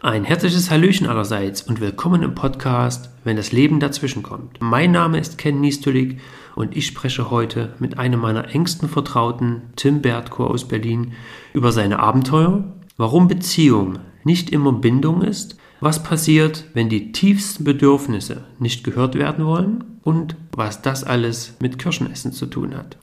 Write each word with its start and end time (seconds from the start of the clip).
Ein 0.00 0.22
herzliches 0.22 0.70
Hallöchen 0.70 1.08
allerseits 1.08 1.62
und 1.62 1.80
willkommen 1.80 2.22
im 2.22 2.36
Podcast, 2.36 3.10
wenn 3.24 3.36
das 3.36 3.50
Leben 3.50 3.80
dazwischen 3.80 4.22
kommt. 4.22 4.60
Mein 4.60 4.92
Name 4.92 5.18
ist 5.18 5.38
Ken 5.38 5.60
Niestulik 5.60 6.20
und 6.54 6.76
ich 6.76 6.86
spreche 6.86 7.32
heute 7.32 7.74
mit 7.80 7.98
einem 7.98 8.20
meiner 8.20 8.54
engsten 8.54 8.88
Vertrauten, 8.88 9.62
Tim 9.74 10.00
Bertko 10.00 10.46
aus 10.46 10.68
Berlin, 10.68 11.14
über 11.52 11.72
seine 11.72 11.98
Abenteuer, 11.98 12.62
warum 12.96 13.26
Beziehung 13.26 13.98
nicht 14.22 14.50
immer 14.50 14.72
Bindung 14.72 15.20
ist, 15.20 15.56
was 15.80 16.04
passiert, 16.04 16.66
wenn 16.74 16.88
die 16.88 17.10
tiefsten 17.10 17.64
Bedürfnisse 17.64 18.44
nicht 18.60 18.84
gehört 18.84 19.16
werden 19.16 19.44
wollen 19.44 19.82
und 20.04 20.36
was 20.52 20.80
das 20.80 21.02
alles 21.02 21.56
mit 21.58 21.76
Kirschenessen 21.76 22.30
zu 22.30 22.46
tun 22.46 22.76
hat. 22.76 22.98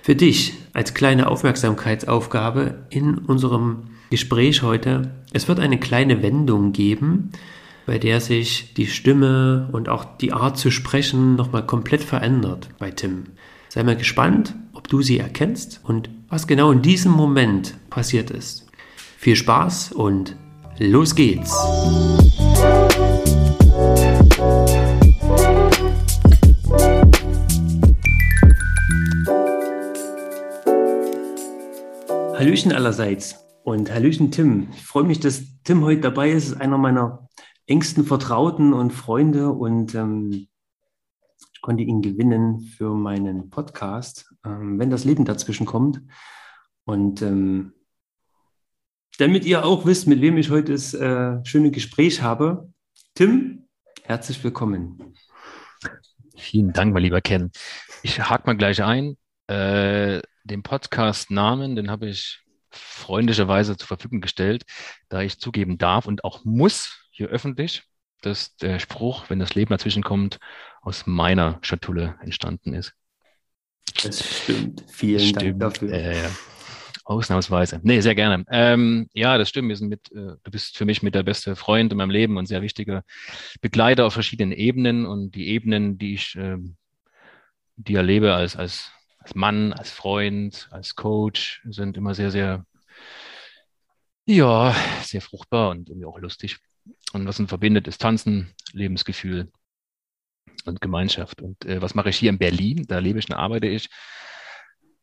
Für 0.00 0.16
dich 0.16 0.54
als 0.72 0.94
kleine 0.94 1.28
Aufmerksamkeitsaufgabe 1.28 2.86
in 2.88 3.18
unserem 3.18 3.90
Gespräch 4.12 4.60
heute. 4.60 5.10
Es 5.32 5.48
wird 5.48 5.58
eine 5.58 5.80
kleine 5.80 6.22
Wendung 6.22 6.72
geben, 6.72 7.30
bei 7.86 7.96
der 7.96 8.20
sich 8.20 8.74
die 8.74 8.86
Stimme 8.86 9.70
und 9.72 9.88
auch 9.88 10.04
die 10.04 10.34
Art 10.34 10.58
zu 10.58 10.70
sprechen 10.70 11.34
nochmal 11.34 11.64
komplett 11.64 12.04
verändert 12.04 12.68
bei 12.78 12.90
Tim. 12.90 13.24
Sei 13.70 13.82
mal 13.82 13.96
gespannt, 13.96 14.54
ob 14.74 14.86
du 14.88 15.00
sie 15.00 15.18
erkennst 15.18 15.80
und 15.84 16.10
was 16.28 16.46
genau 16.46 16.72
in 16.72 16.82
diesem 16.82 17.10
Moment 17.12 17.74
passiert 17.88 18.30
ist. 18.30 18.66
Viel 19.16 19.34
Spaß 19.34 19.92
und 19.92 20.36
los 20.78 21.14
geht's! 21.14 21.56
Hallöchen 32.36 32.72
allerseits. 32.72 33.41
Und 33.64 33.92
Hallöchen 33.92 34.32
Tim. 34.32 34.68
Ich 34.72 34.82
freue 34.82 35.04
mich, 35.04 35.20
dass 35.20 35.44
Tim 35.62 35.84
heute 35.84 36.00
dabei 36.00 36.32
ist. 36.32 36.48
ist 36.48 36.60
einer 36.60 36.78
meiner 36.78 37.28
engsten 37.66 38.04
Vertrauten 38.04 38.72
und 38.72 38.90
Freunde 38.90 39.50
und 39.50 39.94
ähm, 39.94 40.48
ich 41.54 41.60
konnte 41.60 41.84
ihn 41.84 42.02
gewinnen 42.02 42.60
für 42.76 42.92
meinen 42.92 43.50
Podcast, 43.50 44.34
ähm, 44.44 44.80
wenn 44.80 44.90
das 44.90 45.04
Leben 45.04 45.24
dazwischen 45.24 45.64
kommt. 45.64 46.00
Und 46.84 47.22
ähm, 47.22 47.72
damit 49.18 49.44
ihr 49.44 49.64
auch 49.64 49.86
wisst, 49.86 50.08
mit 50.08 50.20
wem 50.20 50.38
ich 50.38 50.50
heute 50.50 50.72
das 50.72 50.92
äh, 50.92 51.36
schöne 51.44 51.70
Gespräch 51.70 52.20
habe, 52.20 52.68
Tim, 53.14 53.68
herzlich 54.02 54.42
willkommen. 54.42 55.14
Vielen 56.36 56.72
Dank, 56.72 56.92
mein 56.92 57.04
lieber 57.04 57.20
Ken. 57.20 57.52
Ich 58.02 58.18
hake 58.18 58.44
mal 58.44 58.56
gleich 58.56 58.82
ein. 58.82 59.16
Äh, 59.46 60.20
den 60.42 60.64
Podcast-Namen, 60.64 61.76
den 61.76 61.90
habe 61.90 62.08
ich 62.08 62.41
freundlicherweise 62.72 63.76
zur 63.76 63.88
Verfügung 63.88 64.20
gestellt, 64.20 64.64
da 65.08 65.22
ich 65.22 65.38
zugeben 65.38 65.78
darf 65.78 66.06
und 66.06 66.24
auch 66.24 66.44
muss 66.44 67.06
hier 67.10 67.28
öffentlich, 67.28 67.82
dass 68.22 68.56
der 68.56 68.78
Spruch, 68.78 69.28
wenn 69.28 69.38
das 69.38 69.54
Leben 69.54 69.70
dazwischen 69.70 70.02
kommt, 70.02 70.38
aus 70.80 71.06
meiner 71.06 71.58
Schatulle 71.62 72.16
entstanden 72.22 72.74
ist. 72.74 72.94
Das 74.02 74.42
stimmt. 74.42 74.84
Vielen 74.90 75.20
stimmt. 75.20 75.62
Dank 75.62 75.74
dafür. 75.74 75.92
Äh, 75.92 76.28
ausnahmsweise. 77.04 77.80
Nee, 77.82 78.00
sehr 78.00 78.14
gerne. 78.14 78.44
Ähm, 78.50 79.08
ja, 79.12 79.38
das 79.38 79.48
stimmt. 79.48 79.68
Wir 79.68 79.76
sind 79.76 79.88
mit, 79.88 80.10
äh, 80.12 80.36
du 80.42 80.50
bist 80.50 80.76
für 80.76 80.84
mich 80.84 81.02
mit 81.02 81.14
der 81.14 81.22
beste 81.22 81.56
Freund 81.56 81.92
in 81.92 81.98
meinem 81.98 82.10
Leben 82.10 82.36
und 82.36 82.46
sehr 82.46 82.62
wichtiger 82.62 83.04
Begleiter 83.60 84.06
auf 84.06 84.14
verschiedenen 84.14 84.52
Ebenen 84.52 85.06
und 85.06 85.32
die 85.34 85.48
Ebenen, 85.48 85.98
die 85.98 86.14
ich, 86.14 86.36
äh, 86.36 86.56
die 87.76 87.94
erlebe 87.94 88.34
als, 88.34 88.56
als 88.56 88.92
als 89.22 89.34
Mann, 89.34 89.72
als 89.72 89.90
Freund, 89.90 90.68
als 90.70 90.96
Coach 90.96 91.62
sind 91.64 91.96
immer 91.96 92.14
sehr, 92.14 92.30
sehr, 92.30 92.66
ja, 94.26 94.74
sehr 95.02 95.20
fruchtbar 95.20 95.70
und 95.70 95.88
irgendwie 95.88 96.06
auch 96.06 96.18
lustig. 96.18 96.58
Und 97.12 97.26
was 97.26 97.38
uns 97.38 97.48
verbindet, 97.48 97.86
ist 97.86 98.00
Tanzen, 98.00 98.52
Lebensgefühl 98.72 99.52
und 100.64 100.80
Gemeinschaft. 100.80 101.40
Und 101.40 101.64
äh, 101.64 101.80
was 101.80 101.94
mache 101.94 102.10
ich 102.10 102.16
hier 102.16 102.30
in 102.30 102.38
Berlin? 102.38 102.84
Da 102.88 102.98
lebe 102.98 103.20
ich 103.20 103.28
und 103.28 103.36
arbeite 103.36 103.68
ich. 103.68 103.88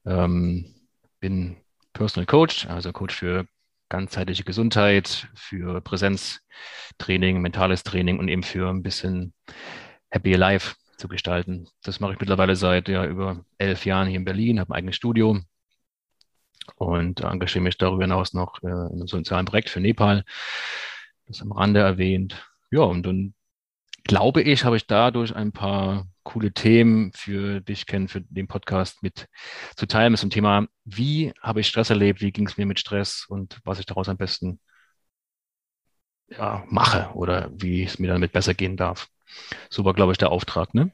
Ähm, 0.05 0.75
bin 1.21 1.57
Personal 1.93 2.25
Coach, 2.25 2.65
also 2.67 2.91
Coach 2.91 3.15
für 3.15 3.45
ganzheitliche 3.87 4.43
Gesundheit, 4.43 5.29
für 5.33 5.81
Präsenztraining, 5.81 7.41
mentales 7.41 7.83
Training 7.83 8.19
und 8.19 8.27
eben 8.27 8.43
für 8.43 8.69
ein 8.69 8.83
bisschen 8.83 9.33
Happy 10.09 10.33
Life 10.33 10.75
zu 10.99 11.07
gestalten. 11.07 11.67
Das 11.83 11.99
mache 11.99 12.13
ich 12.13 12.19
mittlerweile 12.19 12.55
seit 12.55 12.89
ja, 12.89 13.05
über 13.05 13.45
elf 13.57 13.85
Jahren 13.85 14.07
hier 14.07 14.17
in 14.17 14.25
Berlin, 14.25 14.59
habe 14.59 14.73
ein 14.73 14.77
eigenes 14.77 14.95
Studio 14.95 15.39
und 16.75 17.21
engagiere 17.21 17.63
mich 17.63 17.77
darüber 17.77 18.03
hinaus 18.03 18.33
noch 18.33 18.61
äh, 18.63 18.67
in 18.67 18.73
einem 18.73 19.07
sozialen 19.07 19.45
Projekt 19.45 19.69
für 19.69 19.79
Nepal. 19.79 20.23
Das 21.27 21.41
am 21.41 21.51
Rande 21.51 21.79
erwähnt. 21.79 22.45
Ja, 22.71 22.81
und 22.81 23.05
dann 23.05 23.33
glaube 24.03 24.41
ich, 24.41 24.63
habe 24.63 24.77
ich 24.77 24.87
dadurch 24.87 25.35
ein 25.35 25.51
paar 25.51 26.07
coole 26.23 26.51
Themen 26.51 27.11
für 27.13 27.61
dich 27.61 27.85
kennen, 27.85 28.07
für 28.07 28.21
den 28.21 28.47
Podcast 28.47 29.01
mit 29.03 29.27
zu 29.75 29.87
teilen 29.87 30.11
mit 30.11 30.21
dem 30.21 30.29
Thema, 30.29 30.67
wie 30.85 31.33
habe 31.41 31.61
ich 31.61 31.67
Stress 31.67 31.89
erlebt, 31.89 32.21
wie 32.21 32.31
ging 32.31 32.47
es 32.47 32.57
mir 32.57 32.65
mit 32.65 32.79
Stress 32.79 33.25
und 33.27 33.59
was 33.63 33.79
ich 33.79 33.85
daraus 33.85 34.09
am 34.09 34.17
besten 34.17 34.59
ja, 36.37 36.63
mache 36.69 37.09
oder 37.13 37.49
wie 37.55 37.83
es 37.83 37.99
mir 37.99 38.07
damit 38.07 38.31
besser 38.31 38.53
gehen 38.53 38.77
darf. 38.77 39.09
So 39.69 39.85
war, 39.85 39.93
glaube 39.93 40.11
ich, 40.11 40.17
der 40.17 40.31
Auftrag, 40.31 40.73
ne? 40.73 40.91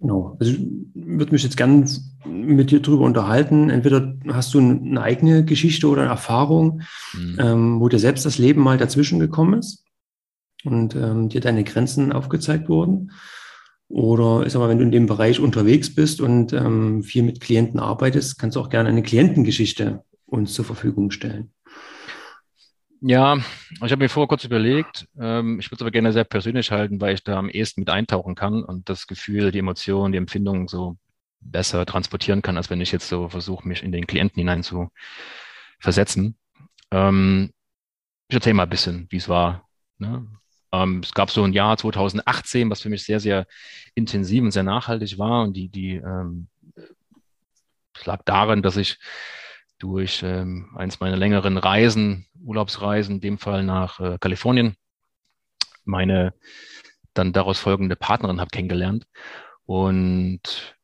Genau. 0.00 0.36
Also 0.40 0.52
ich 0.52 0.60
würde 0.94 1.32
mich 1.32 1.42
jetzt 1.42 1.56
gern 1.56 1.86
mit 2.24 2.70
dir 2.70 2.80
drüber 2.80 3.04
unterhalten. 3.04 3.68
Entweder 3.68 4.14
hast 4.28 4.54
du 4.54 4.58
eine 4.58 5.02
eigene 5.02 5.44
Geschichte 5.44 5.88
oder 5.88 6.02
eine 6.02 6.10
Erfahrung, 6.10 6.82
mhm. 7.12 7.36
ähm, 7.38 7.80
wo 7.80 7.88
dir 7.88 7.98
selbst 7.98 8.24
das 8.24 8.38
Leben 8.38 8.62
mal 8.62 8.78
dazwischen 8.78 9.20
gekommen 9.20 9.58
ist 9.58 9.84
und 10.64 10.94
ähm, 10.96 11.28
dir 11.28 11.40
deine 11.40 11.64
Grenzen 11.64 12.12
aufgezeigt 12.12 12.68
wurden. 12.68 13.12
Oder 13.88 14.46
ist 14.46 14.56
aber, 14.56 14.68
wenn 14.68 14.78
du 14.78 14.84
in 14.84 14.92
dem 14.92 15.06
Bereich 15.06 15.40
unterwegs 15.40 15.94
bist 15.94 16.20
und 16.20 16.52
ähm, 16.52 17.02
viel 17.02 17.22
mit 17.22 17.40
Klienten 17.40 17.80
arbeitest, 17.80 18.38
kannst 18.38 18.56
du 18.56 18.60
auch 18.60 18.70
gerne 18.70 18.88
eine 18.88 19.02
Klientengeschichte 19.02 20.04
uns 20.26 20.54
zur 20.54 20.64
Verfügung 20.64 21.10
stellen. 21.10 21.50
Ja, 23.02 23.38
ich 23.76 23.80
habe 23.92 23.96
mir 23.96 24.10
vorher 24.10 24.28
kurz 24.28 24.44
überlegt, 24.44 25.08
ähm, 25.18 25.58
ich 25.58 25.68
würde 25.68 25.76
es 25.76 25.80
aber 25.80 25.90
gerne 25.90 26.12
sehr 26.12 26.24
persönlich 26.24 26.70
halten, 26.70 27.00
weil 27.00 27.14
ich 27.14 27.24
da 27.24 27.38
am 27.38 27.48
ehesten 27.48 27.80
mit 27.80 27.88
eintauchen 27.88 28.34
kann 28.34 28.62
und 28.62 28.90
das 28.90 29.06
Gefühl, 29.06 29.52
die 29.52 29.58
Emotionen, 29.60 30.12
die 30.12 30.18
Empfindungen 30.18 30.68
so 30.68 30.98
besser 31.40 31.86
transportieren 31.86 32.42
kann, 32.42 32.58
als 32.58 32.68
wenn 32.68 32.80
ich 32.82 32.92
jetzt 32.92 33.08
so 33.08 33.30
versuche, 33.30 33.66
mich 33.66 33.82
in 33.82 33.92
den 33.92 34.06
Klienten 34.06 34.40
hinein 34.40 34.62
zu 34.62 34.90
versetzen. 35.78 36.36
Ähm, 36.90 37.52
ich 38.28 38.34
erzähle 38.34 38.54
mal 38.54 38.64
ein 38.64 38.70
bisschen, 38.70 39.06
wie 39.08 39.16
es 39.16 39.30
war. 39.30 39.66
Ne? 39.96 40.26
Ähm, 40.72 41.00
es 41.02 41.14
gab 41.14 41.30
so 41.30 41.42
ein 41.42 41.54
Jahr 41.54 41.78
2018, 41.78 42.68
was 42.68 42.82
für 42.82 42.90
mich 42.90 43.04
sehr, 43.04 43.18
sehr 43.18 43.46
intensiv 43.94 44.42
und 44.42 44.50
sehr 44.50 44.62
nachhaltig 44.62 45.18
war 45.18 45.44
und 45.44 45.54
die, 45.54 45.70
die 45.70 45.94
ähm, 45.94 46.48
lag 48.04 48.20
darin, 48.26 48.62
dass 48.62 48.76
ich 48.76 48.98
durch 49.80 50.22
ähm, 50.22 50.70
eins 50.76 51.00
meiner 51.00 51.16
längeren 51.16 51.56
Reisen, 51.56 52.26
Urlaubsreisen, 52.42 53.16
in 53.16 53.20
dem 53.20 53.38
Fall 53.38 53.64
nach 53.64 53.98
äh, 53.98 54.18
Kalifornien, 54.20 54.76
meine 55.84 56.34
dann 57.14 57.32
daraus 57.32 57.58
folgende 57.58 57.96
Partnerin 57.96 58.40
habe 58.40 58.50
kennengelernt. 58.50 59.06
Und 59.64 60.76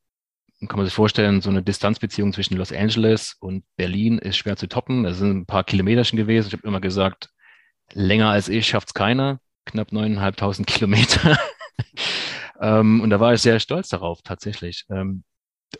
kann 0.66 0.78
man 0.78 0.86
sich 0.86 0.94
vorstellen, 0.94 1.42
so 1.42 1.50
eine 1.50 1.62
Distanzbeziehung 1.62 2.32
zwischen 2.32 2.56
Los 2.56 2.72
Angeles 2.72 3.36
und 3.40 3.64
Berlin 3.76 4.18
ist 4.18 4.38
schwer 4.38 4.56
zu 4.56 4.66
toppen. 4.66 5.04
Das 5.04 5.18
sind 5.18 5.36
ein 5.36 5.46
paar 5.46 5.64
Kilometerchen 5.64 6.16
gewesen. 6.16 6.48
Ich 6.48 6.52
habe 6.54 6.66
immer 6.66 6.80
gesagt, 6.80 7.28
länger 7.92 8.30
als 8.30 8.48
ich 8.48 8.66
schafft 8.66 8.88
es 8.88 8.94
keiner. 8.94 9.38
Knapp 9.66 9.92
neuneinhalbtausend 9.92 10.66
Kilometer. 10.66 11.38
ähm, 12.60 13.00
und 13.00 13.10
da 13.10 13.20
war 13.20 13.34
ich 13.34 13.42
sehr 13.42 13.60
stolz 13.60 13.88
darauf, 13.88 14.22
tatsächlich. 14.22 14.84
Ähm, 14.90 15.24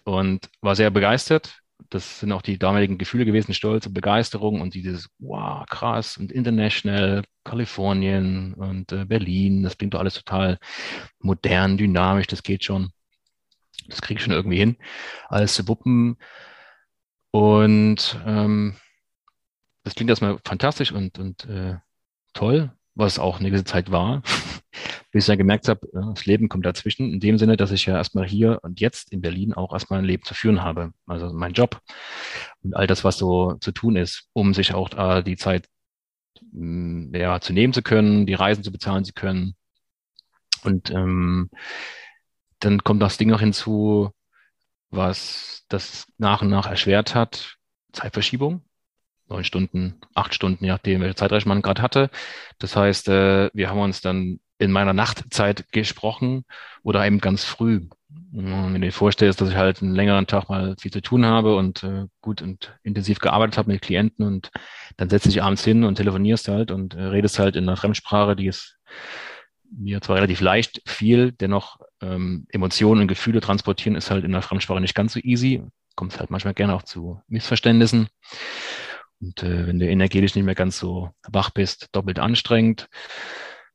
und 0.04 0.48
war 0.60 0.76
sehr 0.76 0.90
begeistert 0.90 1.62
das 1.90 2.20
sind 2.20 2.32
auch 2.32 2.42
die 2.42 2.58
damaligen 2.58 2.98
Gefühle 2.98 3.24
gewesen, 3.24 3.54
Stolz 3.54 3.86
und 3.86 3.94
Begeisterung 3.94 4.60
und 4.60 4.74
dieses, 4.74 5.08
wow, 5.18 5.64
krass 5.66 6.16
und 6.16 6.32
international, 6.32 7.22
Kalifornien 7.44 8.54
und 8.54 8.92
äh, 8.92 9.04
Berlin, 9.04 9.62
das 9.62 9.78
klingt 9.78 9.94
doch 9.94 10.00
alles 10.00 10.14
total 10.14 10.58
modern, 11.20 11.76
dynamisch, 11.76 12.26
das 12.26 12.42
geht 12.42 12.64
schon. 12.64 12.90
Das 13.88 14.02
kriege 14.02 14.18
ich 14.18 14.24
schon 14.24 14.32
irgendwie 14.32 14.58
hin, 14.58 14.76
alles 15.28 15.54
zu 15.54 15.68
wuppen. 15.68 16.16
Und 17.30 18.18
ähm, 18.26 18.76
das 19.84 19.94
klingt 19.94 20.10
erstmal 20.10 20.38
fantastisch 20.44 20.90
und, 20.90 21.18
und 21.18 21.44
äh, 21.44 21.76
toll, 22.32 22.72
was 22.94 23.18
auch 23.18 23.38
eine 23.38 23.50
gewisse 23.50 23.64
Zeit 23.64 23.92
war. 23.92 24.22
Bis 25.10 25.24
ich 25.24 25.26
dann 25.26 25.38
gemerkt 25.38 25.68
habe, 25.68 25.88
das 25.92 26.26
Leben 26.26 26.48
kommt 26.48 26.66
dazwischen, 26.66 27.12
in 27.12 27.20
dem 27.20 27.38
Sinne, 27.38 27.56
dass 27.56 27.70
ich 27.70 27.86
ja 27.86 27.96
erstmal 27.96 28.26
hier 28.26 28.60
und 28.62 28.80
jetzt 28.80 29.12
in 29.12 29.20
Berlin 29.20 29.54
auch 29.54 29.72
erstmal 29.72 30.00
ein 30.00 30.04
Leben 30.04 30.24
zu 30.24 30.34
führen 30.34 30.62
habe. 30.62 30.92
Also 31.06 31.32
mein 31.32 31.52
Job 31.52 31.80
und 32.62 32.74
all 32.74 32.86
das, 32.86 33.04
was 33.04 33.18
so 33.18 33.54
zu 33.54 33.72
tun 33.72 33.96
ist, 33.96 34.28
um 34.32 34.54
sich 34.54 34.74
auch 34.74 34.90
äh, 34.96 35.22
die 35.22 35.36
Zeit 35.36 35.68
mh, 36.52 37.10
mm, 37.10 37.14
ja, 37.14 37.40
zu 37.40 37.52
nehmen 37.52 37.72
zu 37.72 37.82
können, 37.82 38.26
die 38.26 38.34
Reisen 38.34 38.64
zu 38.64 38.72
bezahlen 38.72 39.04
zu 39.04 39.12
können. 39.12 39.54
Und 40.64 40.90
ähm, 40.90 41.50
dann 42.60 42.82
kommt 42.82 43.02
das 43.02 43.18
Ding 43.18 43.28
noch 43.30 43.40
hinzu, 43.40 44.10
was 44.90 45.64
das 45.68 46.06
nach 46.18 46.42
und 46.42 46.48
nach 46.48 46.66
erschwert 46.66 47.14
hat, 47.14 47.56
Zeitverschiebung. 47.92 48.62
neun 49.28 49.44
Stunden, 49.44 50.00
acht 50.14 50.34
Stunden, 50.34 50.64
je 50.64 50.70
nachdem, 50.70 51.00
welche 51.00 51.16
Zeitreich 51.16 51.46
man 51.46 51.62
gerade 51.62 51.82
hatte. 51.82 52.10
Das 52.58 52.76
heißt, 52.76 53.08
äh, 53.08 53.50
wir 53.52 53.70
haben 53.70 53.80
uns 53.80 54.00
dann 54.00 54.40
in 54.58 54.72
meiner 54.72 54.92
Nachtzeit 54.92 55.70
gesprochen 55.72 56.44
oder 56.82 57.06
eben 57.06 57.20
ganz 57.20 57.44
früh. 57.44 57.88
Wenn 58.32 58.74
du 58.74 58.80
dir 58.80 58.92
vorstellst, 58.92 59.40
dass 59.40 59.50
ich 59.50 59.56
halt 59.56 59.82
einen 59.82 59.94
längeren 59.94 60.26
Tag 60.26 60.48
mal 60.48 60.76
viel 60.78 60.92
zu 60.92 61.00
tun 61.00 61.24
habe 61.24 61.56
und 61.56 61.82
äh, 61.82 62.06
gut 62.20 62.42
und 62.42 62.78
intensiv 62.82 63.18
gearbeitet 63.18 63.58
habe 63.58 63.70
mit 63.70 63.82
Klienten 63.82 64.24
und 64.24 64.50
dann 64.96 65.08
setzt 65.08 65.26
dich 65.26 65.42
abends 65.42 65.64
hin 65.64 65.84
und 65.84 65.96
telefonierst 65.96 66.48
halt 66.48 66.70
und 66.70 66.94
äh, 66.94 67.02
redest 67.02 67.38
halt 67.38 67.56
in 67.56 67.64
einer 67.64 67.76
Fremdsprache, 67.76 68.36
die 68.36 68.46
ist 68.46 68.78
mir 69.70 70.00
zwar 70.00 70.16
relativ 70.16 70.40
leicht 70.40 70.82
viel, 70.86 71.32
dennoch 71.32 71.78
ähm, 72.00 72.46
Emotionen 72.50 73.02
und 73.02 73.08
Gefühle 73.08 73.40
transportieren 73.40 73.96
ist 73.96 74.10
halt 74.10 74.24
in 74.24 74.32
der 74.32 74.42
Fremdsprache 74.42 74.80
nicht 74.80 74.94
ganz 74.94 75.12
so 75.12 75.20
easy. 75.20 75.62
Kommt 75.94 76.18
halt 76.18 76.30
manchmal 76.30 76.54
gerne 76.54 76.74
auch 76.74 76.82
zu 76.82 77.20
Missverständnissen. 77.28 78.08
Und 79.20 79.42
äh, 79.42 79.66
wenn 79.66 79.78
du 79.78 79.88
energetisch 79.88 80.34
nicht 80.34 80.44
mehr 80.44 80.54
ganz 80.54 80.78
so 80.78 81.10
wach 81.28 81.50
bist, 81.50 81.88
doppelt 81.92 82.18
anstrengend. 82.18 82.88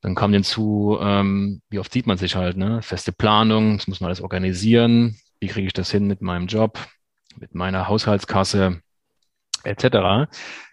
Dann 0.02 0.16
kam 0.16 0.34
hinzu, 0.34 0.98
ähm, 1.00 1.62
wie 1.70 1.80
oft 1.80 1.94
sieht 1.94 2.08
man 2.08 2.18
sich 2.18 2.36
halt, 2.36 2.58
ne? 2.58 2.82
Feste 2.82 3.12
Planung, 3.12 3.78
das 3.78 3.88
muss 3.88 4.02
man 4.02 4.08
alles 4.08 4.22
organisieren. 4.22 5.18
Wie 5.40 5.48
kriege 5.48 5.68
ich 5.68 5.74
das 5.74 5.92
hin 5.92 6.08
mit 6.08 6.22
meinem 6.22 6.48
Job, 6.48 6.80
mit 7.38 7.56
meiner 7.56 7.88
Haushaltskasse, 7.88 8.82
etc. 9.64 10.28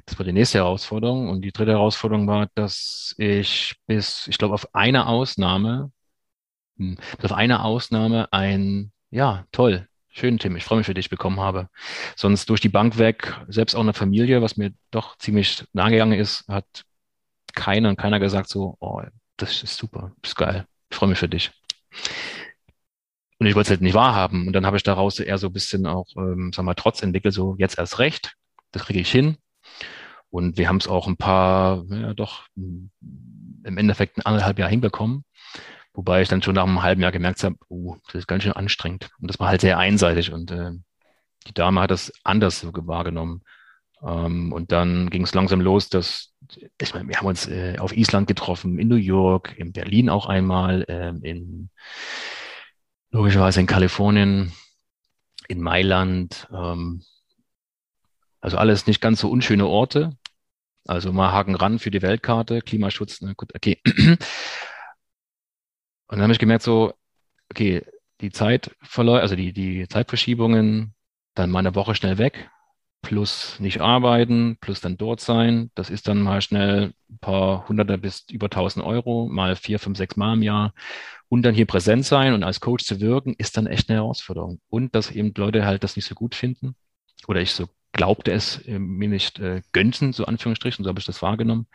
Das 0.07 0.19
war 0.19 0.25
die 0.25 0.33
nächste 0.33 0.59
Herausforderung. 0.59 1.29
Und 1.29 1.43
die 1.43 1.53
dritte 1.53 1.73
Herausforderung 1.73 2.27
war, 2.27 2.49
dass 2.55 3.15
ich 3.19 3.77
bis, 3.87 4.27
ich 4.29 4.39
glaube, 4.39 4.55
auf 4.55 4.75
eine 4.75 5.07
Ausnahme, 5.07 5.93
hm, 6.79 6.97
auf 7.23 7.33
eine 7.33 7.65
Ausnahme 7.65 8.33
ein, 8.33 8.93
ja, 9.11 9.45
toll, 9.53 9.87
schön, 10.09 10.39
Tim, 10.39 10.57
ich 10.57 10.65
freue 10.65 10.79
mich 10.79 10.87
für 10.87 10.95
dich 10.95 11.11
bekommen 11.11 11.41
habe. 11.41 11.69
Sonst 12.17 12.49
durch 12.51 12.61
die 12.61 12.69
Bank 12.69 12.99
weg, 12.99 13.39
selbst 13.49 13.75
auch 13.75 13.81
eine 13.81 13.95
Familie, 13.95 14.43
was 14.43 14.57
mir 14.57 14.73
doch 14.91 15.17
ziemlich 15.19 15.65
nahe 15.73 15.91
gegangen 15.91 16.19
ist, 16.19 16.49
hat 16.49 16.85
keiner 17.59 17.91
und 17.91 17.97
keiner 17.97 18.21
gesagt 18.21 18.49
so, 18.49 18.77
oh, 18.81 19.03
das 19.37 19.63
ist 19.63 19.77
super, 19.77 20.13
ist 20.23 20.37
geil, 20.37 20.67
ich 20.91 20.97
freue 20.97 21.11
mich 21.11 21.19
für 21.19 21.29
dich. 21.29 21.51
Und 23.39 23.47
ich 23.47 23.55
wollte 23.55 23.69
es 23.69 23.71
halt 23.71 23.83
nicht 23.83 23.95
wahrhaben. 23.95 24.47
Und 24.49 24.53
dann 24.53 24.67
habe 24.67 24.77
ich 24.77 24.83
daraus 24.83 25.21
eher 25.21 25.39
so 25.39 25.47
ein 25.49 25.53
bisschen 25.53 25.87
auch, 25.87 26.09
ähm, 26.17 26.51
sag 26.53 26.65
mal, 26.65 26.75
Trotz 26.75 27.03
entwickelt, 27.03 27.35
so 27.35 27.55
jetzt 27.59 27.79
erst 27.79 27.99
recht, 27.99 28.35
das 28.73 28.85
kriege 28.85 29.01
ich 29.01 29.11
hin. 29.11 29.37
Und 30.31 30.59
wir 30.59 30.69
haben 30.69 30.79
es 30.79 30.89
auch 30.89 31.07
ein 31.07 31.17
paar, 31.17 31.85
ja 31.91 32.15
doch, 32.15 32.47
im 32.57 32.91
Endeffekt 33.65 34.19
ein 34.19 34.27
anderthalb 34.27 34.59
Jahr 34.59 34.69
hinbekommen. 34.69 35.25
Wobei 35.95 36.23
ich 36.23 36.29
dann 36.29 36.43
schon 36.43 36.55
nach 36.55 36.65
einem 36.65 36.83
halben 36.83 37.03
Jahr 37.03 37.13
gemerkt 37.13 37.43
habe, 37.43 37.57
oh, 37.69 37.97
das 38.07 38.17
ist 38.17 38.29
ganz 38.29 38.43
schön 38.43 38.53
anstrengend. 38.53 39.09
Und 39.21 39.31
das 39.31 39.41
war 39.41 39.49
halt 39.49 39.61
sehr 39.61 39.79
einseitig. 39.79 40.33
Und 40.33 40.51
äh, 40.51 40.73
die 41.47 41.55
Dame 41.55 41.81
hat 41.81 41.91
das 41.91 42.13
anders 42.25 42.61
so 42.61 42.71
wahrgenommen. 42.73 43.43
Ähm, 44.03 44.53
und 44.53 44.73
dann 44.73 45.11
ging 45.11 45.23
es 45.23 45.35
langsam 45.35 45.61
los, 45.61 45.89
dass, 45.89 46.33
ich 46.81 46.95
meine, 46.95 47.09
wir 47.09 47.17
haben 47.17 47.27
uns 47.27 47.49
äh, 47.49 47.77
auf 47.79 47.97
Island 47.97 48.29
getroffen, 48.29 48.79
in 48.79 48.89
New 48.89 48.97
York, 48.97 49.55
in 49.57 49.73
Berlin 49.73 50.09
auch 50.09 50.27
einmal, 50.27 50.85
äh, 50.89 51.13
in 51.29 51.71
logischerweise 53.11 53.61
in 53.61 53.67
Kalifornien, 53.67 54.53
in 55.49 55.61
Mailand, 55.61 56.47
ähm, 56.53 57.03
also 58.41 58.57
alles 58.57 58.87
nicht 58.87 59.01
ganz 59.01 59.21
so 59.21 59.31
unschöne 59.31 59.67
Orte. 59.67 60.17
Also 60.87 61.13
mal 61.13 61.33
Haken 61.33 61.55
ran 61.55 61.79
für 61.79 61.91
die 61.91 62.01
Weltkarte, 62.03 62.63
Klimaschutz, 62.63 63.21
ne, 63.21 63.35
gut, 63.35 63.55
okay. 63.55 63.81
Und 66.07 66.17
dann 66.17 66.23
habe 66.23 66.33
ich 66.33 66.39
gemerkt, 66.39 66.63
so, 66.63 66.95
okay, 67.51 67.85
die 68.21 68.31
Zeit 68.31 68.75
also 68.97 69.37
die, 69.37 69.53
die 69.53 69.87
Zeitverschiebungen, 69.87 70.95
dann 71.35 71.51
mal 71.51 71.59
eine 71.59 71.75
Woche 71.75 71.95
schnell 71.95 72.17
weg, 72.17 72.51
plus 73.03 73.59
nicht 73.61 73.81
arbeiten, 73.81 74.59
plus 74.61 74.81
dann 74.81 74.97
dort 74.97 75.21
sein. 75.21 75.71
Das 75.75 75.91
ist 75.91 76.09
dann 76.09 76.23
mal 76.23 76.43
schnell 76.43 76.93
ein 77.11 77.19
paar 77.19 77.69
Hunderte 77.69 77.99
bis 77.99 78.27
über 78.31 78.51
tausend 78.51 78.85
Euro, 78.85 79.29
mal 79.29 79.57
vier, 79.57 79.79
fünf, 79.79 79.99
sechs 79.99 80.17
Mal 80.17 80.35
im 80.35 80.43
Jahr. 80.43 80.75
Und 81.29 81.43
dann 81.43 81.55
hier 81.55 81.67
präsent 81.67 82.05
sein 82.05 82.35
und 82.35 82.43
als 82.43 82.61
Coach 82.61 82.85
zu 82.85 83.01
wirken, 83.01 83.35
ist 83.39 83.57
dann 83.57 83.67
echt 83.67 83.89
eine 83.89 83.99
Herausforderung. 83.99 84.61
Und 84.69 84.95
dass 84.95 85.11
eben 85.11 85.33
Leute 85.37 85.65
halt 85.67 85.85
das 85.85 85.97
nicht 85.97 86.07
so 86.07 86.15
gut 86.15 86.35
finden 86.35 86.75
oder 87.27 87.41
ich 87.41 87.53
so 87.53 87.69
glaubte 87.93 88.33
es 88.33 88.59
äh, 88.67 88.79
mir 88.79 89.09
nicht 89.09 89.39
äh, 89.39 89.63
gönnten, 89.73 90.13
so 90.13 90.25
Anführungsstrichen, 90.25 90.85
so 90.85 90.89
habe 90.89 91.01
ich 91.01 91.07
das 91.07 91.23
wahrgenommen. 91.23 91.67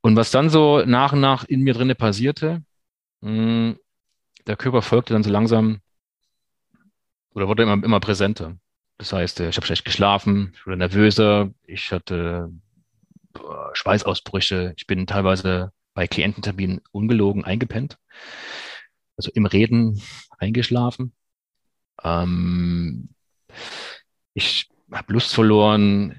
Und 0.00 0.16
was 0.16 0.30
dann 0.30 0.50
so 0.50 0.84
nach 0.84 1.12
und 1.12 1.20
nach 1.20 1.44
in 1.44 1.62
mir 1.62 1.74
drinne 1.74 1.94
passierte, 1.94 2.62
mh, 3.20 3.30
hm, 3.30 3.78
der 4.46 4.56
Körper 4.56 4.82
folgte 4.82 5.14
dann 5.14 5.22
so 5.22 5.30
langsam 5.30 5.80
oder 7.34 7.48
wurde 7.48 7.62
immer, 7.62 7.82
immer 7.82 8.00
präsenter. 8.00 8.56
Das 8.98 9.12
heißt, 9.12 9.40
äh, 9.40 9.48
ich 9.48 9.56
habe 9.56 9.66
schlecht 9.66 9.84
geschlafen, 9.84 10.52
ich 10.54 10.66
wurde 10.66 10.76
nervöser, 10.76 11.50
ich 11.66 11.92
hatte 11.92 12.50
Schweißausbrüche, 13.72 14.74
ich 14.76 14.86
bin 14.86 15.06
teilweise 15.06 15.72
bei 15.94 16.06
Kliententerminen 16.06 16.80
ungelogen 16.92 17.44
eingepennt, 17.44 17.98
also 19.16 19.30
im 19.34 19.46
Reden 19.46 20.00
eingeschlafen. 20.38 21.14
Ähm, 22.02 23.10
ich 24.34 24.68
habe 24.90 25.12
Lust 25.12 25.34
verloren 25.34 26.16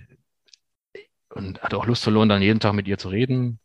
und 1.30 1.62
hatte 1.62 1.78
auch 1.78 1.86
Lust 1.86 2.04
verloren, 2.04 2.30
dann 2.30 2.42
jeden 2.42 2.60
Tag 2.60 2.74
mit 2.74 2.88
ihr 2.88 2.98
zu 2.98 3.10
reden, 3.10 3.60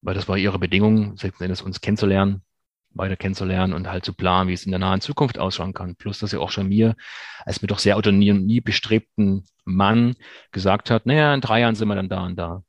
weil 0.00 0.14
das 0.14 0.28
war 0.28 0.36
ihre 0.36 0.58
Bedingung, 0.58 1.16
letzten 1.16 1.44
Endes 1.44 1.62
uns 1.62 1.80
kennenzulernen, 1.80 2.42
weiter 2.90 3.16
kennenzulernen 3.16 3.72
und 3.72 3.88
halt 3.88 4.04
zu 4.04 4.12
planen, 4.12 4.48
wie 4.48 4.54
es 4.54 4.64
in 4.64 4.72
der 4.72 4.78
nahen 4.78 5.00
Zukunft 5.00 5.38
ausschauen 5.38 5.74
kann. 5.74 5.96
Plus, 5.96 6.18
dass 6.18 6.30
sie 6.30 6.38
auch 6.38 6.50
schon 6.50 6.68
mir, 6.68 6.96
als 7.44 7.62
mir 7.62 7.68
doch 7.68 7.78
sehr 7.78 7.96
autonom 7.96 8.44
nie 8.44 8.60
bestrebten 8.60 9.44
Mann 9.64 10.16
gesagt 10.52 10.90
hat, 10.90 11.06
naja, 11.06 11.34
in 11.34 11.40
drei 11.40 11.60
Jahren 11.60 11.74
sind 11.74 11.88
wir 11.88 11.94
dann 11.94 12.08
da 12.08 12.24
und 12.24 12.36
da. 12.36 12.62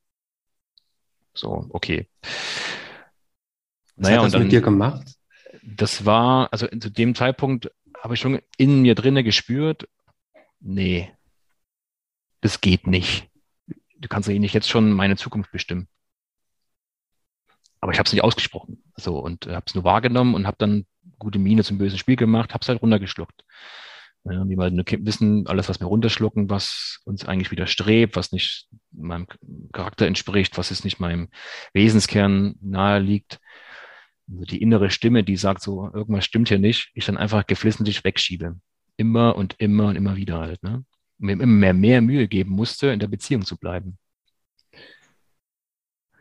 So, 1.34 1.68
okay. 1.70 2.08
Was 3.96 4.10
naja, 4.10 4.18
hat 4.18 4.26
das 4.26 4.26
und 4.26 4.34
dann, 4.34 4.44
mit 4.44 4.52
dir 4.52 4.62
gemacht? 4.62 5.16
Das 5.64 6.06
war, 6.06 6.52
also 6.52 6.68
zu 6.68 6.90
dem 6.90 7.16
Zeitpunkt 7.16 7.72
habe 7.98 8.14
ich 8.14 8.20
schon 8.20 8.40
in 8.58 8.82
mir 8.82 8.96
drinne 8.96 9.24
gespürt, 9.24 9.88
nee, 10.60 11.12
das 12.42 12.62
geht 12.62 12.88
nicht. 12.88 13.30
Du 13.98 14.08
kannst 14.08 14.30
ja 14.30 14.40
nicht 14.40 14.54
jetzt 14.54 14.70
schon 14.70 14.94
meine 14.94 15.18
Zukunft 15.18 15.52
bestimmen. 15.52 15.88
Aber 17.82 17.92
ich 17.92 18.00
habe 18.00 18.08
es 18.08 18.14
nicht 18.14 18.24
ausgesprochen. 18.24 18.82
So 19.00 19.20
und 19.20 19.48
äh, 19.48 19.56
habe 19.56 19.66
es 19.68 19.76
nur 19.76 19.84
wahrgenommen 19.84 20.36
und 20.36 20.48
habe 20.48 20.58
dann 20.60 20.86
gute 21.18 21.40
Miene 21.40 21.64
zum 21.64 21.78
bösen 21.78 21.98
Spiel 21.98 22.16
gemacht, 22.16 22.54
habe 22.54 22.62
es 22.62 22.70
halt 22.70 22.82
runtergeschluckt. 22.82 23.44
Ja, 24.26 24.48
wie 24.48 24.58
wir 24.58 24.72
wissen, 25.06 25.48
alles, 25.48 25.70
was 25.70 25.80
wir 25.80 25.88
runterschlucken, 25.88 26.50
was 26.50 27.00
uns 27.06 27.26
eigentlich 27.26 27.52
widerstrebt, 27.52 28.16
was 28.16 28.32
nicht 28.32 28.68
meinem 28.92 29.28
Charakter 29.72 30.08
entspricht, 30.08 30.58
was 30.58 30.72
es 30.72 30.84
nicht 30.84 31.00
meinem 31.00 31.30
Wesenskern 31.74 32.56
nahe 32.62 33.00
liegt, 33.00 33.40
also 34.30 34.44
die 34.44 34.62
innere 34.62 34.92
Stimme, 34.92 35.24
die 35.24 35.38
sagt 35.38 35.62
so, 35.62 35.90
irgendwas 35.94 36.26
stimmt 36.26 36.50
hier 36.50 36.60
nicht, 36.60 36.92
ich 36.94 37.06
dann 37.06 37.18
einfach 37.18 37.48
geflissentlich 37.48 38.04
wegschiebe. 38.04 38.60
Immer 38.98 39.36
und 39.36 39.56
immer 39.58 39.88
und 39.88 39.96
immer 39.96 40.18
wieder 40.18 40.40
halt. 40.40 40.62
Ne? 40.62 40.84
mir 41.20 41.34
immer 41.34 41.46
mehr, 41.46 41.74
mehr 41.74 42.02
Mühe 42.02 42.28
geben 42.28 42.52
musste, 42.52 42.88
in 42.88 43.00
der 43.00 43.08
Beziehung 43.08 43.46
zu 43.46 43.58
bleiben. 43.58 43.98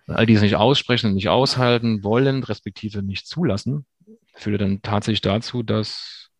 All 0.08 0.26
die 0.26 0.34
es 0.34 0.42
nicht 0.42 0.56
aussprechen, 0.56 1.14
nicht 1.14 1.28
aushalten 1.28 2.02
wollen, 2.02 2.42
respektive 2.42 3.02
nicht 3.02 3.26
zulassen, 3.26 3.86
führte 4.34 4.58
dann 4.58 4.82
tatsächlich 4.82 5.20
dazu, 5.20 5.62
dass, 5.62 6.30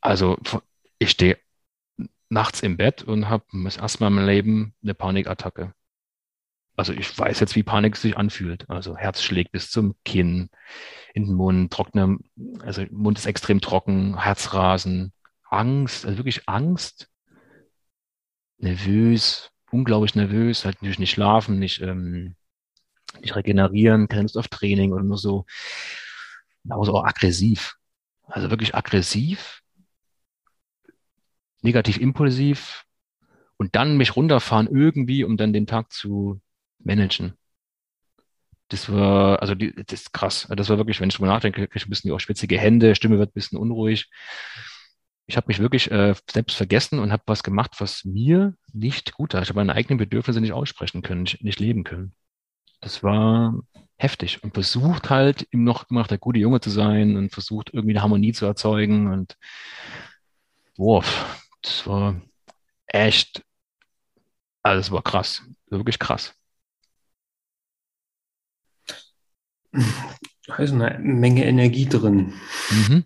also 0.00 0.38
ich 0.98 1.10
stehe 1.10 1.38
nachts 2.28 2.62
im 2.62 2.76
Bett 2.76 3.02
und 3.02 3.28
habe 3.28 3.44
erstmal 3.64 4.10
meinem 4.10 4.26
Leben 4.26 4.74
eine 4.82 4.94
Panikattacke. 4.94 5.72
Also 6.76 6.92
ich 6.92 7.18
weiß 7.18 7.40
jetzt, 7.40 7.56
wie 7.56 7.62
Panik 7.62 7.96
sich 7.96 8.16
anfühlt. 8.16 8.68
Also 8.68 8.96
Herz 8.96 9.22
schlägt 9.22 9.52
bis 9.52 9.70
zum 9.70 9.94
Kinn, 10.04 10.50
in 11.14 11.24
den 11.24 11.34
Mund, 11.34 11.72
trockener, 11.72 12.18
also 12.60 12.84
Mund 12.90 13.18
ist 13.18 13.26
extrem 13.26 13.60
trocken, 13.60 14.22
Herzrasen, 14.22 15.12
Angst, 15.48 16.04
also 16.04 16.18
wirklich 16.18 16.48
Angst, 16.48 17.08
nervös, 18.58 19.50
unglaublich 19.76 20.14
nervös, 20.14 20.64
halt 20.64 20.76
natürlich 20.76 20.98
nicht 20.98 21.10
schlafen, 21.10 21.58
nicht, 21.58 21.80
ähm, 21.82 22.34
nicht 23.20 23.36
regenerieren, 23.36 24.08
keine 24.08 24.22
Lust 24.22 24.38
auf 24.38 24.48
Training 24.48 24.92
oder 24.92 25.04
nur 25.04 25.18
so, 25.18 25.44
aber 26.68 26.84
so 26.84 26.94
auch 26.94 27.04
aggressiv. 27.04 27.76
Also 28.26 28.50
wirklich 28.50 28.74
aggressiv, 28.74 29.62
negativ 31.62 31.98
impulsiv 31.98 32.84
und 33.56 33.76
dann 33.76 33.96
mich 33.96 34.16
runterfahren 34.16 34.66
irgendwie, 34.66 35.22
um 35.22 35.36
dann 35.36 35.52
den 35.52 35.66
Tag 35.66 35.92
zu 35.92 36.40
managen. 36.78 37.34
Das 38.68 38.92
war, 38.92 39.40
also 39.40 39.54
die, 39.54 39.72
das 39.74 40.00
ist 40.00 40.12
krass. 40.12 40.48
Das 40.50 40.68
war 40.68 40.76
wirklich, 40.76 41.00
wenn 41.00 41.08
ich 41.08 41.14
drüber 41.14 41.28
nachdenke, 41.28 41.60
kriege 41.60 41.76
ich 41.76 41.86
ein 41.86 41.90
bisschen 41.90 42.10
auch 42.10 42.18
schwitzige 42.18 42.58
Hände, 42.58 42.96
Stimme 42.96 43.18
wird 43.18 43.30
ein 43.30 43.34
bisschen 43.34 43.58
unruhig 43.58 44.10
ich 45.26 45.36
habe 45.36 45.48
mich 45.48 45.58
wirklich 45.58 45.90
äh, 45.90 46.14
selbst 46.30 46.56
vergessen 46.56 46.98
und 46.98 47.12
habe 47.12 47.22
was 47.26 47.42
gemacht, 47.42 47.72
was 47.78 48.04
mir 48.04 48.54
nicht 48.72 49.12
gut 49.12 49.32
tat. 49.32 49.42
Ich 49.42 49.48
habe 49.48 49.58
meine 49.58 49.74
eigenen 49.74 49.98
Bedürfnisse 49.98 50.40
nicht 50.40 50.52
aussprechen 50.52 51.02
können, 51.02 51.22
nicht, 51.22 51.42
nicht 51.42 51.60
leben 51.60 51.84
können. 51.84 52.14
Das 52.80 53.02
war 53.02 53.54
heftig 53.96 54.42
und 54.44 54.54
versucht 54.54 55.10
halt 55.10 55.42
immer 55.50 55.64
noch, 55.64 55.90
immer 55.90 56.00
noch 56.00 56.06
der 56.06 56.18
gute 56.18 56.38
Junge 56.38 56.60
zu 56.60 56.70
sein 56.70 57.16
und 57.16 57.32
versucht 57.32 57.70
irgendwie 57.72 57.94
eine 57.94 58.02
Harmonie 58.02 58.32
zu 58.32 58.46
erzeugen 58.46 59.12
und 59.12 59.36
wow, 60.76 61.04
das 61.62 61.86
war 61.86 62.20
echt 62.86 63.42
Also 64.62 64.80
es 64.80 64.90
war 64.90 65.02
krass, 65.02 65.42
wirklich 65.70 65.98
krass. 65.98 66.34
Da 70.46 70.56
ist 70.58 70.72
eine 70.72 70.98
Menge 71.00 71.44
Energie 71.44 71.86
drin. 71.86 72.34
Mhm. 72.70 73.04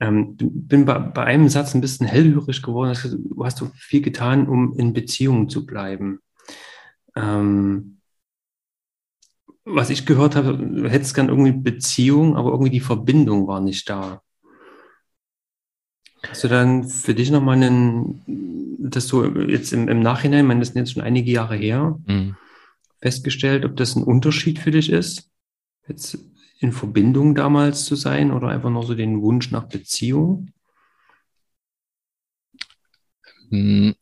Ähm, 0.00 0.36
bin 0.36 0.84
bei, 0.84 0.98
bei, 0.98 1.24
einem 1.24 1.48
Satz 1.48 1.74
ein 1.74 1.80
bisschen 1.80 2.06
hellhörig 2.06 2.62
geworden. 2.62 2.96
Du 3.30 3.44
hast 3.44 3.58
so 3.58 3.70
viel 3.74 4.02
getan, 4.02 4.48
um 4.48 4.76
in 4.76 4.92
Beziehung 4.92 5.48
zu 5.48 5.66
bleiben. 5.66 6.20
Ähm, 7.14 7.98
was 9.64 9.90
ich 9.90 10.04
gehört 10.04 10.36
habe, 10.36 10.56
du 10.56 10.88
hättest 10.88 11.14
gern 11.14 11.28
irgendwie 11.28 11.52
Beziehung, 11.52 12.36
aber 12.36 12.50
irgendwie 12.50 12.70
die 12.70 12.80
Verbindung 12.80 13.46
war 13.46 13.60
nicht 13.60 13.88
da. 13.88 14.20
Hast 16.28 16.44
du 16.44 16.48
dann 16.48 16.84
für 16.84 17.14
dich 17.14 17.30
nochmal 17.30 17.56
einen, 17.56 18.22
dass 18.78 19.06
du 19.06 19.24
jetzt 19.40 19.72
im, 19.72 19.88
im 19.88 20.00
Nachhinein, 20.00 20.40
ich 20.40 20.48
meine, 20.48 20.60
das 20.60 20.68
sind 20.70 20.78
jetzt 20.78 20.92
schon 20.92 21.02
einige 21.02 21.30
Jahre 21.30 21.56
her, 21.56 21.98
mhm. 22.06 22.36
festgestellt, 23.00 23.64
ob 23.64 23.76
das 23.76 23.96
ein 23.96 24.02
Unterschied 24.02 24.58
für 24.58 24.70
dich 24.70 24.90
ist, 24.90 25.30
jetzt 25.88 26.18
in 26.58 26.72
Verbindung 26.72 27.34
damals 27.34 27.84
zu 27.84 27.96
sein 27.96 28.30
oder 28.30 28.48
einfach 28.48 28.70
nur 28.70 28.84
so 28.84 28.94
den 28.94 29.20
Wunsch 29.22 29.50
nach 29.50 29.64
Beziehung? 29.64 30.50
Hm, 33.50 33.94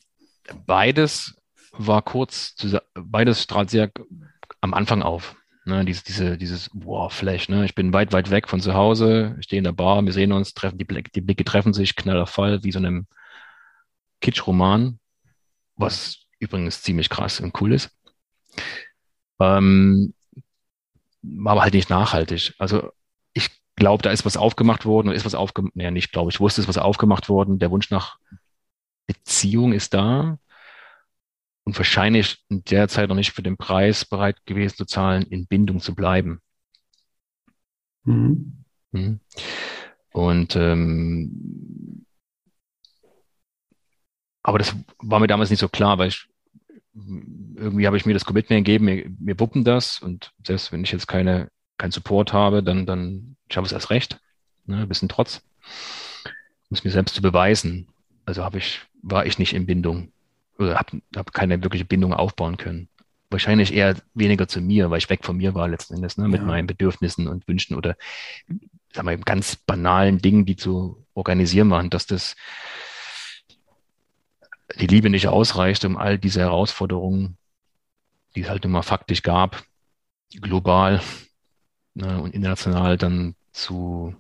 beides 0.67 1.37
war 1.73 2.03
kurz, 2.03 2.55
beides 2.95 3.43
strahlt 3.43 3.71
sehr 3.71 3.91
am 4.61 4.75
Anfang 4.75 5.03
auf. 5.03 5.37
Ne, 5.65 5.85
diese, 5.85 6.03
diese, 6.03 6.37
dieses 6.37 6.71
wow, 6.73 7.13
Flash, 7.13 7.49
ne? 7.49 7.65
Ich 7.65 7.77
bin 7.77 7.93
weit, 7.93 8.13
weit 8.13 8.31
weg 8.31 8.49
von 8.49 8.61
zu 8.61 8.75
Hause, 8.75 9.37
ich 9.39 9.45
stehe 9.45 9.59
in 9.59 9.65
der 9.65 9.73
Bar, 9.73 10.03
wir 10.05 10.13
sehen 10.13 10.33
uns, 10.33 10.55
treffen, 10.55 10.77
die, 10.77 10.85
Blick, 10.85 11.13
die 11.13 11.21
Blicke 11.21 11.45
treffen 11.45 11.73
sich, 11.73 11.95
knaller 11.95 12.27
Fall, 12.27 12.65
wie 12.65 12.73
so 12.73 12.81
einem 12.81 13.07
Kitsch-Roman, 14.21 14.99
was 15.77 16.27
übrigens 16.41 16.83
ziemlich 16.83 17.09
krass 17.09 17.39
und 17.39 17.61
cool 17.61 17.75
ist. 17.75 17.97
Ähm, 19.39 20.15
aber 21.45 21.63
halt 21.63 21.75
nicht 21.75 21.91
nachhaltig. 21.91 22.55
Also 22.59 22.91
ich 23.33 23.51
glaube, 23.77 24.03
da 24.03 24.11
ist 24.11 24.25
was 24.25 24.37
aufgemacht 24.37 24.85
worden 24.85 25.09
und 25.09 25.15
ist 25.15 25.25
was 25.25 25.35
aufgemacht, 25.35 25.77
naja, 25.77 25.91
nicht 25.91 26.13
glaube 26.13 26.31
ich, 26.31 26.41
wusste, 26.41 26.61
es 26.61 26.65
ist 26.65 26.69
was 26.69 26.83
aufgemacht 26.83 27.29
worden. 27.29 27.59
Der 27.59 27.71
Wunsch 27.71 27.91
nach 27.91 28.19
Beziehung 29.07 29.73
ist 29.73 29.95
da 29.95 30.39
und 31.65 31.79
wahrscheinlich 31.79 32.45
in 32.49 32.65
der 32.65 32.89
Zeit 32.89 33.09
noch 33.09 33.17
nicht 33.17 33.33
für 33.33 33.43
den 33.43 33.57
Preis 33.57 34.05
bereit 34.05 34.45
gewesen 34.47 34.77
zu 34.77 34.85
zahlen, 34.85 35.23
in 35.23 35.47
Bindung 35.47 35.81
zu 35.81 35.95
bleiben. 35.95 36.41
Mhm. 38.05 38.65
Mhm. 38.91 39.21
Und 40.13 40.57
ähm, 40.57 42.05
aber 44.43 44.59
das 44.59 44.75
war 44.99 45.21
mir 45.21 45.29
damals 45.29 45.51
nicht 45.51 45.61
so 45.61 45.69
klar, 45.69 45.99
weil 45.99 46.09
ich 46.09 46.29
irgendwie 46.95 47.87
habe 47.87 47.97
ich 47.97 48.07
mir 48.07 48.15
das 48.15 48.25
Commitment 48.25 48.65
gegeben, 48.65 48.87
wir, 48.87 49.07
wir 49.19 49.41
wuppen 49.41 49.65
das 49.65 49.99
und 50.01 50.33
selbst 50.47 50.73
wenn 50.73 50.85
ich 50.85 50.93
jetzt 50.93 51.09
keine, 51.09 51.49
keinen 51.79 51.93
Support 51.93 52.33
habe, 52.33 52.63
dann, 52.63 52.87
dann 52.87 53.37
schaffe 53.51 53.67
ich 53.67 53.73
es 53.73 53.77
erst 53.77 53.91
recht. 53.91 54.21
Ne, 54.67 54.79
ein 54.79 54.89
bisschen 54.89 55.09
Trotz. 55.09 55.43
Um 56.71 56.77
es 56.77 56.85
mir 56.85 56.91
selbst 56.91 57.15
zu 57.15 57.23
beweisen. 57.23 57.89
Also 58.25 58.45
habe 58.45 58.59
ich, 58.59 58.81
war 59.03 59.27
ich 59.27 59.39
nicht 59.39 59.55
in 59.55 59.67
Bindung 59.67 60.13
oder 60.59 60.79
habe 60.79 61.01
hab 61.17 61.33
keine 61.33 61.63
wirkliche 61.63 61.85
Bindung 61.85 62.13
aufbauen 62.13 62.57
können. 62.57 62.89
Wahrscheinlich 63.31 63.73
eher 63.73 63.97
weniger 64.15 64.47
zu 64.47 64.61
mir, 64.61 64.91
weil 64.91 64.99
ich 64.99 65.09
weg 65.09 65.25
von 65.25 65.39
mir 65.39 65.55
war 65.55 65.67
letzten 65.67 65.95
Endes, 65.95 66.19
ne, 66.19 66.29
mit 66.29 66.43
ja. 66.43 66.47
meinen 66.47 66.67
Bedürfnissen 66.67 67.27
und 67.27 67.49
Wünschen 67.49 67.77
oder 67.77 67.97
sagen 68.93 69.09
wir, 69.09 69.17
ganz 69.19 69.57
banalen 69.57 70.19
Dingen, 70.19 70.45
die 70.45 70.57
zu 70.57 71.07
organisieren 71.15 71.71
waren, 71.71 71.91
dass 71.91 72.07
das 72.07 72.37
die 74.79 74.87
Liebe 74.87 75.11
nicht 75.11 75.29
ausreicht, 75.29 75.85
um 75.85 75.97
all 75.97 76.19
diese 76.19 76.41
Herausforderungen, 76.41 77.37
die 78.35 78.43
es 78.43 78.49
halt 78.49 78.65
immer 78.65 78.83
faktisch 78.83 79.23
gab, 79.23 79.63
global 80.41 81.03
ne, 81.95 82.21
und 82.21 82.35
international 82.35 82.97
dann 82.97 83.35
zu 83.53 84.15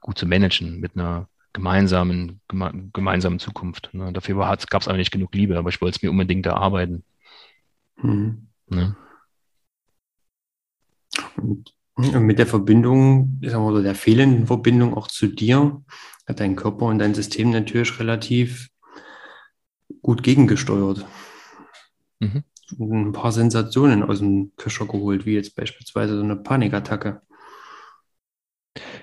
gut 0.00 0.18
zu 0.18 0.26
managen 0.26 0.80
mit 0.80 0.96
einer 0.96 1.28
gemeinsamen, 1.52 2.40
geme 2.48 2.90
gemeinsamen 2.92 3.38
Zukunft. 3.38 3.90
Ne. 3.92 4.12
Dafür 4.12 4.36
gab 4.36 4.82
es 4.82 4.88
aber 4.88 4.96
nicht 4.96 5.12
genug 5.12 5.34
Liebe, 5.34 5.58
aber 5.58 5.68
ich 5.68 5.80
wollte 5.80 5.96
es 5.96 6.02
mir 6.02 6.10
unbedingt 6.10 6.46
erarbeiten. 6.46 7.04
Mhm. 7.96 8.48
Ne? 8.68 8.96
Und 11.36 11.72
mit 11.94 12.38
der 12.38 12.46
Verbindung, 12.46 13.38
ich 13.42 13.50
sag 13.50 13.58
mal, 13.58 13.72
oder 13.72 13.82
der 13.82 13.94
fehlenden 13.94 14.46
Verbindung 14.46 14.94
auch 14.94 15.08
zu 15.08 15.26
dir, 15.26 15.82
hat 16.26 16.40
dein 16.40 16.56
Körper 16.56 16.86
und 16.86 16.98
dein 16.98 17.14
System 17.14 17.50
natürlich 17.50 17.98
relativ 17.98 18.71
gut 20.02 20.22
gegengesteuert. 20.22 21.06
Mhm. 22.20 22.44
Ein 22.78 23.12
paar 23.12 23.32
Sensationen 23.32 24.02
aus 24.02 24.18
dem 24.18 24.52
Köcher 24.56 24.86
geholt, 24.86 25.26
wie 25.26 25.34
jetzt 25.34 25.54
beispielsweise 25.54 26.16
so 26.16 26.22
eine 26.22 26.36
Panikattacke. 26.36 27.22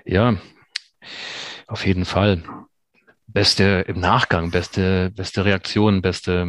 Ja, 0.06 0.38
auf 1.68 1.86
jeden 1.86 2.06
Fall. 2.06 2.44
Beste 3.28 3.86
im 3.88 4.00
Nachgang, 4.00 4.50
beste, 4.50 5.12
beste 5.12 5.46
Reaktion, 5.46 6.02
beste, 6.02 6.48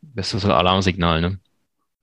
bestes 0.00 0.44
Alarmsignal, 0.44 1.20
ne? 1.20 1.40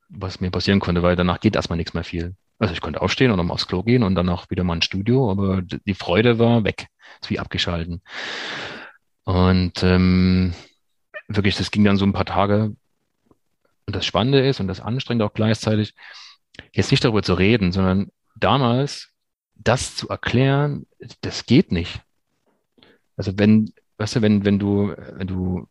was 0.10 0.42
mir 0.42 0.51
passieren 0.51 0.80
konnte, 0.80 1.03
weil 1.03 1.15
danach 1.15 1.39
geht 1.39 1.56
erstmal 1.56 1.77
nichts 1.77 1.94
mehr 1.94 2.03
viel. 2.03 2.36
Also 2.60 2.74
ich 2.74 2.82
konnte 2.82 3.01
aufstehen 3.01 3.32
und 3.32 3.38
nochmal 3.38 3.56
aufs 3.56 3.68
Klo 3.68 3.84
gehen 3.84 4.03
und 4.03 4.15
danach 4.15 4.50
wieder 4.50 4.63
mal 4.63 4.75
ins 4.75 4.86
Studio, 4.86 5.32
aber 5.32 5.62
die 5.62 5.94
Freude 5.96 6.38
war 6.39 6.63
weg, 6.63 6.88
ist 7.22 7.30
wie 7.30 7.39
abgeschalten. 7.39 8.01
Und 9.24 9.84
ähm, 9.84 10.53
wirklich, 11.27 11.56
das 11.56 11.72
ging 11.72 11.84
dann 11.84 11.98
so 11.98 12.06
ein 12.06 12.13
paar 12.13 12.25
Tage. 12.25 12.75
Und 13.86 13.96
das 13.96 14.06
Spannende 14.06 14.46
ist 14.48 14.60
und 14.60 14.68
das 14.68 14.80
Anstrengende 14.80 15.25
auch 15.25 15.34
gleichzeitig, 15.34 15.94
jetzt 16.72 16.92
nicht 16.92 17.03
darüber 17.03 17.24
zu 17.24 17.34
reden, 17.34 17.72
sondern 17.72 18.12
damals 18.36 19.10
das 19.56 19.96
zu 19.96 20.10
erklären, 20.10 20.86
das 21.22 21.46
geht 21.46 21.72
nicht. 21.72 22.01
Also 23.15 23.34
wenn, 23.38 23.74
weißt 23.98 24.18
du, 24.18 24.22
wenn, 24.22 24.46
wenn 24.46 24.60
du, 24.60 24.94
wenn 25.13 25.27
du, 25.27 25.68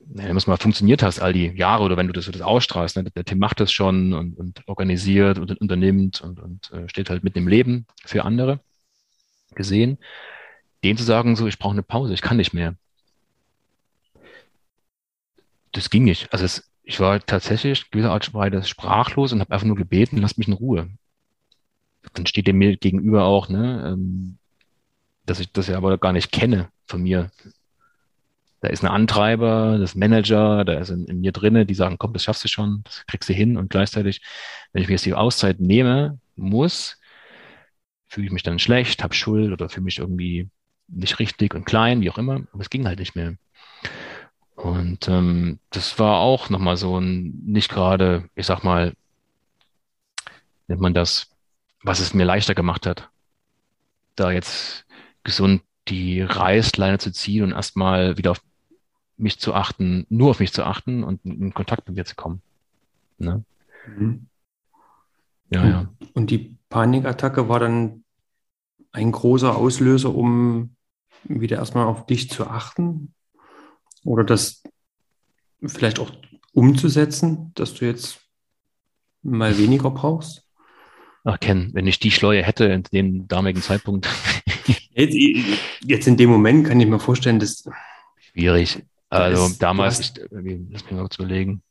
wenn 0.00 0.36
es 0.36 0.46
mal 0.46 0.56
funktioniert 0.56 1.02
hast, 1.02 1.20
all 1.20 1.32
die 1.32 1.46
Jahre 1.46 1.84
oder 1.84 1.96
wenn 1.96 2.06
du 2.06 2.12
das, 2.12 2.26
das 2.26 2.40
ausstrahlst, 2.40 2.96
ne, 2.96 3.04
der 3.04 3.24
Tim 3.24 3.38
macht 3.38 3.60
das 3.60 3.72
schon 3.72 4.12
und, 4.12 4.36
und 4.36 4.68
organisiert 4.68 5.38
und 5.38 5.60
unternimmt 5.60 6.20
und, 6.20 6.40
und 6.40 6.70
äh, 6.72 6.88
steht 6.88 7.08
halt 7.08 7.24
mit 7.24 7.36
dem 7.36 7.48
Leben 7.48 7.86
für 8.04 8.24
andere 8.24 8.60
gesehen, 9.54 9.98
denen 10.82 10.98
zu 10.98 11.04
sagen, 11.04 11.36
so, 11.36 11.46
ich 11.46 11.58
brauche 11.58 11.72
eine 11.72 11.82
Pause, 11.82 12.14
ich 12.14 12.22
kann 12.22 12.36
nicht 12.36 12.52
mehr 12.52 12.74
das 15.72 15.90
ging 15.90 16.04
nicht. 16.04 16.32
Also 16.32 16.44
es, 16.44 16.70
ich 16.82 17.00
war 17.00 17.20
tatsächlich 17.20 17.90
gewisser 17.90 18.12
Art 18.12 18.32
Weise 18.34 18.62
sprachlos 18.64 19.32
und 19.32 19.40
habe 19.40 19.52
einfach 19.52 19.66
nur 19.66 19.76
gebeten, 19.76 20.18
lass 20.18 20.36
mich 20.36 20.48
in 20.48 20.54
Ruhe. 20.54 20.90
Dann 22.14 22.26
steht 22.26 22.46
der 22.46 22.54
mir 22.54 22.76
gegenüber 22.76 23.24
auch, 23.24 23.48
ne, 23.48 23.92
ähm, 23.92 24.38
dass 25.26 25.40
ich 25.40 25.52
das 25.52 25.68
ja 25.68 25.76
aber 25.76 25.98
gar 25.98 26.12
nicht 26.12 26.32
kenne 26.32 26.68
von 26.86 27.02
mir. 27.02 27.30
Da 28.60 28.68
ist 28.68 28.84
ein 28.84 28.90
Antreiber, 28.90 29.78
das 29.78 29.94
Manager, 29.94 30.64
da 30.64 30.78
ist 30.78 30.90
in, 30.90 31.06
in 31.06 31.20
mir 31.20 31.32
drinne, 31.32 31.66
die 31.66 31.74
sagen, 31.74 31.98
komm, 31.98 32.12
das 32.12 32.24
schaffst 32.24 32.44
du 32.44 32.48
schon, 32.48 32.82
das 32.84 33.04
kriegst 33.06 33.28
du 33.28 33.32
hin. 33.32 33.56
Und 33.56 33.70
gleichzeitig, 33.70 34.20
wenn 34.72 34.82
ich 34.82 34.88
mir 34.88 34.94
jetzt 34.94 35.06
die 35.06 35.14
Auszeit 35.14 35.60
nehme, 35.60 36.20
muss, 36.36 37.00
fühle 38.06 38.26
ich 38.26 38.32
mich 38.32 38.42
dann 38.42 38.58
schlecht, 38.58 39.02
habe 39.02 39.14
Schuld 39.14 39.52
oder 39.52 39.68
fühle 39.68 39.84
mich 39.84 39.98
irgendwie 39.98 40.48
nicht 40.86 41.18
richtig 41.18 41.54
und 41.54 41.64
klein, 41.64 42.02
wie 42.02 42.10
auch 42.10 42.18
immer. 42.18 42.42
Aber 42.52 42.60
es 42.60 42.70
ging 42.70 42.86
halt 42.86 42.98
nicht 42.98 43.16
mehr. 43.16 43.36
Und 44.62 45.08
ähm, 45.08 45.58
das 45.70 45.98
war 45.98 46.20
auch 46.20 46.48
nochmal 46.48 46.76
so 46.76 46.96
ein, 46.96 47.42
nicht 47.44 47.68
gerade, 47.68 48.28
ich 48.36 48.46
sag 48.46 48.62
mal, 48.62 48.92
nennt 50.68 50.80
man 50.80 50.94
das, 50.94 51.32
was 51.82 51.98
es 51.98 52.14
mir 52.14 52.22
leichter 52.22 52.54
gemacht 52.54 52.86
hat, 52.86 53.10
da 54.14 54.30
jetzt 54.30 54.86
gesund 55.24 55.62
die 55.88 56.20
Reißleine 56.20 56.98
zu 56.98 57.10
ziehen 57.10 57.42
und 57.42 57.50
erstmal 57.50 58.18
wieder 58.18 58.30
auf 58.30 58.40
mich 59.16 59.40
zu 59.40 59.52
achten, 59.52 60.06
nur 60.08 60.30
auf 60.30 60.38
mich 60.38 60.52
zu 60.52 60.62
achten 60.62 61.02
und 61.02 61.24
in 61.24 61.52
Kontakt 61.52 61.88
mit 61.88 61.96
mir 61.96 62.04
zu 62.04 62.14
kommen. 62.14 62.40
Ne? 63.18 63.42
Mhm. 63.88 64.28
Ja, 65.50 65.66
ja. 65.66 65.88
Und 66.14 66.30
die 66.30 66.56
Panikattacke 66.68 67.48
war 67.48 67.58
dann 67.58 68.04
ein 68.92 69.10
großer 69.10 69.56
Auslöser, 69.56 70.14
um 70.14 70.76
wieder 71.24 71.56
erstmal 71.56 71.86
auf 71.86 72.06
dich 72.06 72.30
zu 72.30 72.46
achten? 72.46 73.12
Oder 74.04 74.24
das 74.24 74.62
vielleicht 75.64 75.98
auch 75.98 76.10
umzusetzen, 76.52 77.52
dass 77.54 77.74
du 77.74 77.86
jetzt 77.86 78.20
mal 79.22 79.58
weniger 79.58 79.90
brauchst? 79.90 80.44
Ach, 81.24 81.38
Ken, 81.38 81.70
wenn 81.72 81.86
ich 81.86 82.00
die 82.00 82.10
Schleue 82.10 82.42
hätte 82.42 82.64
in 82.64 82.82
dem 82.84 83.28
damaligen 83.28 83.62
Zeitpunkt. 83.62 84.08
jetzt, 84.94 85.16
jetzt, 85.84 86.08
in 86.08 86.16
dem 86.16 86.30
Moment 86.30 86.66
kann 86.66 86.80
ich 86.80 86.86
mir 86.86 86.98
vorstellen, 86.98 87.38
dass. 87.38 87.68
Schwierig. 88.18 88.82
Also 89.08 89.46
ist, 89.46 89.62
damals, 89.62 90.00
ich, 90.00 90.12
lass 90.30 90.42
mich 90.84 90.90
mal 90.90 91.02
kurz 91.02 91.16
überlegen. 91.16 91.62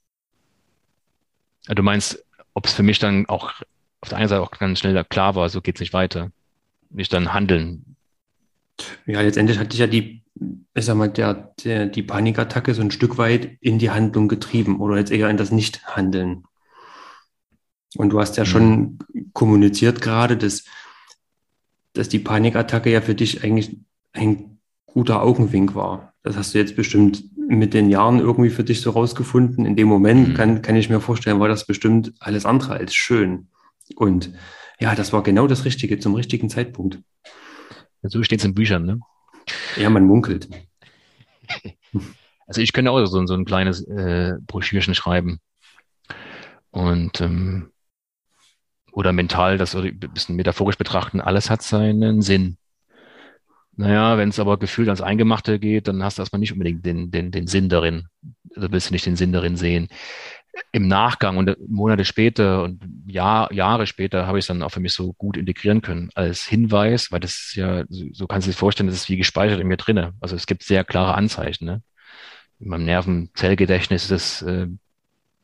Du 1.67 1.83
meinst, 1.83 2.23
ob 2.53 2.65
es 2.65 2.73
für 2.73 2.83
mich 2.83 2.99
dann 2.99 3.25
auch 3.27 3.53
auf 3.99 4.09
der 4.09 4.19
einen 4.19 4.27
Seite 4.27 4.41
auch 4.41 4.51
ganz 4.51 4.79
schnell 4.79 5.03
klar 5.05 5.35
war, 5.35 5.49
so 5.49 5.61
geht 5.61 5.75
es 5.75 5.81
nicht 5.81 5.93
weiter. 5.93 6.31
Nicht 6.89 7.11
dann 7.13 7.33
handeln 7.33 7.95
Ja, 9.05 9.21
letztendlich 9.21 9.59
hat 9.59 9.73
dich 9.73 9.79
ja 9.79 9.87
die, 9.87 10.23
ich 10.73 10.85
sag 10.85 10.95
mal, 10.95 11.09
der, 11.09 11.53
der, 11.63 11.85
die 11.87 12.03
Panikattacke 12.03 12.73
so 12.73 12.81
ein 12.81 12.91
Stück 12.91 13.17
weit 13.17 13.57
in 13.61 13.79
die 13.79 13.89
Handlung 13.89 14.27
getrieben 14.27 14.79
oder 14.79 14.97
jetzt 14.97 15.11
eher 15.11 15.29
in 15.29 15.37
das 15.37 15.51
Nichthandeln. 15.51 16.43
Und 17.97 18.09
du 18.11 18.19
hast 18.19 18.37
ja 18.37 18.43
mhm. 18.43 18.47
schon 18.47 18.99
kommuniziert 19.33 20.01
gerade, 20.01 20.37
dass, 20.37 20.63
dass 21.93 22.09
die 22.09 22.19
Panikattacke 22.19 22.91
ja 22.91 23.01
für 23.01 23.15
dich 23.15 23.43
eigentlich 23.43 23.77
ein 24.13 24.59
guter 24.85 25.21
Augenwink 25.21 25.75
war. 25.75 26.13
Das 26.23 26.37
hast 26.37 26.53
du 26.53 26.59
jetzt 26.59 26.75
bestimmt 26.75 27.23
mit 27.35 27.73
den 27.73 27.89
Jahren 27.89 28.19
irgendwie 28.19 28.49
für 28.49 28.63
dich 28.63 28.81
so 28.81 28.91
rausgefunden. 28.91 29.65
In 29.65 29.75
dem 29.75 29.87
Moment 29.87 30.29
mhm. 30.29 30.33
kann, 30.35 30.61
kann 30.61 30.75
ich 30.75 30.89
mir 30.89 31.01
vorstellen, 31.01 31.39
war 31.39 31.47
das 31.47 31.65
bestimmt 31.65 32.13
alles 32.19 32.45
andere 32.45 32.73
als 32.73 32.93
schön. 32.93 33.47
Und 33.95 34.31
ja, 34.79 34.95
das 34.95 35.11
war 35.13 35.23
genau 35.23 35.47
das 35.47 35.65
Richtige 35.65 35.99
zum 35.99 36.15
richtigen 36.15 36.49
Zeitpunkt. 36.49 36.99
So 38.03 38.23
steht 38.23 38.39
es 38.39 38.45
in 38.45 38.53
Büchern, 38.53 38.85
ne? 38.85 38.99
Ja, 39.77 39.89
man 39.89 40.05
munkelt. 40.05 40.49
Also 42.47 42.59
ich 42.59 42.73
könnte 42.73 42.91
auch 42.91 43.05
so, 43.05 43.25
so 43.25 43.33
ein 43.33 43.45
kleines 43.45 43.81
äh, 43.87 44.33
Broschürchen 44.45 44.93
schreiben. 44.93 45.39
Und 46.71 47.21
ähm, 47.21 47.71
oder 48.91 49.13
mental, 49.13 49.57
das 49.57 49.73
ein 49.73 49.97
bisschen 49.97 50.35
metaphorisch 50.35 50.77
betrachten, 50.77 51.21
alles 51.21 51.49
hat 51.49 51.61
seinen 51.61 52.21
Sinn. 52.21 52.57
Naja, 53.77 54.17
wenn 54.17 54.29
es 54.29 54.39
aber 54.39 54.59
gefühlt 54.59 54.89
ans 54.89 55.01
Eingemachte 55.01 55.59
geht, 55.59 55.87
dann 55.87 56.03
hast 56.03 56.17
du 56.17 56.23
erstmal 56.23 56.41
nicht 56.41 56.51
unbedingt 56.51 56.85
den, 56.85 57.09
den, 57.09 57.31
den 57.31 57.47
Sinn 57.47 57.69
darin. 57.69 58.07
Da 58.53 58.69
willst 58.69 58.89
du 58.89 58.93
nicht 58.93 59.05
den 59.05 59.15
Sinn 59.15 59.31
darin 59.31 59.55
sehen. 59.55 59.87
Im 60.73 60.87
Nachgang 60.87 61.37
und 61.37 61.55
Monate 61.69 62.03
später 62.03 62.63
und 62.63 62.81
Jahr, 63.05 63.51
Jahre 63.53 63.87
später 63.87 64.27
habe 64.27 64.37
ich 64.37 64.43
es 64.43 64.47
dann 64.47 64.63
auch 64.63 64.71
für 64.71 64.81
mich 64.81 64.93
so 64.93 65.13
gut 65.13 65.37
integrieren 65.37 65.81
können 65.81 66.09
als 66.13 66.45
Hinweis, 66.45 67.11
weil 67.11 67.21
das 67.21 67.31
ist 67.31 67.55
ja, 67.55 67.85
so 67.89 68.27
kannst 68.27 68.47
du 68.47 68.51
dir 68.51 68.57
vorstellen, 68.57 68.87
das 68.87 68.97
ist 68.97 69.09
wie 69.09 69.17
gespeichert 69.17 69.59
in 69.59 69.67
mir 69.67 69.77
drinne. 69.77 70.13
Also 70.19 70.35
es 70.35 70.47
gibt 70.47 70.63
sehr 70.63 70.83
klare 70.83 71.15
Anzeichen. 71.15 71.65
Ne? 71.65 71.81
In 72.59 72.67
meinem 72.67 72.85
Nervenzellgedächtnis 72.85 74.05
ist 74.05 74.11
es 74.11 74.41
äh, 74.41 74.67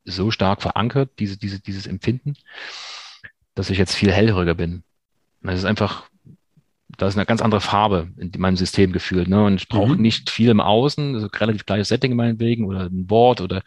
so 0.04 0.30
stark 0.32 0.62
verankert, 0.62 1.12
diese, 1.20 1.38
diese, 1.38 1.60
dieses 1.62 1.88
Empfinden 1.88 2.36
dass 3.58 3.70
ich 3.70 3.78
jetzt 3.78 3.96
viel 3.96 4.12
hellhöriger 4.12 4.54
bin. 4.54 4.84
Das 5.42 5.58
ist 5.58 5.66
einfach, 5.66 6.04
da 6.98 7.08
ist 7.08 7.18
eine 7.18 7.26
ganz 7.26 7.42
andere 7.42 7.62
Farbe 7.62 8.10
in 8.18 8.32
meinem 8.38 8.56
System 8.56 8.92
gefühlt. 8.92 9.28
Ne? 9.28 9.44
Und 9.44 9.56
ich 9.62 9.68
brauche 9.68 9.96
mhm. 9.96 10.02
nicht 10.02 10.30
viel 10.30 10.50
im 10.50 10.62
Außen, 10.62 11.16
also 11.16 11.28
relativ 11.28 11.66
gleiches 11.66 11.88
Setting 11.88 12.16
meinetwegen 12.16 12.66
oder 12.66 12.86
ein 12.86 13.10
Wort 13.10 13.42
oder 13.42 13.64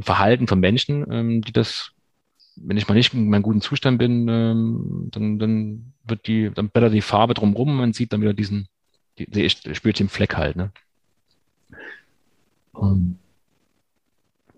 Verhalten 0.00 0.46
von 0.46 0.60
Menschen, 0.60 1.10
ähm, 1.10 1.42
die 1.42 1.52
das, 1.52 1.92
wenn 2.56 2.76
ich 2.76 2.88
mal 2.88 2.94
nicht 2.94 3.14
in 3.14 3.28
meinem 3.28 3.42
guten 3.42 3.60
Zustand 3.60 3.98
bin, 3.98 4.28
ähm, 4.28 5.08
dann, 5.10 5.38
dann 5.38 5.92
wird 6.04 6.26
die, 6.26 6.50
dann 6.50 6.70
blättert 6.70 6.94
die 6.94 7.02
Farbe 7.02 7.34
drumrum 7.34 7.70
und 7.70 7.76
man 7.76 7.92
sieht 7.92 8.12
dann 8.12 8.20
wieder 8.20 8.34
diesen, 8.34 8.68
die, 9.18 9.26
die 9.26 9.48
spürt 9.50 9.98
den 9.98 10.08
Fleck 10.08 10.36
halt. 10.36 10.56
Ne? 10.56 10.72
Und, 12.72 13.18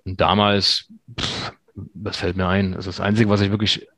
und 0.05 0.21
damals, 0.21 0.93
pff, 1.19 1.53
was 1.75 2.17
fällt 2.17 2.37
mir 2.37 2.47
ein? 2.47 2.75
Also 2.75 2.89
das 2.89 3.01
Einzige, 3.01 3.29
was 3.29 3.41
ich 3.41 3.51
wirklich 3.51 3.89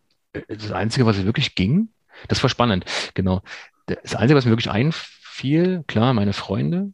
das 0.48 0.72
Einzige, 0.72 1.06
was 1.06 1.24
wirklich 1.24 1.54
ging, 1.54 1.88
das 2.28 2.42
war 2.42 2.50
spannend, 2.50 2.84
genau. 3.14 3.42
Das 3.86 4.14
Einzige, 4.14 4.36
was 4.36 4.44
mir 4.44 4.52
wirklich 4.52 4.70
einfiel, 4.70 5.84
klar, 5.86 6.14
meine 6.14 6.32
Freunde, 6.32 6.92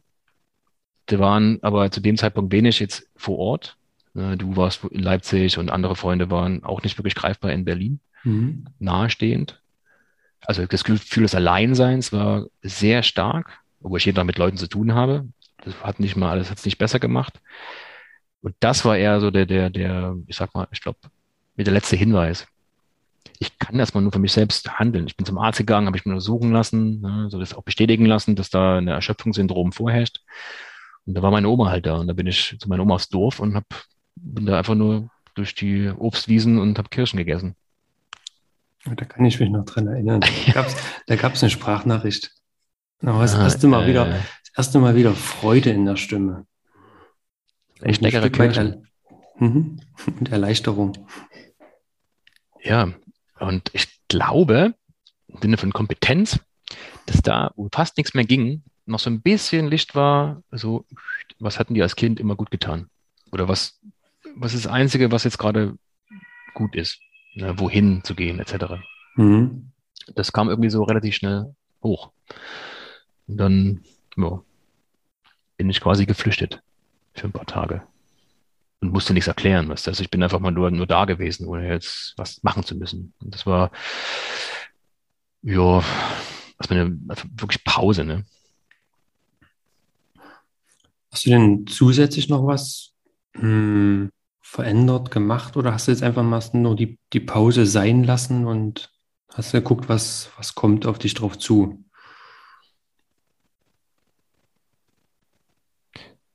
die 1.09 1.19
waren 1.19 1.59
aber 1.61 1.91
zu 1.91 2.01
dem 2.01 2.17
Zeitpunkt 2.17 2.51
wenig 2.51 2.79
jetzt 2.79 3.09
vor 3.15 3.37
Ort. 3.37 3.77
Ne, 4.13 4.37
du 4.37 4.55
warst 4.55 4.83
in 4.85 5.01
Leipzig 5.01 5.57
und 5.57 5.71
andere 5.71 5.95
Freunde 5.95 6.29
waren 6.29 6.63
auch 6.63 6.83
nicht 6.83 6.97
wirklich 6.97 7.15
greifbar 7.15 7.51
in 7.51 7.65
Berlin, 7.65 7.99
mhm. 8.23 8.65
nahestehend. 8.79 9.61
Also 10.41 10.65
das 10.65 10.83
Gefühl 10.83 11.23
des 11.23 11.35
Alleinseins 11.35 12.11
war 12.11 12.45
sehr 12.61 13.01
stark, 13.01 13.59
obwohl 13.81 13.97
ich 13.97 14.05
jeden 14.05 14.15
Tag 14.15 14.25
mit 14.25 14.37
Leuten 14.37 14.57
zu 14.57 14.67
tun 14.67 14.93
habe. 14.93 15.27
Das 15.63 15.81
hat 15.83 15.99
nicht 15.99 16.15
mal, 16.15 16.31
alles 16.31 16.51
hat 16.51 16.57
es 16.57 16.65
nicht 16.65 16.77
besser 16.77 16.99
gemacht. 16.99 17.39
Und 18.41 18.55
das 18.59 18.83
war 18.83 18.97
eher 18.97 19.19
so 19.21 19.31
der, 19.31 19.45
der, 19.45 19.69
der, 19.69 20.15
ich 20.27 20.35
sag 20.35 20.53
mal, 20.53 20.67
ich 20.71 20.81
glaube, 20.81 20.99
mit 21.55 21.65
der 21.65 21.73
letzte 21.73 21.95
Hinweis 21.95 22.45
ich 23.43 23.59
kann 23.59 23.79
erstmal 23.79 24.03
nur 24.03 24.11
für 24.11 24.19
mich 24.19 24.31
selbst 24.31 24.79
handeln. 24.79 25.07
Ich 25.07 25.17
bin 25.17 25.25
zum 25.25 25.37
Arzt 25.37 25.57
gegangen, 25.57 25.87
habe 25.87 25.97
ich 25.97 26.05
mir 26.05 26.13
untersuchen 26.13 26.51
lassen, 26.51 27.01
ne, 27.01 27.27
so 27.29 27.39
das 27.39 27.53
auch 27.53 27.63
bestätigen 27.63 28.05
lassen, 28.05 28.35
dass 28.35 28.49
da 28.49 28.77
ein 28.77 28.87
Erschöpfungssyndrom 28.87 29.71
vorherrscht. 29.71 30.21
Und 31.05 31.15
da 31.15 31.21
war 31.21 31.31
meine 31.31 31.49
Oma 31.49 31.69
halt 31.69 31.85
da 31.85 31.95
und 31.97 32.07
da 32.07 32.13
bin 32.13 32.27
ich 32.27 32.55
zu 32.59 32.69
meiner 32.69 32.83
Oma 32.83 32.95
aufs 32.95 33.09
Dorf 33.09 33.39
und 33.39 33.55
hab, 33.55 33.65
bin 34.15 34.45
da 34.45 34.57
einfach 34.57 34.75
nur 34.75 35.09
durch 35.35 35.55
die 35.55 35.89
Obstwiesen 35.89 36.59
und 36.59 36.77
habe 36.77 36.89
Kirschen 36.89 37.17
gegessen. 37.17 37.55
Da 38.85 39.05
kann 39.05 39.25
ich 39.25 39.39
mich 39.39 39.49
noch 39.49 39.65
dran 39.65 39.87
erinnern. 39.87 40.21
Da 41.07 41.15
gab 41.15 41.33
es 41.33 41.43
eine 41.43 41.49
Sprachnachricht. 41.49 42.31
Aber 43.01 43.21
das, 43.21 43.35
ah, 43.35 43.43
erste 43.43 43.67
Mal 43.67 43.83
äh, 43.83 43.87
wieder, 43.87 44.05
das 44.05 44.51
erste 44.55 44.79
Mal 44.79 44.95
wieder 44.95 45.13
Freude 45.13 45.71
in 45.71 45.85
der 45.85 45.97
Stimme. 45.97 46.45
Echt 47.81 48.01
leckere 48.01 48.29
Kirschen. 48.29 48.87
Mhm. 49.37 49.79
Und 50.19 50.31
Erleichterung. 50.31 51.07
Ja, 52.61 52.93
und 53.39 53.69
ich 53.73 53.87
glaube, 54.07 54.73
im 55.27 55.41
Sinne 55.41 55.57
von 55.57 55.73
Kompetenz, 55.73 56.39
dass 57.05 57.21
da, 57.21 57.51
wo 57.55 57.67
fast 57.71 57.97
nichts 57.97 58.13
mehr 58.13 58.25
ging, 58.25 58.63
noch 58.85 58.99
so 58.99 59.09
ein 59.09 59.21
bisschen 59.21 59.67
Licht 59.67 59.95
war, 59.95 60.41
so, 60.51 60.85
was 61.39 61.59
hatten 61.59 61.73
die 61.73 61.81
als 61.81 61.95
Kind 61.95 62.19
immer 62.19 62.35
gut 62.35 62.51
getan? 62.51 62.89
Oder 63.31 63.47
was, 63.47 63.79
was 64.35 64.53
ist 64.53 64.65
das 64.65 64.71
Einzige, 64.71 65.11
was 65.11 65.23
jetzt 65.23 65.37
gerade 65.37 65.77
gut 66.53 66.75
ist? 66.75 66.99
Ne, 67.35 67.57
wohin 67.59 68.03
zu 68.03 68.15
gehen, 68.15 68.39
etc. 68.39 68.81
Mhm. 69.15 69.71
Das 70.15 70.31
kam 70.31 70.49
irgendwie 70.49 70.69
so 70.69 70.83
relativ 70.83 71.15
schnell 71.15 71.55
hoch. 71.81 72.11
Und 73.27 73.37
dann 73.37 73.83
ja, 74.17 74.41
bin 75.57 75.69
ich 75.69 75.81
quasi 75.81 76.05
geflüchtet 76.05 76.61
für 77.15 77.27
ein 77.27 77.31
paar 77.31 77.45
Tage 77.45 77.83
und 78.81 78.91
musste 78.91 79.13
nichts 79.13 79.27
erklären. 79.27 79.69
Was 79.69 79.87
also 79.87 80.03
ich 80.03 80.11
bin 80.11 80.21
einfach 80.21 80.39
mal 80.39 80.51
nur, 80.51 80.69
nur 80.69 80.85
da 80.85 81.05
gewesen, 81.05 81.47
ohne 81.47 81.67
jetzt 81.67 82.13
was 82.17 82.43
machen 82.43 82.63
zu 82.63 82.75
müssen. 82.75 83.13
Und 83.19 83.33
das 83.33 83.45
war, 83.45 83.71
ja, 85.41 85.83
erstmal 86.59 86.79
eine 86.79 86.97
wirklich 87.35 87.63
Pause, 87.63 88.03
ne? 88.03 88.25
Hast 91.11 91.25
du 91.25 91.29
denn 91.29 91.67
zusätzlich 91.67 92.27
noch 92.27 92.45
was 92.45 92.93
hm, 93.35 94.11
verändert, 94.53 95.11
gemacht 95.11 95.57
oder 95.57 95.73
hast 95.73 95.87
du 95.87 95.91
jetzt 95.91 96.03
einfach 96.03 96.23
mal 96.23 96.41
nur 96.53 96.75
die, 96.75 96.99
die 97.13 97.19
Pause 97.19 97.65
sein 97.65 98.03
lassen 98.03 98.45
und 98.45 98.91
hast 99.33 99.51
geguckt, 99.51 99.89
was, 99.89 100.29
was 100.37 100.55
kommt 100.55 100.85
auf 100.85 100.99
dich 100.99 101.13
drauf 101.15 101.37
zu? 101.37 101.83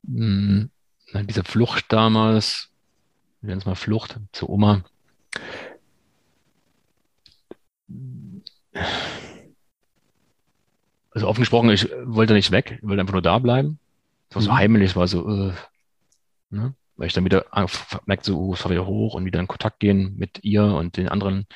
Hm 0.05 0.69
diese 1.25 1.43
Flucht 1.43 1.85
damals, 1.89 2.69
wir 3.41 3.47
nennen 3.47 3.59
es 3.59 3.65
mal 3.65 3.75
Flucht 3.75 4.19
zu 4.31 4.49
Oma. 4.49 4.83
Also 11.11 11.27
offen 11.27 11.41
gesprochen, 11.41 11.69
ich 11.71 11.89
wollte 12.03 12.33
nicht 12.33 12.51
weg, 12.51 12.77
ich 12.81 12.87
wollte 12.87 13.01
einfach 13.01 13.13
nur 13.13 13.21
da 13.21 13.39
bleiben. 13.39 13.79
Es 14.29 14.35
war 14.35 14.41
so 14.43 14.51
mhm. 14.51 14.55
heimlich, 14.57 14.91
es 14.91 14.95
war 14.95 15.07
so, 15.07 15.49
äh, 15.49 15.53
ne? 16.51 16.75
Weil 16.99 17.07
ich 17.07 17.13
dann 17.13 17.25
wieder 17.25 17.45
merkte, 18.05 18.31
so, 18.31 18.39
oh, 18.39 18.53
es 18.53 18.63
war 18.63 18.71
wieder 18.71 18.85
hoch 18.85 19.13
und 19.13 19.25
wieder 19.25 19.39
in 19.39 19.47
Kontakt 19.47 19.79
gehen 19.79 20.17
mit 20.17 20.43
ihr 20.43 20.63
und 20.63 20.97
den 20.97 21.07
anderen, 21.07 21.47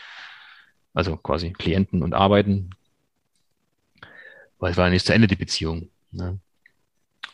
also 0.94 1.18
quasi 1.18 1.52
Klienten 1.52 2.02
und 2.02 2.14
Arbeiten. 2.14 2.70
Weil 4.58 4.72
es 4.72 4.78
war 4.78 4.86
ja 4.86 4.92
nicht 4.92 5.06
zu 5.06 5.14
Ende 5.14 5.28
die 5.28 5.36
Beziehung. 5.36 5.90
Ne? 6.12 6.40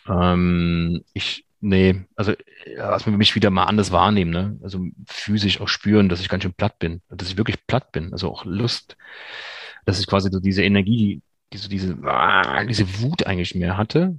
Ähm, 0.07 1.03
ich 1.13 1.45
Nee, 1.61 2.05
also 2.15 2.33
erstmal 2.65 3.17
mich 3.17 3.35
wieder 3.35 3.49
mal 3.49 3.65
anders 3.65 3.91
wahrnehmen, 3.91 4.31
ne? 4.31 4.57
Also 4.63 4.85
physisch 5.05 5.59
auch 5.59 5.67
spüren, 5.67 6.07
dass 6.07 6.21
ich 6.21 6.29
ganz 6.29 6.43
schön 6.43 6.53
platt 6.53 6.79
bin, 6.79 7.01
dass 7.09 7.29
ich 7.29 7.37
wirklich 7.37 7.57
platt 7.67 7.91
bin, 7.91 8.13
also 8.13 8.31
auch 8.31 8.45
Lust, 8.45 8.95
dass 9.85 9.99
ich 9.99 10.07
quasi 10.07 10.29
so 10.31 10.39
diese 10.39 10.63
Energie, 10.63 11.21
diese, 11.51 11.67
diese, 11.67 11.97
ah, 12.03 12.63
diese 12.63 13.01
Wut 13.01 13.25
eigentlich 13.25 13.55
mehr 13.55 13.75
hatte. 13.75 14.15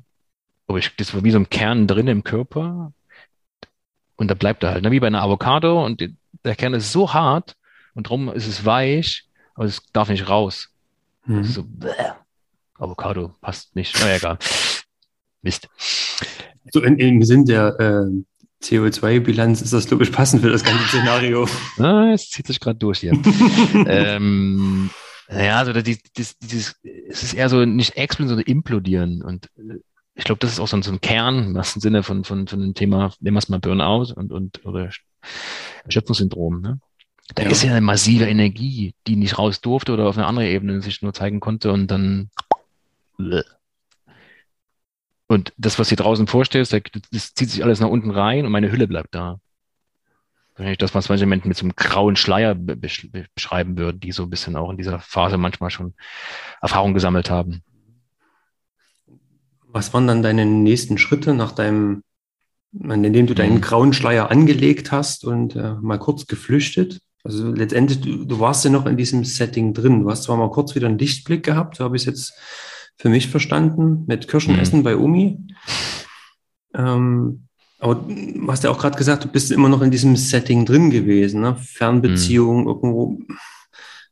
Aber 0.66 0.78
ich, 0.78 0.94
das 0.96 1.14
war 1.14 1.24
wie 1.24 1.30
so 1.30 1.38
ein 1.38 1.48
Kern 1.48 1.86
drin 1.86 2.08
im 2.08 2.24
Körper. 2.24 2.92
Und 4.20 4.28
da 4.28 4.34
bleibt 4.34 4.62
er 4.62 4.72
halt, 4.72 4.82
ne? 4.84 4.90
Wie 4.90 5.00
bei 5.00 5.06
einer 5.06 5.22
Avocado 5.22 5.82
und 5.82 6.06
der 6.44 6.54
Kern 6.54 6.74
ist 6.74 6.92
so 6.92 7.14
hart 7.14 7.56
und 7.94 8.06
drum 8.06 8.28
ist 8.28 8.46
es 8.46 8.66
weich, 8.66 9.24
aber 9.54 9.64
es 9.64 9.82
darf 9.94 10.10
nicht 10.10 10.28
raus. 10.28 10.68
Mhm. 11.24 11.44
So, 11.44 11.64
bäh, 11.66 11.88
Avocado 12.74 13.34
passt 13.40 13.74
nicht. 13.74 13.96
Na 13.98 14.14
egal. 14.14 14.38
Mist. 15.40 15.70
So 16.70 16.82
in, 16.82 16.98
im 16.98 17.22
Sinn 17.22 17.46
der 17.46 17.80
äh, 17.80 18.62
CO2-Bilanz 18.62 19.62
ist 19.62 19.72
das, 19.72 19.86
glaube 19.86 20.04
ich, 20.04 20.12
passend 20.12 20.42
für 20.42 20.50
das 20.50 20.64
ganze 20.64 20.86
Szenario. 20.88 21.48
Ah, 21.78 22.10
es 22.12 22.28
zieht 22.28 22.46
sich 22.46 22.60
gerade 22.60 22.78
durch 22.78 22.98
hier. 22.98 23.12
ähm, 23.86 24.90
naja, 25.30 25.60
also 25.60 25.72
das, 25.72 25.84
das, 26.14 26.36
dieses, 26.36 26.78
es 27.08 27.22
ist 27.22 27.32
eher 27.32 27.48
so 27.48 27.64
nicht 27.64 27.96
explodieren, 27.96 28.28
sondern 28.28 28.52
implodieren. 28.52 29.22
Und 29.22 29.46
äh, 29.56 29.78
ich 30.20 30.24
glaube, 30.24 30.38
das 30.38 30.52
ist 30.52 30.60
auch 30.60 30.68
so 30.68 30.76
ein, 30.76 30.82
so 30.82 30.92
ein 30.92 31.00
Kern 31.00 31.46
im 31.46 31.54
wahrsten 31.54 31.80
Sinne 31.80 32.02
von, 32.02 32.24
von, 32.24 32.46
von 32.46 32.60
dem 32.60 32.74
Thema, 32.74 33.12
nehmen 33.20 33.36
wir 33.36 33.38
es 33.38 33.48
mal 33.48 33.58
Burnout 33.58 34.12
und, 34.14 34.32
und 34.32 34.64
oder 34.66 34.90
Erschöpfungssyndrom. 35.84 36.60
Ne? 36.60 36.78
Da 37.34 37.44
ja. 37.44 37.48
ist 37.48 37.62
ja 37.62 37.70
eine 37.70 37.80
massive 37.80 38.26
Energie, 38.26 38.94
die 39.06 39.16
nicht 39.16 39.38
raus 39.38 39.62
durfte 39.62 39.94
oder 39.94 40.06
auf 40.06 40.18
eine 40.18 40.26
andere 40.26 40.46
Ebene 40.46 40.82
sich 40.82 41.00
nur 41.00 41.14
zeigen 41.14 41.40
konnte 41.40 41.72
und 41.72 41.90
dann 41.90 42.28
Und 45.26 45.54
das, 45.56 45.78
was 45.78 45.88
hier 45.88 45.96
draußen 45.96 46.26
vorstellst, 46.26 46.74
das 47.12 47.34
zieht 47.34 47.48
sich 47.48 47.64
alles 47.64 47.80
nach 47.80 47.88
unten 47.88 48.10
rein 48.10 48.44
und 48.44 48.52
meine 48.52 48.70
Hülle 48.70 48.88
bleibt 48.88 49.14
da. 49.14 49.40
Wahrscheinlich 50.54 50.78
das, 50.78 50.94
was 50.94 51.08
manche 51.08 51.24
Menschen 51.24 51.48
mit 51.48 51.56
so 51.56 51.64
einem 51.64 51.76
grauen 51.76 52.16
Schleier 52.16 52.54
beschreiben 52.54 53.78
würden, 53.78 54.00
die 54.00 54.12
so 54.12 54.24
ein 54.24 54.30
bisschen 54.30 54.56
auch 54.56 54.70
in 54.70 54.76
dieser 54.76 54.98
Phase 54.98 55.38
manchmal 55.38 55.70
schon 55.70 55.94
Erfahrung 56.60 56.92
gesammelt 56.92 57.30
haben. 57.30 57.62
Was 59.72 59.94
waren 59.94 60.06
dann 60.06 60.22
deine 60.22 60.46
nächsten 60.46 60.98
Schritte 60.98 61.34
nach 61.34 61.52
deinem, 61.52 62.02
indem 62.72 63.26
du 63.26 63.34
deinen 63.34 63.56
mhm. 63.56 63.60
grauen 63.60 63.92
Schleier 63.92 64.30
angelegt 64.30 64.92
hast 64.92 65.24
und 65.24 65.56
äh, 65.56 65.74
mal 65.80 65.98
kurz 65.98 66.26
geflüchtet? 66.26 67.00
Also 67.22 67.50
letztendlich, 67.50 68.00
du, 68.00 68.24
du, 68.24 68.40
warst 68.40 68.64
ja 68.64 68.70
noch 68.70 68.86
in 68.86 68.96
diesem 68.96 69.24
Setting 69.24 69.74
drin. 69.74 70.02
Du 70.02 70.10
hast 70.10 70.22
zwar 70.22 70.36
mal 70.36 70.50
kurz 70.50 70.74
wieder 70.74 70.88
einen 70.88 70.98
Lichtblick 70.98 71.42
gehabt, 71.42 71.76
so 71.76 71.84
habe 71.84 71.96
ich 71.96 72.02
es 72.02 72.06
jetzt 72.06 72.34
für 72.96 73.08
mich 73.08 73.28
verstanden, 73.28 74.04
mit 74.06 74.28
Kirschenessen 74.28 74.80
mhm. 74.80 74.84
bei 74.84 74.96
Umi. 74.96 75.38
Ähm, 76.74 77.46
aber 77.78 77.94
du 77.94 78.46
hast 78.48 78.64
ja 78.64 78.70
auch 78.70 78.78
gerade 78.78 78.98
gesagt, 78.98 79.24
du 79.24 79.28
bist 79.28 79.50
immer 79.50 79.68
noch 79.68 79.80
in 79.80 79.90
diesem 79.90 80.16
Setting 80.16 80.66
drin 80.66 80.90
gewesen, 80.90 81.40
ne? 81.40 81.56
Fernbeziehung, 81.56 82.62
mhm. 82.62 82.68
irgendwo, 82.68 83.18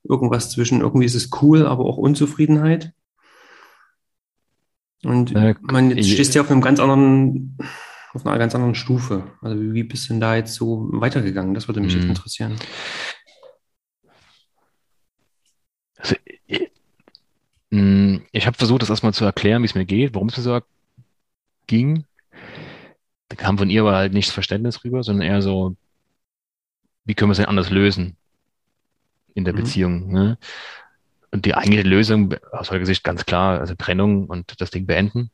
irgendwas 0.05 0.51
zwischen, 0.51 0.81
irgendwie 0.81 1.05
ist 1.05 1.15
es 1.15 1.31
cool, 1.43 1.67
aber 1.67 1.85
auch 1.85 1.99
Unzufriedenheit. 1.99 2.93
Und 5.05 5.35
äh, 5.35 5.55
man, 5.61 5.97
jetzt 5.97 6.11
stehst 6.11 6.35
du 6.35 6.39
ja 6.39 6.43
auf 6.45 6.51
einem 6.51 6.61
ganz 6.61 6.81
anderen, 6.81 7.57
auf 8.13 8.27
einer 8.27 8.39
ganz 8.39 8.55
anderen 8.55 8.75
Stufe. 8.75 9.31
Also 9.41 9.61
wie 9.61 9.85
bist 9.85 10.09
du 10.09 10.15
denn 10.15 10.21
da 10.21 10.37
jetzt 10.37 10.55
so 10.55 10.89
weitergegangen? 10.93 11.55
Das 11.55 11.69
würde 11.69 11.81
mich 11.81 11.95
jetzt 11.95 12.05
interessieren. 12.05 12.57
Also, 15.97 16.17
ich, 16.47 16.71
hm, 17.71 18.23
ich 18.33 18.47
habe 18.47 18.57
versucht, 18.57 18.83
das 18.83 18.91
erstmal 18.91 19.15
zu 19.15 19.25
erklären, 19.25 19.63
wie 19.63 19.67
es 19.67 19.75
mir 19.75 19.85
geht, 19.85 20.15
warum 20.15 20.29
es 20.29 20.37
mir 20.37 20.43
so 20.43 20.61
ging. 21.67 22.05
Da 23.29 23.37
kam 23.37 23.59
von 23.59 23.71
ihr 23.71 23.83
aber 23.83 23.95
halt 23.95 24.13
nicht 24.13 24.29
das 24.29 24.35
Verständnis 24.35 24.85
rüber, 24.85 25.03
sondern 25.03 25.29
eher 25.29 25.43
so, 25.43 25.77
wie 27.05 27.15
können 27.15 27.29
wir 27.29 27.33
es 27.33 27.39
denn 27.39 27.47
anders 27.47 27.71
lösen 27.71 28.17
in 29.35 29.45
der 29.45 29.53
mhm. 29.53 29.59
Beziehung? 29.59 30.09
Ne? 30.13 30.39
Und 31.31 31.45
die 31.45 31.55
eigentliche 31.55 31.87
Lösung 31.87 32.35
aus 32.53 32.71
heutiger 32.71 32.87
Sicht 32.87 33.05
ganz 33.05 33.27
klar, 33.27 33.61
also 33.61 33.75
Trennung 33.75 34.27
und 34.27 34.61
das 34.61 34.71
Ding 34.71 34.87
beenden. 34.87 35.31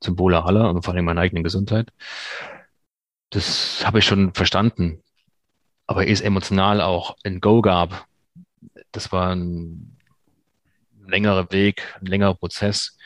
Zum 0.00 0.18
Wohle 0.18 0.44
aller 0.44 0.70
und 0.70 0.82
vor 0.82 0.94
allem 0.94 1.04
meiner 1.04 1.20
eigenen 1.20 1.44
Gesundheit. 1.44 1.92
Das 3.30 3.86
habe 3.86 4.00
ich 4.00 4.04
schon 4.04 4.34
verstanden. 4.34 5.02
Aber 5.86 6.06
es 6.06 6.20
emotional 6.20 6.80
auch 6.80 7.16
ein 7.22 7.40
Go 7.40 7.62
gab. 7.62 8.06
Das 8.90 9.12
war 9.12 9.34
ein 9.34 9.96
längerer 11.06 11.50
Weg, 11.52 11.94
ein 12.00 12.06
längerer 12.06 12.34
Prozess, 12.34 12.96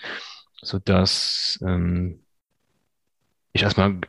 so 0.63 0.79
dass 0.79 1.59
ähm, 1.63 2.21
ich 3.53 3.63
erstmal 3.63 4.01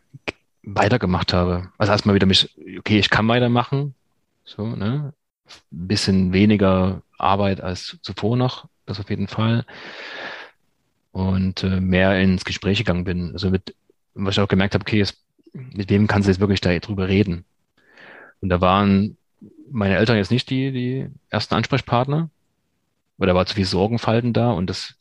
weitergemacht 0.63 1.33
habe. 1.33 1.71
Also 1.77 1.91
erstmal 1.91 2.15
wieder 2.15 2.27
mich, 2.27 2.55
okay, 2.79 2.99
ich 2.99 3.09
kann 3.09 3.27
weitermachen, 3.27 3.95
so, 4.43 4.65
ne? 4.65 5.13
Ein 5.71 5.87
bisschen 5.87 6.33
weniger 6.33 7.01
Arbeit 7.17 7.61
als 7.61 7.97
zuvor 8.01 8.37
noch, 8.37 8.67
das 8.85 8.99
auf 8.99 9.09
jeden 9.09 9.27
Fall. 9.27 9.65
Und 11.11 11.63
äh, 11.63 11.79
mehr 11.79 12.19
ins 12.21 12.45
Gespräch 12.45 12.77
gegangen 12.77 13.03
bin. 13.03 13.31
Also 13.33 13.49
mit, 13.49 13.75
was 14.13 14.35
ich 14.35 14.41
auch 14.41 14.47
gemerkt 14.47 14.73
habe, 14.73 14.83
okay, 14.83 15.01
es, 15.01 15.23
mit 15.53 15.89
wem 15.89 16.07
kannst 16.07 16.27
du 16.27 16.31
jetzt 16.31 16.39
wirklich 16.39 16.61
da 16.61 16.77
drüber 16.77 17.07
reden? 17.07 17.45
Und 18.41 18.49
da 18.49 18.61
waren 18.61 19.17
meine 19.71 19.97
Eltern 19.97 20.17
jetzt 20.17 20.31
nicht 20.31 20.49
die, 20.49 20.71
die 20.71 21.07
ersten 21.29 21.55
Ansprechpartner, 21.55 22.29
weil 23.17 23.27
da 23.27 23.35
war 23.35 23.45
zu 23.45 23.55
viel 23.55 23.65
Sorgenfalten 23.65 24.33
da 24.33 24.51
und 24.51 24.69
das, 24.69 24.95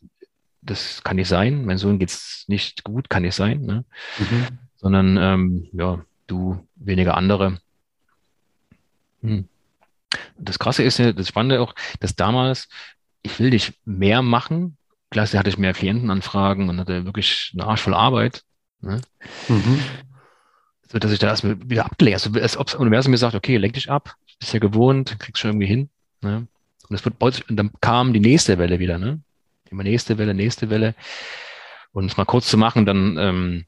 das 0.63 1.03
kann 1.03 1.17
nicht 1.17 1.29
sein. 1.29 1.65
Mein 1.65 1.79
Sohn 1.79 1.99
geht's 1.99 2.45
nicht 2.49 2.85
gut, 2.85 3.11
kann 3.11 3.23
nicht 3.23 3.35
sein, 3.35 3.63
ne? 3.63 3.85
Mhm. 4.19 4.47
Sondern 4.77 5.17
ähm, 5.17 5.69
ja, 5.73 6.05
du 6.27 6.67
weniger 6.77 7.17
andere. 7.17 7.59
Hm. 9.23 9.49
Das 10.39 10.59
Krasse 10.59 10.83
ist 10.83 10.99
ja, 10.99 11.13
das 11.13 11.29
Spannende 11.29 11.61
auch, 11.61 11.75
dass 12.01 12.15
damals, 12.15 12.69
ich 13.23 13.39
will 13.39 13.51
dich 13.51 13.73
mehr 13.85 14.23
machen. 14.23 14.77
Klar, 15.11 15.27
hatte 15.27 15.49
ich 15.49 15.59
mehr 15.59 15.73
Klientenanfragen 15.73 16.69
und 16.69 16.81
hatte 16.81 17.05
wirklich 17.05 17.53
einen 17.53 17.69
Arsch 17.69 17.83
voll 17.83 17.95
Arbeit. 17.95 18.43
Ne? 18.81 19.01
Mhm. 19.49 19.81
So 20.89 20.99
dass 20.99 21.13
ich 21.13 21.19
da 21.19 21.29
erstmal 21.29 21.59
wieder 21.69 21.85
abgelegt, 21.85 22.15
also 22.15 22.41
als 22.41 22.57
ob 22.57 22.67
das 22.67 22.77
Universum 22.77 23.11
mir 23.11 23.19
sagt, 23.19 23.35
okay, 23.35 23.57
lenk 23.57 23.75
dich 23.75 23.91
ab, 23.91 24.15
bist 24.39 24.53
ja 24.53 24.61
gewohnt, 24.61 25.19
kriegst 25.19 25.41
schon 25.41 25.51
irgendwie 25.51 25.67
hin. 25.67 25.91
Ne? 26.21 26.47
Und, 26.89 26.91
das 26.91 27.05
wird, 27.05 27.21
und 27.49 27.57
dann 27.57 27.73
kam 27.81 28.13
die 28.13 28.21
nächste 28.21 28.59
Welle 28.59 28.79
wieder, 28.79 28.99
ne? 28.99 29.21
Immer 29.71 29.83
nächste 29.83 30.19
Welle, 30.19 30.35
nächste 30.35 30.71
Welle. 30.71 30.95
Und 31.93 32.07
es 32.07 32.17
mal 32.17 32.25
kurz 32.25 32.49
zu 32.49 32.57
machen, 32.57 32.87
dann 32.87 33.17
ähm, 33.19 33.65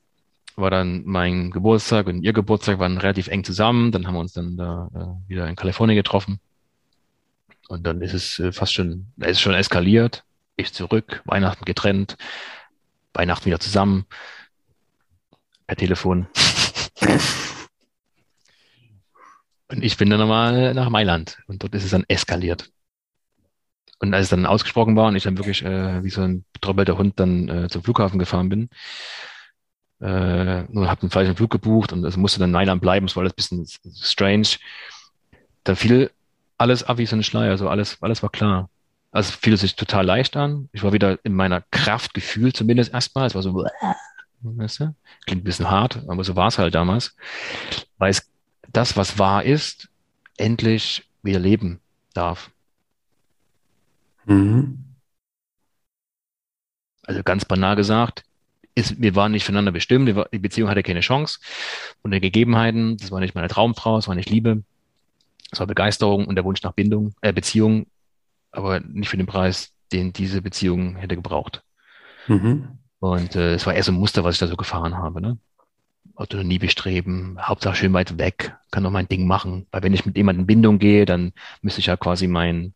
war 0.59 0.71
dann 0.71 1.03
mein 1.05 1.51
Geburtstag 1.51 2.07
und 2.07 2.23
ihr 2.23 2.33
Geburtstag 2.33 2.79
waren 2.79 2.99
relativ 2.99 3.29
eng 3.29 3.45
zusammen. 3.45 3.93
Dann 3.93 4.07
haben 4.07 4.15
wir 4.15 4.21
uns 4.21 4.33
dann 4.33 4.57
da 4.57 4.91
äh, 4.95 5.31
wieder 5.31 5.49
in 5.49 5.57
Kalifornien 5.57 5.97
getroffen. 5.97 6.41
Und 7.69 7.87
dann 7.87 8.01
ist 8.03 8.15
es 8.15 8.39
äh, 8.39 8.53
fast 8.53 8.75
schon, 8.75 9.07
da 9.17 9.27
ist 9.27 9.37
es 9.37 9.43
schon 9.43 9.55
eskaliert. 9.55 10.25
Ich 10.57 10.73
zurück, 10.73 11.23
Weihnachten 11.25 11.65
getrennt, 11.65 12.17
Weihnachten 13.15 13.47
wieder 13.47 13.61
zusammen, 13.61 14.07
per 15.67 15.77
Telefon. 15.77 16.27
und 19.69 19.85
ich 19.85 19.97
bin 19.97 20.11
dann 20.11 20.19
nochmal 20.19 20.75
nach 20.75 20.91
Mailand 20.91 21.39
und 21.47 21.63
dort 21.63 21.75
ist 21.77 21.85
es 21.85 21.91
dann 21.91 22.05
eskaliert. 22.09 22.73
Und 24.01 24.15
als 24.15 24.25
es 24.25 24.31
dann 24.31 24.47
ausgesprochen 24.47 24.97
war 24.97 25.09
und 25.09 25.17
ich 25.17 25.25
dann 25.25 25.39
wirklich 25.39 25.65
äh, 25.65 26.03
wie 26.03 26.11
so 26.11 26.23
ein 26.23 26.45
betröppelter 26.53 26.99
Hund 26.99 27.21
dann 27.21 27.49
äh, 27.49 27.69
zum 27.69 27.83
Flughafen 27.83 28.19
gefahren 28.19 28.49
bin, 28.49 28.71
äh, 30.01 30.63
nur 30.69 30.89
habe 30.89 31.03
einen 31.03 31.11
falschen 31.11 31.37
Flug 31.37 31.51
gebucht 31.51 31.93
und 31.93 32.05
es 32.05 32.17
musste 32.17 32.39
dann 32.39 32.53
Mailand 32.53 32.81
bleiben, 32.81 33.07
es 33.07 33.17
war 33.17 33.23
alles 33.23 33.33
ein 33.33 33.63
bisschen 33.65 33.95
strange. 33.95 34.49
Da 35.65 35.75
fiel 35.75 36.11
alles 36.57 36.85
ab 36.85 36.99
wie 36.99 37.07
so 37.07 37.17
ein 37.17 37.23
Schleier, 37.23 37.51
also 37.51 37.69
alles, 37.69 38.03
alles 38.03 38.23
war 38.23 38.31
klar. 38.31 38.71
Also 39.11 39.33
fiel 39.33 39.55
es 39.55 39.61
sich 39.61 39.75
total 39.75 40.05
leicht 40.05 40.37
an. 40.37 40.69
Ich 40.73 40.83
war 40.83 40.93
wieder 40.93 41.19
in 41.25 41.33
meiner 41.33 41.63
Kraft 41.71 42.15
gefühlt, 42.15 42.57
zumindest 42.57 42.93
erstmal. 42.93 43.27
Es 43.27 43.35
war 43.35 43.43
so, 43.43 43.65
weißt 44.43 44.81
du? 44.81 44.95
klingt 45.25 45.43
ein 45.43 45.45
bisschen 45.45 45.71
hart, 45.71 46.03
aber 46.09 46.23
so 46.25 46.37
war 46.37 46.49
es 46.49 46.59
halt 46.59 46.75
damals. 46.75 47.17
Weil 47.97 48.11
es 48.11 48.31
das, 48.71 48.97
was 48.97 49.19
wahr 49.19 49.45
ist, 49.45 49.89
endlich 50.37 51.09
wieder 51.23 51.39
leben 51.39 51.81
darf. 52.13 52.51
Mhm. 54.27 54.85
Also 57.05 57.23
ganz 57.23 57.47
banal 57.47 57.75
gesagt, 57.77 58.25
ist, 58.79 59.01
wir 59.01 59.15
waren 59.15 59.33
nicht 59.33 59.45
füreinander 59.45 59.73
bestimmt, 59.73 60.09
die 60.33 60.39
Beziehung 60.39 60.69
hatte 60.69 60.83
keine 60.83 61.01
Chance. 61.01 61.41
Und 62.03 62.13
die 62.13 62.21
Gegebenheiten, 62.21 62.97
das 62.97 63.11
war 63.11 63.21
nicht 63.21 63.35
meine 63.35 63.49
Traumfrau, 63.49 63.97
das 63.97 64.09
war 64.09 64.15
nicht 64.15 64.31
Liebe, 64.31 64.63
es 65.51 65.61
war 65.61 65.67
Begeisterung 65.67 66.27
und 66.27 66.37
der 66.37 66.45
Wunsch 66.45 66.63
nach 66.63 66.73
Bindung, 66.73 67.15
äh, 67.21 67.33
Beziehung, 67.33 67.87
aber 68.53 68.81
nicht 68.81 69.09
für 69.09 69.17
den 69.17 69.27
Preis, 69.27 69.73
den 69.93 70.13
diese 70.13 70.43
Beziehung 70.43 70.97
hätte 70.97 71.17
gebraucht. 71.17 71.63
Mhm. 72.27 72.69
Und 73.01 73.37
äh, 73.37 73.55
es 73.55 73.67
war 73.67 73.75
eher 73.75 73.83
so 73.83 73.93
ein 73.93 73.99
Muster, 73.99 74.25
was 74.25 74.35
ich 74.35 74.41
da 74.41 74.47
so 74.47 74.57
gefahren 74.57 74.97
habe. 74.97 75.21
Ne? 75.21 75.39
Autonomie 76.15 76.59
bestreben, 76.59 77.39
Hauptsache 77.41 77.77
schön 77.77 77.93
weit 77.93 78.19
weg, 78.19 78.57
kann 78.71 78.83
doch 78.83 78.91
mein 78.91 79.09
Ding 79.09 79.27
machen. 79.27 79.67
Weil 79.71 79.83
wenn 79.83 79.95
ich 79.95 80.05
mit 80.05 80.17
jemandem 80.17 80.43
in 80.43 80.47
Bindung 80.47 80.79
gehe, 80.79 81.07
dann 81.07 81.33
müsste 81.63 81.81
ich 81.81 81.87
ja 81.87 81.97
quasi 81.97 82.27
mein, 82.27 82.75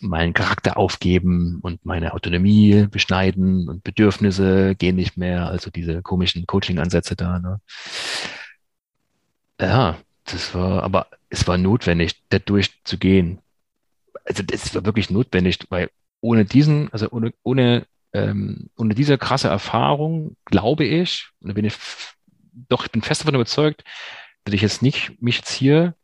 meinen 0.00 0.32
Charakter 0.32 0.76
aufgeben 0.76 1.60
und 1.62 1.84
meine 1.84 2.14
Autonomie 2.14 2.86
beschneiden 2.90 3.68
und 3.68 3.84
Bedürfnisse 3.84 4.74
gehen 4.74 4.96
nicht 4.96 5.16
mehr, 5.16 5.48
also 5.48 5.70
diese 5.70 6.02
komischen 6.02 6.46
Coaching-Ansätze 6.46 7.16
da. 7.16 7.38
Ne? 7.38 7.60
Ja, 9.60 9.98
das 10.24 10.54
war, 10.54 10.82
aber 10.82 11.06
es 11.28 11.46
war 11.46 11.58
notwendig, 11.58 12.22
da 12.30 12.38
durchzugehen. 12.38 13.40
Also 14.24 14.42
das 14.42 14.74
war 14.74 14.84
wirklich 14.84 15.10
notwendig, 15.10 15.58
weil 15.68 15.90
ohne 16.20 16.44
diesen, 16.44 16.92
also 16.92 17.10
ohne, 17.10 17.32
ohne, 17.42 17.86
ähm, 18.12 18.70
ohne 18.76 18.94
diese 18.94 19.18
krasse 19.18 19.48
Erfahrung, 19.48 20.36
glaube 20.46 20.84
ich, 20.84 21.28
und 21.40 21.48
da 21.48 21.54
bin 21.54 21.64
ich 21.64 21.74
doch, 22.68 22.84
ich 22.84 22.90
bin 22.90 23.02
fest 23.02 23.22
davon 23.22 23.34
überzeugt, 23.34 23.84
würde 24.44 24.56
ich 24.56 24.62
jetzt 24.62 24.82
nicht 24.82 25.20
mich 25.22 25.36
jetzt 25.36 25.50
hier 25.50 25.94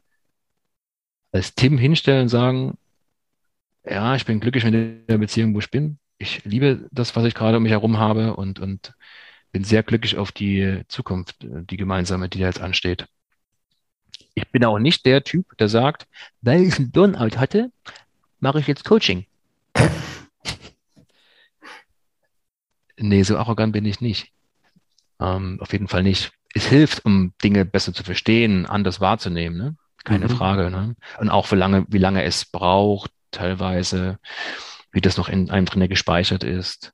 als 1.32 1.54
Tim 1.54 1.78
hinstellen 1.78 2.22
und 2.22 2.28
sagen, 2.28 2.78
ja, 3.88 4.14
ich 4.14 4.24
bin 4.24 4.40
glücklich 4.40 4.64
mit 4.64 5.08
der 5.08 5.18
Beziehung, 5.18 5.54
wo 5.54 5.60
ich 5.60 5.70
bin. 5.70 5.98
Ich 6.18 6.44
liebe 6.44 6.88
das, 6.90 7.14
was 7.14 7.24
ich 7.24 7.34
gerade 7.34 7.58
um 7.58 7.62
mich 7.62 7.72
herum 7.72 7.98
habe 7.98 8.34
und, 8.36 8.58
und 8.58 8.94
bin 9.52 9.64
sehr 9.64 9.82
glücklich 9.82 10.16
auf 10.16 10.32
die 10.32 10.82
Zukunft, 10.88 11.36
die 11.40 11.76
gemeinsame, 11.76 12.28
die 12.28 12.40
da 12.40 12.46
jetzt 12.46 12.60
ansteht. 12.60 13.06
Ich 14.34 14.50
bin 14.50 14.64
auch 14.64 14.78
nicht 14.78 15.06
der 15.06 15.24
Typ, 15.24 15.56
der 15.58 15.68
sagt, 15.68 16.06
weil 16.42 16.62
ich 16.62 16.78
einen 16.78 16.90
Burnout 16.90 17.38
hatte, 17.38 17.70
mache 18.40 18.60
ich 18.60 18.66
jetzt 18.66 18.84
Coaching. 18.84 19.24
nee, 22.98 23.22
so 23.22 23.38
arrogant 23.38 23.72
bin 23.72 23.84
ich 23.84 24.00
nicht. 24.00 24.32
Ähm, 25.20 25.58
auf 25.60 25.72
jeden 25.72 25.88
Fall 25.88 26.02
nicht. 26.02 26.32
Es 26.54 26.66
hilft, 26.66 27.04
um 27.04 27.32
Dinge 27.42 27.64
besser 27.64 27.92
zu 27.94 28.02
verstehen, 28.02 28.66
anders 28.66 29.00
wahrzunehmen, 29.00 29.56
ne? 29.56 29.76
Keine 30.04 30.26
mhm. 30.28 30.36
Frage. 30.36 30.70
Ne? 30.70 30.96
Und 31.18 31.30
auch 31.30 31.50
wie 31.50 31.56
lange, 31.56 31.84
wie 31.88 31.98
lange 31.98 32.22
es 32.22 32.44
braucht, 32.44 33.10
teilweise, 33.36 34.18
wie 34.92 35.00
das 35.00 35.16
noch 35.16 35.28
in 35.28 35.50
einem 35.50 35.66
drin 35.66 35.88
gespeichert 35.88 36.44
ist. 36.44 36.92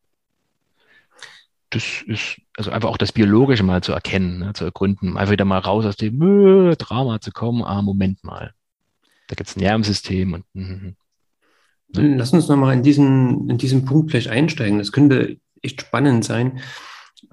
das 1.70 2.02
ist 2.06 2.40
also 2.56 2.70
einfach 2.70 2.90
auch 2.90 2.98
das 2.98 3.12
Biologische 3.12 3.62
mal 3.62 3.82
zu 3.82 3.92
erkennen, 3.92 4.40
ne, 4.40 4.52
zu 4.52 4.64
ergründen, 4.64 5.16
einfach 5.16 5.32
wieder 5.32 5.46
mal 5.46 5.58
raus 5.58 5.86
aus 5.86 5.96
dem 5.96 6.20
äh, 6.70 6.76
Drama 6.76 7.20
zu 7.20 7.32
kommen. 7.32 7.62
Ah, 7.64 7.80
Moment 7.80 8.22
mal. 8.24 8.52
Da 9.28 9.34
gibt 9.34 9.48
es 9.48 9.56
ein 9.56 9.60
Nervensystem 9.60 10.34
und 10.34 10.44
mm, 10.52 10.90
Lass 11.94 12.32
uns 12.32 12.48
nochmal 12.48 12.74
in 12.74 12.82
diesen, 12.82 13.50
in 13.50 13.58
diesen 13.58 13.84
Punkt 13.84 14.10
vielleicht 14.10 14.28
einsteigen. 14.28 14.78
Das 14.78 14.92
könnte 14.92 15.38
echt 15.60 15.82
spannend 15.82 16.24
sein. 16.24 16.60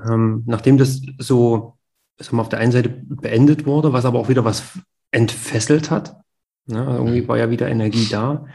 Ähm, 0.05 0.43
nachdem 0.45 0.77
das 0.77 1.01
so, 1.17 1.77
sagen 2.17 2.37
wir, 2.37 2.41
auf 2.41 2.49
der 2.49 2.59
einen 2.59 2.71
Seite 2.71 2.89
beendet 2.89 3.65
wurde, 3.65 3.93
was 3.93 4.05
aber 4.05 4.19
auch 4.19 4.29
wieder 4.29 4.45
was 4.45 4.63
entfesselt 5.11 5.91
hat. 5.91 6.19
Ne? 6.65 6.85
Also 6.85 6.99
irgendwie 6.99 7.27
war 7.27 7.37
ja 7.37 7.49
wieder 7.49 7.69
Energie 7.69 8.07
da. 8.09 8.45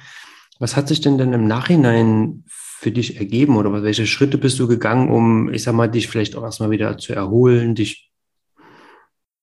Was 0.58 0.76
hat 0.76 0.88
sich 0.88 1.00
denn 1.00 1.18
denn 1.18 1.32
im 1.32 1.46
Nachhinein 1.46 2.44
für 2.46 2.92
dich 2.92 3.16
ergeben 3.16 3.56
oder 3.56 3.82
welche 3.82 4.06
Schritte 4.06 4.38
bist 4.38 4.58
du 4.58 4.68
gegangen, 4.68 5.10
um, 5.10 5.52
ich 5.52 5.62
sag 5.62 5.74
mal, 5.74 5.90
dich 5.90 6.08
vielleicht 6.08 6.36
auch 6.36 6.42
erstmal 6.42 6.70
wieder 6.70 6.98
zu 6.98 7.14
erholen, 7.14 7.74
dich 7.74 8.10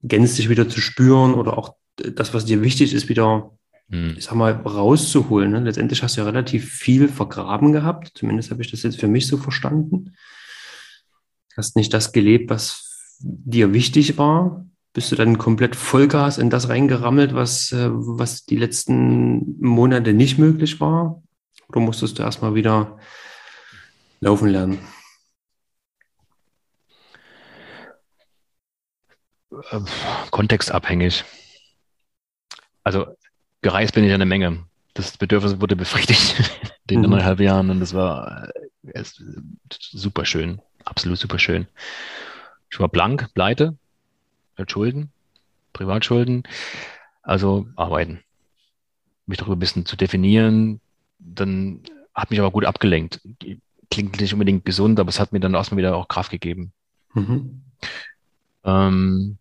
gänzlich 0.03 0.49
wieder 0.49 0.69
zu 0.69 0.79
spüren 0.79 1.33
oder 1.33 1.57
auch 1.57 1.75
das, 1.95 2.33
was 2.33 2.45
dir 2.45 2.61
wichtig 2.61 2.93
ist, 2.93 3.09
wieder, 3.09 3.51
hm. 3.89 4.15
ich 4.17 4.25
sag 4.25 4.35
mal, 4.35 4.53
rauszuholen. 4.53 5.51
Ne? 5.51 5.59
Letztendlich 5.61 6.01
hast 6.03 6.17
du 6.17 6.21
ja 6.21 6.27
relativ 6.27 6.69
viel 6.69 7.07
vergraben 7.07 7.71
gehabt. 7.73 8.11
Zumindest 8.15 8.51
habe 8.51 8.61
ich 8.61 8.71
das 8.71 8.83
jetzt 8.83 8.99
für 8.99 9.07
mich 9.07 9.27
so 9.27 9.37
verstanden. 9.37 10.15
Hast 11.57 11.75
nicht 11.75 11.93
das 11.93 12.11
gelebt, 12.11 12.49
was 12.49 13.17
dir 13.19 13.73
wichtig 13.73 14.17
war. 14.17 14.65
Bist 14.93 15.11
du 15.11 15.15
dann 15.15 15.37
komplett 15.37 15.75
Vollgas 15.75 16.37
in 16.37 16.49
das 16.49 16.67
reingerammelt, 16.67 17.33
was, 17.33 17.71
äh, 17.71 17.89
was 17.91 18.45
die 18.45 18.57
letzten 18.57 19.57
Monate 19.61 20.13
nicht 20.13 20.37
möglich 20.37 20.81
war? 20.81 21.23
Oder 21.69 21.79
musstest 21.79 22.19
du 22.19 22.23
erstmal 22.23 22.55
wieder 22.55 22.99
laufen 24.19 24.49
lernen? 24.49 24.79
Äh, 29.51 29.79
kontextabhängig. 30.31 31.23
Also 32.83 33.07
gereist 33.61 33.93
bin 33.93 34.03
ich 34.03 34.11
eine 34.11 34.25
Menge. 34.25 34.65
Das 34.93 35.17
Bedürfnis 35.17 35.61
wurde 35.61 35.77
befriedigt 35.77 36.35
in 36.39 36.69
den 36.89 36.99
mhm. 36.99 37.05
anderthalb 37.05 37.39
Jahren 37.39 37.69
und 37.69 37.79
das 37.79 37.93
war 37.93 38.49
äh, 38.83 39.03
super 39.79 40.25
schön, 40.25 40.61
absolut 40.83 41.17
super 41.17 41.39
schön. 41.39 41.67
Ich 42.69 42.79
war 42.79 42.89
blank, 42.89 43.33
pleite, 43.33 43.77
mit 44.61 44.71
Schulden, 44.71 45.11
Privatschulden, 45.73 46.43
also 47.21 47.67
arbeiten. 47.75 48.21
Mich 49.25 49.37
darüber 49.37 49.55
ein 49.55 49.59
bisschen 49.59 49.85
zu 49.85 49.95
definieren, 49.95 50.81
dann 51.19 51.81
hat 52.13 52.31
mich 52.31 52.39
aber 52.39 52.51
gut 52.51 52.65
abgelenkt. 52.65 53.21
Klingt 53.89 54.19
nicht 54.19 54.33
unbedingt 54.33 54.65
gesund, 54.65 54.99
aber 54.99 55.09
es 55.09 55.19
hat 55.19 55.33
mir 55.33 55.39
dann 55.39 55.53
erstmal 55.53 55.79
wieder 55.79 55.95
auch 55.95 56.07
Kraft 56.07 56.31
gegeben. 56.31 56.71
Mhm. 57.13 57.61
Ähm, 58.63 59.37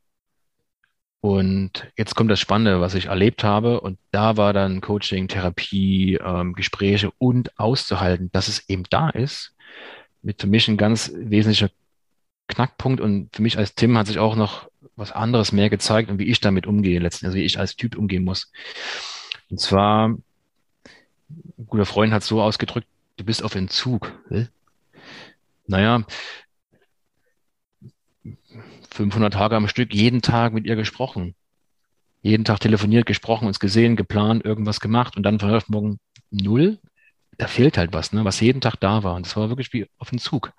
und 1.20 1.86
jetzt 1.96 2.14
kommt 2.14 2.30
das 2.30 2.40
Spannende, 2.40 2.80
was 2.80 2.94
ich 2.94 3.06
erlebt 3.06 3.44
habe. 3.44 3.80
Und 3.80 3.98
da 4.10 4.36
war 4.36 4.52
dann 4.52 4.80
Coaching, 4.80 5.28
Therapie, 5.28 6.18
ähm, 6.22 6.54
Gespräche 6.54 7.12
und 7.18 7.58
auszuhalten, 7.58 8.30
dass 8.32 8.48
es 8.48 8.68
eben 8.68 8.84
da 8.88 9.10
ist, 9.10 9.54
mit 10.22 10.40
für 10.40 10.46
mich 10.46 10.66
ein 10.68 10.76
ganz 10.76 11.12
wesentlicher 11.14 11.70
Knackpunkt. 12.50 13.00
Und 13.00 13.34
für 13.34 13.42
mich 13.42 13.56
als 13.56 13.74
Tim 13.74 13.96
hat 13.96 14.06
sich 14.06 14.18
auch 14.18 14.36
noch 14.36 14.68
was 14.96 15.12
anderes 15.12 15.52
mehr 15.52 15.70
gezeigt 15.70 16.10
und 16.10 16.18
wie 16.18 16.28
ich 16.28 16.40
damit 16.40 16.66
umgehe, 16.66 17.00
letztendlich, 17.00 17.28
also 17.28 17.38
wie 17.38 17.44
ich 17.46 17.58
als 17.58 17.76
Typ 17.76 17.96
umgehen 17.96 18.24
muss. 18.24 18.52
Und 19.50 19.58
zwar 19.58 20.08
ein 20.08 20.22
guter 21.66 21.86
Freund 21.86 22.12
hat 22.12 22.22
so 22.22 22.42
ausgedrückt, 22.42 22.86
du 23.16 23.24
bist 23.24 23.42
auf 23.42 23.54
Entzug. 23.54 24.12
Naja, 25.66 26.04
500 28.90 29.32
Tage 29.32 29.56
am 29.56 29.68
Stück, 29.68 29.94
jeden 29.94 30.20
Tag 30.20 30.52
mit 30.52 30.66
ihr 30.66 30.76
gesprochen. 30.76 31.34
Jeden 32.22 32.44
Tag 32.44 32.60
telefoniert, 32.60 33.06
gesprochen, 33.06 33.46
uns 33.46 33.60
gesehen, 33.60 33.96
geplant, 33.96 34.44
irgendwas 34.44 34.80
gemacht 34.80 35.16
und 35.16 35.22
dann 35.22 35.40
von 35.40 35.50
heute 35.50 35.72
Morgen 35.72 36.00
null. 36.30 36.78
Da 37.38 37.46
fehlt 37.46 37.78
halt 37.78 37.94
was, 37.94 38.12
ne, 38.12 38.24
was 38.24 38.40
jeden 38.40 38.60
Tag 38.60 38.76
da 38.80 39.02
war. 39.02 39.14
Und 39.14 39.24
das 39.24 39.36
war 39.36 39.48
wirklich 39.48 39.72
wie 39.72 39.86
auf 39.98 40.12
Entzug. 40.12 40.52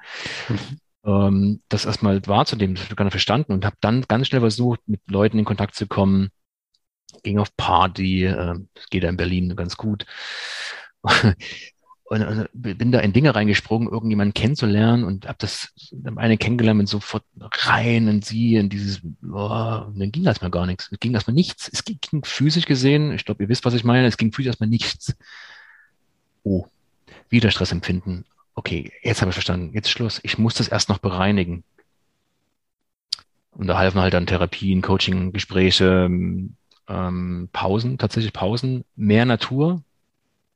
Ähm, 1.06 1.62
das 1.70 1.86
erstmal 1.86 2.26
wahrzunehmen, 2.28 2.76
das 2.76 2.84
habe 2.84 2.94
ich 2.94 2.98
gar 2.98 3.06
nicht 3.06 3.14
verstanden 3.14 3.54
und 3.54 3.66
habe 3.66 3.78
dann 3.82 4.04
ganz 4.08 4.28
schnell 4.28 4.42
versucht, 4.42 4.82
mit 4.88 5.02
Leuten 5.10 5.40
in 5.40 5.46
Kontakt 5.46 5.76
zu 5.76 5.88
kommen. 5.88 6.30
Ging 7.24 7.40
auf 7.40 7.56
Party, 7.58 8.26
äh, 8.26 8.56
das 8.74 8.90
geht 8.90 9.04
ja 9.04 9.10
in 9.10 9.18
Berlin 9.18 9.56
ganz 9.56 9.78
gut 9.78 10.06
und, 12.12 12.24
und 12.24 12.50
bin 12.54 12.92
da 12.92 13.00
in 13.00 13.14
Dinge 13.14 13.34
reingesprungen, 13.34 13.90
irgendjemanden 13.90 14.34
kennenzulernen 14.34 15.06
und 15.06 15.28
habe 15.28 15.38
das 15.40 15.70
eine 16.18 16.38
kennengelernt 16.38 16.82
und 16.82 16.88
sofort 16.88 17.24
rein 17.40 18.08
in 18.10 18.22
sie, 18.22 18.58
in 18.58 18.68
dieses, 18.70 19.02
oh, 19.24 19.86
und 19.88 19.98
dann 19.98 20.12
ging 20.12 20.26
erstmal 20.26 20.52
gar 20.52 20.66
nichts. 20.66 20.90
Es 20.92 21.00
ging 21.00 21.14
erstmal 21.14 21.36
nichts. 21.36 21.70
Es 21.72 21.86
ging, 21.86 22.00
ging 22.02 22.26
physisch 22.26 22.66
gesehen, 22.66 23.14
ich 23.14 23.24
glaube, 23.24 23.44
ihr 23.44 23.50
wisst, 23.50 23.64
was 23.64 23.74
ich 23.76 23.86
meine, 23.86 24.08
es 24.08 24.18
ging 24.18 24.34
physisch 24.34 24.48
erstmal 24.48 24.70
nichts. 24.70 25.16
Oh, 26.44 26.66
wieder 27.30 27.50
Stress 27.50 27.72
empfinden. 27.72 28.26
Okay, 28.62 28.92
jetzt 29.02 29.22
habe 29.22 29.30
ich 29.30 29.34
verstanden. 29.34 29.74
Jetzt 29.74 29.90
Schluss. 29.90 30.20
Ich 30.22 30.38
muss 30.38 30.54
das 30.54 30.68
erst 30.68 30.88
noch 30.88 31.00
bereinigen. 31.00 31.64
Und 33.50 33.66
da 33.66 33.76
halfen 33.76 34.00
halt 34.00 34.14
dann 34.14 34.28
Therapien, 34.28 34.84
Coaching, 34.84 35.32
Gespräche, 35.32 36.08
ähm, 36.88 37.50
Pausen, 37.52 37.98
tatsächlich 37.98 38.34
Pausen, 38.34 38.86
mehr 38.96 39.26
Natur, 39.26 39.82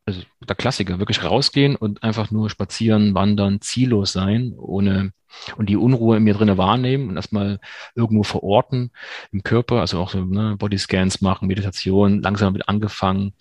also 0.05 0.21
der 0.47 0.55
Klassiker, 0.55 0.99
wirklich 0.99 1.23
rausgehen 1.23 1.75
und 1.75 2.03
einfach 2.03 2.29
nur 2.29 2.51
spazieren, 2.51 3.15
wandern, 3.15 3.59
ziellos 3.61 4.11
sein, 4.11 4.53
ohne 4.55 5.11
und 5.57 5.67
die 5.67 5.75
Unruhe 5.75 6.17
in 6.17 6.23
mir 6.23 6.35
drinne 6.35 6.59
wahrnehmen 6.59 7.09
und 7.09 7.15
erstmal 7.15 7.59
irgendwo 7.95 8.21
verorten 8.21 8.91
im 9.31 9.41
Körper, 9.41 9.79
also 9.81 9.99
auch 9.99 10.11
so 10.11 10.23
ne, 10.23 10.57
Bodyscans 10.57 11.21
machen, 11.21 11.47
Meditation, 11.47 12.21
langsam 12.21 12.53
mit 12.53 12.69
angefangen. 12.69 13.33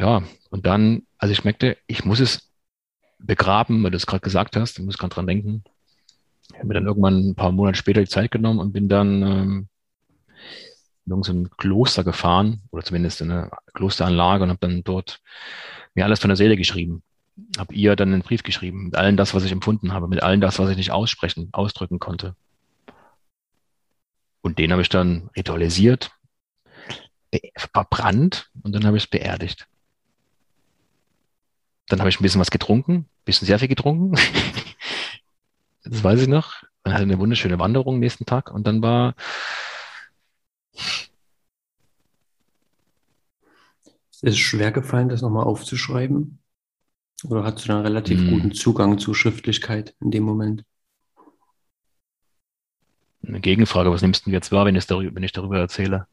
Ja, 0.00 0.22
und 0.50 0.66
dann, 0.66 1.02
also 1.18 1.32
ich 1.32 1.44
merkte, 1.44 1.76
ich 1.86 2.04
muss 2.04 2.20
es 2.20 2.50
begraben, 3.18 3.82
weil 3.82 3.90
du 3.90 3.96
es 3.96 4.06
gerade 4.06 4.20
gesagt 4.20 4.56
hast, 4.56 4.78
ich 4.78 4.84
muss 4.84 4.98
gerade 4.98 5.14
dran 5.14 5.26
denken. 5.26 5.64
Ich 6.50 6.56
habe 6.56 6.68
mir 6.68 6.74
dann 6.74 6.86
irgendwann 6.86 7.30
ein 7.30 7.34
paar 7.34 7.52
Monate 7.52 7.76
später 7.76 8.00
die 8.00 8.08
Zeit 8.08 8.30
genommen 8.30 8.58
und 8.58 8.72
bin 8.72 8.88
dann 8.88 9.22
ähm, 9.22 9.68
in 11.06 11.22
so 11.22 11.32
ein 11.32 11.50
Kloster 11.50 12.04
gefahren 12.04 12.62
oder 12.70 12.84
zumindest 12.84 13.20
in 13.20 13.30
eine 13.30 13.50
Klosteranlage 13.74 14.44
und 14.44 14.50
habe 14.50 14.60
dann 14.60 14.84
dort 14.84 15.20
mir 15.94 16.04
alles 16.04 16.20
von 16.20 16.28
der 16.28 16.36
Seele 16.36 16.56
geschrieben. 16.56 17.02
Habe 17.58 17.74
ihr 17.74 17.96
dann 17.96 18.12
einen 18.12 18.22
Brief 18.22 18.42
geschrieben 18.42 18.84
mit 18.86 18.96
allem 18.96 19.16
das, 19.16 19.34
was 19.34 19.44
ich 19.44 19.52
empfunden 19.52 19.92
habe, 19.92 20.08
mit 20.08 20.22
allem 20.22 20.40
das, 20.40 20.58
was 20.58 20.70
ich 20.70 20.76
nicht 20.76 20.90
aussprechen, 20.90 21.48
ausdrücken 21.52 21.98
konnte. 21.98 22.34
Und 24.40 24.58
den 24.58 24.72
habe 24.72 24.82
ich 24.82 24.88
dann 24.88 25.30
ritualisiert, 25.36 26.10
verbrannt 27.56 28.50
und 28.62 28.74
dann 28.74 28.86
habe 28.86 28.96
ich 28.96 29.04
es 29.04 29.10
beerdigt. 29.10 29.66
Dann 31.88 32.00
habe 32.00 32.10
ich 32.10 32.20
ein 32.20 32.22
bisschen 32.22 32.40
was 32.40 32.50
getrunken, 32.50 32.94
ein 32.94 33.24
bisschen 33.24 33.46
sehr 33.46 33.58
viel 33.58 33.68
getrunken. 33.68 34.14
das 35.84 36.04
weiß 36.04 36.22
ich 36.22 36.28
noch. 36.28 36.62
Man 36.84 36.94
hatte 36.94 37.02
eine 37.02 37.18
wunderschöne 37.18 37.58
Wanderung 37.58 37.98
nächsten 37.98 38.26
Tag 38.26 38.50
und 38.50 38.66
dann 38.66 38.82
war 38.82 39.14
Ist 44.20 44.32
es 44.32 44.38
schwer 44.38 44.72
gefallen, 44.72 45.08
das 45.08 45.22
nochmal 45.22 45.44
aufzuschreiben? 45.44 46.40
Oder 47.24 47.44
hast 47.44 47.64
du 47.64 47.68
dann 47.68 47.82
relativ 47.82 48.18
hm. 48.18 48.30
guten 48.30 48.52
Zugang 48.52 48.98
zur 48.98 49.14
Schriftlichkeit 49.14 49.94
in 50.00 50.10
dem 50.10 50.24
Moment? 50.24 50.64
Eine 53.26 53.40
Gegenfrage, 53.40 53.90
was 53.92 54.02
nimmst 54.02 54.26
du 54.26 54.30
jetzt 54.30 54.50
wahr, 54.50 54.64
wenn, 54.66 54.74
darüber, 54.74 55.14
wenn 55.14 55.22
ich 55.22 55.32
darüber 55.32 55.58
erzähle? 55.58 56.06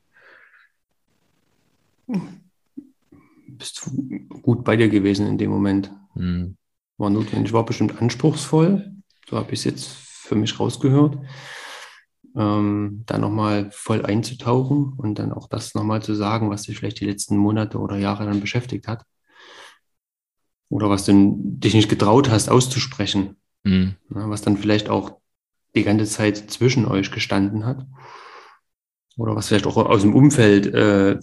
Bist 3.57 3.85
du 3.85 4.19
gut 4.41 4.63
bei 4.63 4.75
dir 4.75 4.89
gewesen 4.89 5.27
in 5.27 5.37
dem 5.37 5.49
Moment? 5.49 5.91
Hm. 6.13 6.57
War 6.97 7.09
notwendig, 7.09 7.53
war 7.53 7.65
bestimmt 7.65 8.01
anspruchsvoll. 8.01 8.93
So 9.29 9.37
habe 9.37 9.51
ich 9.51 9.59
es 9.59 9.65
jetzt 9.65 9.87
für 9.87 10.35
mich 10.35 10.59
rausgehört 10.59 11.17
ähm, 12.35 13.03
da 13.05 13.17
nochmal 13.17 13.69
voll 13.71 14.05
einzutauchen 14.05 14.93
und 14.97 15.19
dann 15.19 15.31
auch 15.31 15.47
das 15.47 15.73
nochmal 15.73 16.03
zu 16.03 16.13
sagen, 16.13 16.49
was 16.49 16.63
dich 16.63 16.77
vielleicht 16.77 16.99
die 16.99 17.05
letzten 17.05 17.37
Monate 17.37 17.79
oder 17.79 17.97
Jahre 17.97 18.25
dann 18.25 18.41
beschäftigt 18.41 18.87
hat. 18.87 19.03
Oder 20.69 20.89
was 20.89 21.05
du 21.05 21.37
dich 21.37 21.73
nicht 21.73 21.89
getraut 21.89 22.29
hast 22.29 22.49
auszusprechen. 22.49 23.37
Mhm. 23.63 23.95
Ja, 24.13 24.29
was 24.29 24.41
dann 24.41 24.57
vielleicht 24.57 24.89
auch 24.89 25.19
die 25.75 25.83
ganze 25.83 26.05
Zeit 26.05 26.37
zwischen 26.51 26.85
euch 26.85 27.11
gestanden 27.11 27.65
hat. 27.65 27.85
Oder 29.17 29.35
was 29.35 29.47
vielleicht 29.47 29.67
auch 29.67 29.77
aus 29.77 30.01
dem 30.01 30.13
Umfeld 30.13 30.67
äh, 30.67 31.17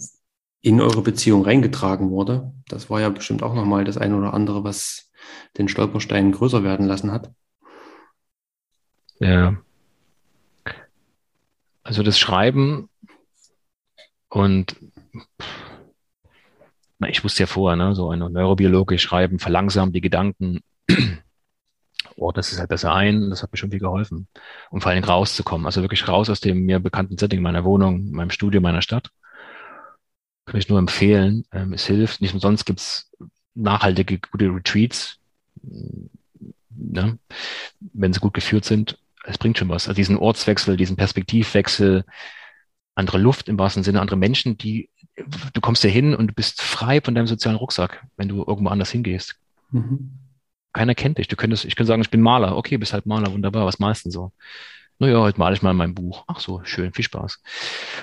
in 0.63 0.81
eure 0.81 1.03
Beziehung 1.03 1.43
reingetragen 1.43 2.09
wurde. 2.09 2.51
Das 2.67 2.89
war 2.89 2.99
ja 2.99 3.09
bestimmt 3.09 3.43
auch 3.43 3.53
nochmal 3.53 3.83
das 3.83 3.99
eine 3.99 4.17
oder 4.17 4.33
andere, 4.33 4.63
was 4.63 5.11
den 5.57 5.67
Stolperstein 5.67 6.31
größer 6.31 6.63
werden 6.63 6.87
lassen 6.87 7.11
hat. 7.11 7.31
Ja, 9.19 9.57
also 11.83 12.01
das 12.01 12.17
Schreiben 12.17 12.89
und 14.29 14.75
ich 17.07 17.23
wusste 17.23 17.43
ja 17.43 17.47
vorher, 17.47 17.75
ne, 17.75 17.93
so 17.95 18.09
ein 18.09 18.19
neurobiologisch 18.19 19.01
Schreiben 19.01 19.37
verlangsamt 19.37 19.93
die 19.93 20.01
Gedanken 20.01 20.61
ordnest 22.15 22.53
es 22.53 22.59
halt 22.59 22.69
besser 22.69 22.93
ein. 22.93 23.29
Das 23.29 23.43
hat 23.43 23.51
mir 23.51 23.57
schon 23.57 23.71
viel 23.71 23.79
geholfen. 23.79 24.29
Und 24.69 24.81
vor 24.81 24.91
allem 24.91 25.03
rauszukommen. 25.03 25.65
Also 25.65 25.81
wirklich 25.81 26.07
raus 26.07 26.29
aus 26.29 26.39
dem 26.39 26.65
mir 26.65 26.79
bekannten 26.79 27.17
Setting 27.17 27.41
meiner 27.41 27.65
Wohnung, 27.65 28.11
meinem 28.11 28.29
Studio, 28.29 28.61
meiner 28.61 28.81
Stadt. 28.81 29.09
Kann 30.45 30.59
ich 30.59 30.69
nur 30.69 30.79
empfehlen. 30.79 31.45
Ähm, 31.51 31.73
es 31.73 31.85
hilft. 31.85 32.21
Nicht 32.21 32.33
umsonst 32.33 32.65
gibt's 32.65 33.09
nachhaltige, 33.55 34.19
gute 34.19 34.45
Retreats. 34.45 35.19
Ne? 36.69 37.17
Wenn 37.79 38.13
sie 38.13 38.19
gut 38.19 38.33
geführt 38.33 38.65
sind. 38.65 38.97
Es 39.25 39.37
bringt 39.37 39.57
schon 39.57 39.69
was. 39.69 39.87
Also 39.87 39.95
diesen 39.95 40.17
Ortswechsel, 40.17 40.75
diesen 40.75 40.97
Perspektivwechsel, 40.97 42.03
andere 42.95 43.17
Luft 43.17 43.47
im 43.47 43.57
wahrsten 43.57 43.83
Sinne, 43.83 44.01
andere 44.01 44.17
Menschen, 44.17 44.57
die, 44.57 44.89
du 45.53 45.61
kommst 45.61 45.81
hier 45.81 45.91
hin 45.91 46.13
und 46.13 46.27
du 46.27 46.33
bist 46.33 46.61
frei 46.61 47.01
von 47.01 47.15
deinem 47.15 47.27
sozialen 47.27 47.57
Rucksack, 47.57 48.05
wenn 48.17 48.27
du 48.27 48.43
irgendwo 48.45 48.69
anders 48.69 48.91
hingehst. 48.91 49.35
Mhm. 49.71 50.11
Keiner 50.73 50.95
kennt 50.95 51.19
dich. 51.19 51.27
Du 51.27 51.35
könntest, 51.35 51.65
ich 51.65 51.75
könnte 51.75 51.87
sagen, 51.87 52.01
ich 52.01 52.09
bin 52.09 52.21
Maler. 52.21 52.57
Okay, 52.57 52.77
bist 52.77 52.93
halt 52.93 53.05
Maler, 53.05 53.31
wunderbar. 53.31 53.65
Was 53.65 53.79
malst 53.79 54.03
du 54.03 54.09
denn 54.09 54.11
so? 54.11 54.31
Naja, 54.99 55.19
heute 55.19 55.39
male 55.39 55.55
ich 55.55 55.61
mal 55.61 55.73
mein 55.73 55.93
Buch. 55.95 56.23
Ach 56.27 56.39
so, 56.39 56.61
schön, 56.63 56.93
viel 56.93 57.05
Spaß. 57.05 57.41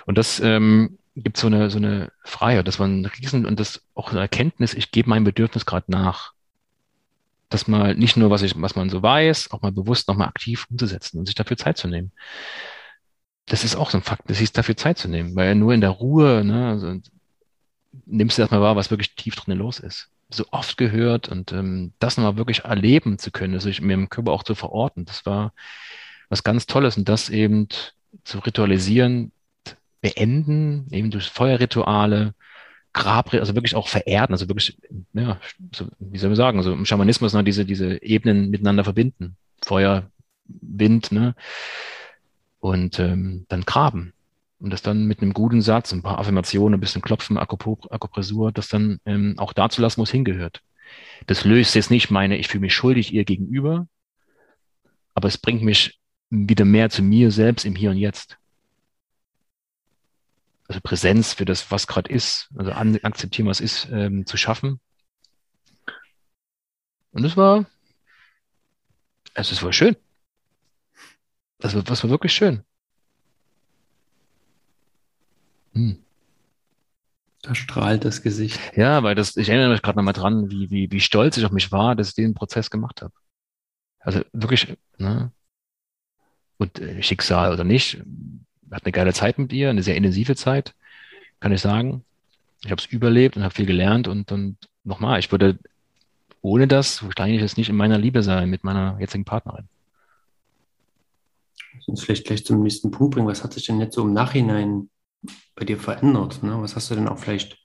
Und 0.07 0.18
das 0.18 0.40
ähm, 0.40 0.98
gibt 1.22 1.37
so 1.37 1.46
eine, 1.46 1.70
so 1.70 1.78
eine 1.78 2.12
Freiheit. 2.24 2.66
Das 2.68 2.78
war 2.78 2.87
ein 2.87 3.04
Riesen 3.04 3.46
und 3.46 3.61
das 3.61 3.83
auch 3.94 4.11
eine 4.11 4.20
Erkenntnis, 4.20 4.74
ich 4.74 4.90
gebe 4.90 5.09
meinem 5.11 5.24
Bedürfnis 5.24 5.66
gerade 5.66 5.90
nach. 5.90 6.33
Das 7.48 7.66
mal 7.66 7.94
nicht 7.94 8.16
nur, 8.16 8.30
was 8.30 8.42
ich, 8.42 8.54
was 8.61 8.76
man 8.76 8.90
so 8.90 9.02
weiß, 9.02 9.50
auch 9.50 9.62
mal 9.62 9.72
bewusst 9.72 10.09
nochmal 10.09 10.28
aktiv 10.28 10.66
umzusetzen 10.70 11.18
und 11.18 11.26
sich 11.26 11.35
dafür 11.35 11.56
Zeit 11.56 11.78
zu 11.78 11.88
nehmen. 11.88 12.12
Das 13.46 13.64
ist 13.64 13.74
auch 13.76 13.90
so 13.90 13.98
ein 13.98 14.04
Fakt, 14.04 14.30
das 14.30 14.40
ist 14.40 14.56
dafür 14.56 14.76
Zeit 14.76 14.98
zu 14.98 15.09
nehmen, 15.09 15.35
weil 15.35 15.56
nur 15.56 15.74
in 15.74 15.80
der 15.80 15.90
Ruhe, 15.90 16.44
ne, 16.44 16.68
also, 16.68 16.96
nimmst 18.06 18.38
du 18.38 18.42
erstmal 18.42 18.61
wahr, 18.61 18.76
was 18.76 18.90
wirklich 18.90 19.16
tief 19.16 19.35
drinnen 19.35 19.59
los 19.59 19.80
ist 19.80 20.11
so 20.30 20.44
oft 20.50 20.76
gehört 20.76 21.28
und 21.28 21.52
ähm, 21.52 21.92
das 21.98 22.16
nochmal 22.16 22.37
wirklich 22.37 22.64
erleben 22.64 23.18
zu 23.18 23.30
können, 23.30 23.54
also 23.54 23.68
ich 23.68 23.80
mir 23.80 23.94
im 23.94 24.09
Körper 24.09 24.33
auch 24.33 24.44
zu 24.44 24.54
verorten, 24.54 25.04
das 25.04 25.26
war 25.26 25.52
was 26.28 26.44
ganz 26.44 26.66
Tolles 26.66 26.96
und 26.96 27.09
das 27.09 27.28
eben 27.28 27.68
zu 28.24 28.38
ritualisieren, 28.38 29.33
beenden, 30.00 30.86
eben 30.90 31.10
durch 31.10 31.28
Feuerrituale, 31.28 32.34
Grab, 32.92 33.32
also 33.32 33.54
wirklich 33.54 33.76
auch 33.76 33.86
vererden, 33.86 34.32
also 34.32 34.48
wirklich, 34.48 34.76
ja, 35.12 35.40
so, 35.72 35.86
wie 36.00 36.18
soll 36.18 36.30
man 36.30 36.36
sagen, 36.36 36.58
also 36.58 36.72
im 36.72 36.84
Schamanismus 36.84 37.32
ne, 37.32 37.44
diese, 37.44 37.64
diese 37.64 38.02
Ebenen 38.02 38.50
miteinander 38.50 38.82
verbinden. 38.82 39.36
Feuer, 39.62 40.10
Wind, 40.44 41.12
ne? 41.12 41.36
Und 42.58 42.98
ähm, 42.98 43.46
dann 43.48 43.62
graben 43.62 44.12
und 44.60 44.70
das 44.70 44.82
dann 44.82 45.06
mit 45.06 45.22
einem 45.22 45.32
guten 45.32 45.62
Satz, 45.62 45.92
ein 45.92 46.02
paar 46.02 46.18
Affirmationen, 46.18 46.78
ein 46.78 46.80
bisschen 46.80 47.02
Klopfen, 47.02 47.38
Akupressur, 47.38 48.52
das 48.52 48.68
dann 48.68 49.00
ähm, 49.06 49.34
auch 49.38 49.52
dazu 49.52 49.80
lassen, 49.80 49.98
wo 49.98 50.02
es 50.02 50.10
hingehört. 50.10 50.60
Das 51.26 51.44
löst 51.44 51.74
jetzt 51.74 51.90
nicht 51.90 52.10
meine, 52.10 52.36
ich 52.36 52.48
fühle 52.48 52.62
mich 52.62 52.74
schuldig 52.74 53.12
ihr 53.12 53.24
gegenüber, 53.24 53.86
aber 55.14 55.28
es 55.28 55.38
bringt 55.38 55.62
mich 55.62 55.98
wieder 56.28 56.64
mehr 56.64 56.90
zu 56.90 57.02
mir 57.02 57.30
selbst 57.30 57.64
im 57.64 57.74
Hier 57.74 57.90
und 57.90 57.96
Jetzt. 57.96 58.36
Also 60.70 60.83
Präsenz 60.83 61.33
für 61.33 61.44
das, 61.44 61.68
was 61.72 61.88
gerade 61.88 62.09
ist, 62.12 62.48
also 62.56 62.70
an, 62.70 62.96
akzeptieren, 63.02 63.48
was 63.48 63.59
ist, 63.59 63.88
ähm, 63.90 64.24
zu 64.24 64.37
schaffen. 64.37 64.78
Und 67.11 67.24
es 67.24 67.37
war, 67.37 67.66
also 69.35 69.52
es 69.52 69.64
war 69.64 69.72
schön. 69.72 69.96
Das 71.59 71.74
war, 71.74 71.83
das 71.83 72.04
war 72.04 72.11
wirklich 72.11 72.33
schön. 72.33 72.62
Hm. 75.72 76.04
Da 77.42 77.56
strahlt 77.56 78.04
das 78.04 78.22
Gesicht. 78.22 78.61
Ja, 78.76 79.02
weil 79.02 79.16
das, 79.16 79.37
ich 79.37 79.48
erinnere 79.48 79.70
mich 79.72 79.83
gerade 79.83 79.98
nochmal 79.98 80.14
dran, 80.14 80.52
wie, 80.52 80.70
wie, 80.70 80.88
wie 80.92 81.00
stolz 81.00 81.37
ich 81.37 81.44
auf 81.44 81.50
mich 81.50 81.72
war, 81.72 81.96
dass 81.96 82.11
ich 82.11 82.14
den 82.14 82.35
Prozess 82.35 82.70
gemacht 82.70 83.02
habe. 83.02 83.12
Also 83.98 84.22
wirklich, 84.33 84.78
ne? 84.98 85.33
Und 86.59 86.78
äh, 86.78 87.02
Schicksal 87.02 87.52
oder 87.52 87.64
nicht, 87.64 88.04
hat 88.76 88.85
eine 88.85 88.92
geile 88.92 89.12
Zeit 89.12 89.38
mit 89.38 89.52
ihr, 89.52 89.70
eine 89.70 89.83
sehr 89.83 89.96
intensive 89.96 90.37
Zeit, 90.37 90.74
kann 91.40 91.52
ich 91.52 91.61
sagen. 91.61 92.04
Ich 92.64 92.70
habe 92.70 92.80
es 92.80 92.87
überlebt 92.87 93.37
und 93.37 93.42
habe 93.42 93.54
viel 93.54 93.66
gelernt 93.66 94.06
und, 94.06 94.30
und 94.33 94.56
nochmal, 94.85 95.18
ich 95.18 95.33
würde 95.33 95.59
ohne 96.42 96.66
das 96.66 97.02
wahrscheinlich 97.02 97.40
jetzt 97.40 97.59
nicht 97.59 97.68
in 97.68 97.76
meiner 97.76 97.98
Liebe 97.98 98.22
sein 98.22 98.48
mit 98.48 98.64
meiner 98.64 98.98
jetzigen 98.98 99.24
Partnerin. 99.24 99.68
Uns 101.87 102.02
vielleicht 102.02 102.26
gleich 102.26 102.44
zum 102.44 102.62
nächsten 102.62 102.90
Punkt 102.90 103.14
bringen. 103.14 103.26
Was 103.26 103.42
hat 103.42 103.52
sich 103.52 103.66
denn 103.66 103.80
jetzt 103.80 103.94
so 103.94 104.02
im 104.02 104.12
Nachhinein 104.12 104.90
bei 105.54 105.64
dir 105.64 105.78
verändert? 105.78 106.42
Ne? 106.42 106.61
Was 106.62 106.76
hast 106.76 106.90
du 106.90 106.94
denn 106.94 107.09
auch 107.09 107.18
vielleicht 107.18 107.59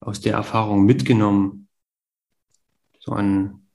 aus 0.00 0.20
der 0.20 0.34
Erfahrung 0.34 0.84
mitgenommen? 0.84 1.68
So 3.00 3.12
an 3.12 3.66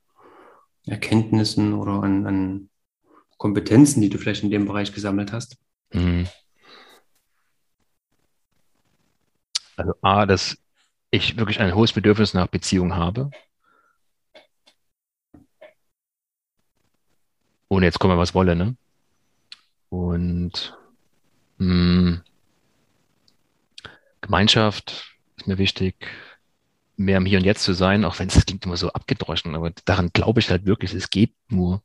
Erkenntnissen 0.86 1.74
oder 1.74 2.04
an, 2.04 2.26
an 2.26 2.70
Kompetenzen, 3.38 4.02
die 4.02 4.10
du 4.10 4.18
vielleicht 4.18 4.44
in 4.44 4.52
dem 4.52 4.66
Bereich 4.66 4.94
gesammelt 4.94 5.32
hast? 5.32 5.58
Mhm. 5.94 6.28
Also 9.76 9.94
A, 10.02 10.26
dass 10.26 10.58
ich 11.12 11.38
wirklich 11.38 11.60
ein 11.60 11.76
hohes 11.76 11.94
Bedürfnis 11.94 12.34
nach 12.34 12.48
Beziehung 12.48 12.96
habe. 12.96 13.32
Ohne 17.70 17.86
jetzt 17.86 18.00
kommen, 18.00 18.18
was 18.18 18.34
wolle, 18.36 18.56
ne? 18.56 18.76
Und 19.90 20.78
mh, 21.58 21.66
hm, 21.66 22.22
Gemeinschaft 24.22 25.18
ist 25.38 25.48
mir 25.48 25.58
wichtig, 25.58 25.96
mehr 26.96 27.18
im 27.18 27.26
Hier 27.26 27.40
und 27.40 27.46
Jetzt 27.46 27.64
zu 27.64 27.74
sein, 27.74 28.06
auch 28.06 28.20
wenn 28.20 28.30
es 28.30 28.46
klingt 28.46 28.66
immer 28.66 28.78
so 28.78 28.92
abgedroschen, 28.94 29.56
aber 29.56 29.72
daran 29.86 30.12
glaube 30.14 30.40
ich 30.40 30.50
halt 30.50 30.66
wirklich, 30.66 30.94
es 30.94 31.10
geht 31.10 31.34
nur. 31.50 31.82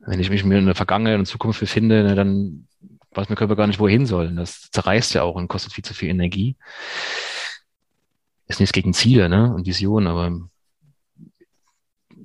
Wenn 0.00 0.20
ich 0.20 0.30
mich 0.30 0.42
in 0.42 0.66
der 0.66 0.74
Vergangenheit 0.74 1.18
und 1.18 1.26
Zukunft 1.26 1.60
befinde, 1.60 2.02
ne, 2.02 2.14
dann 2.14 2.66
weiß 3.12 3.28
mein 3.28 3.36
Körper 3.36 3.56
gar 3.56 3.66
nicht, 3.66 3.80
wohin 3.80 4.06
soll. 4.06 4.34
Das 4.34 4.70
zerreißt 4.70 5.14
ja 5.14 5.22
auch 5.22 5.34
und 5.34 5.48
kostet 5.48 5.72
viel 5.72 5.84
zu 5.84 5.94
viel 5.94 6.08
Energie. 6.08 6.56
Ist 8.46 8.60
nichts 8.60 8.72
gegen 8.72 8.94
Ziele 8.94 9.28
ne, 9.28 9.52
und 9.54 9.66
Visionen, 9.66 10.08
aber 10.08 10.32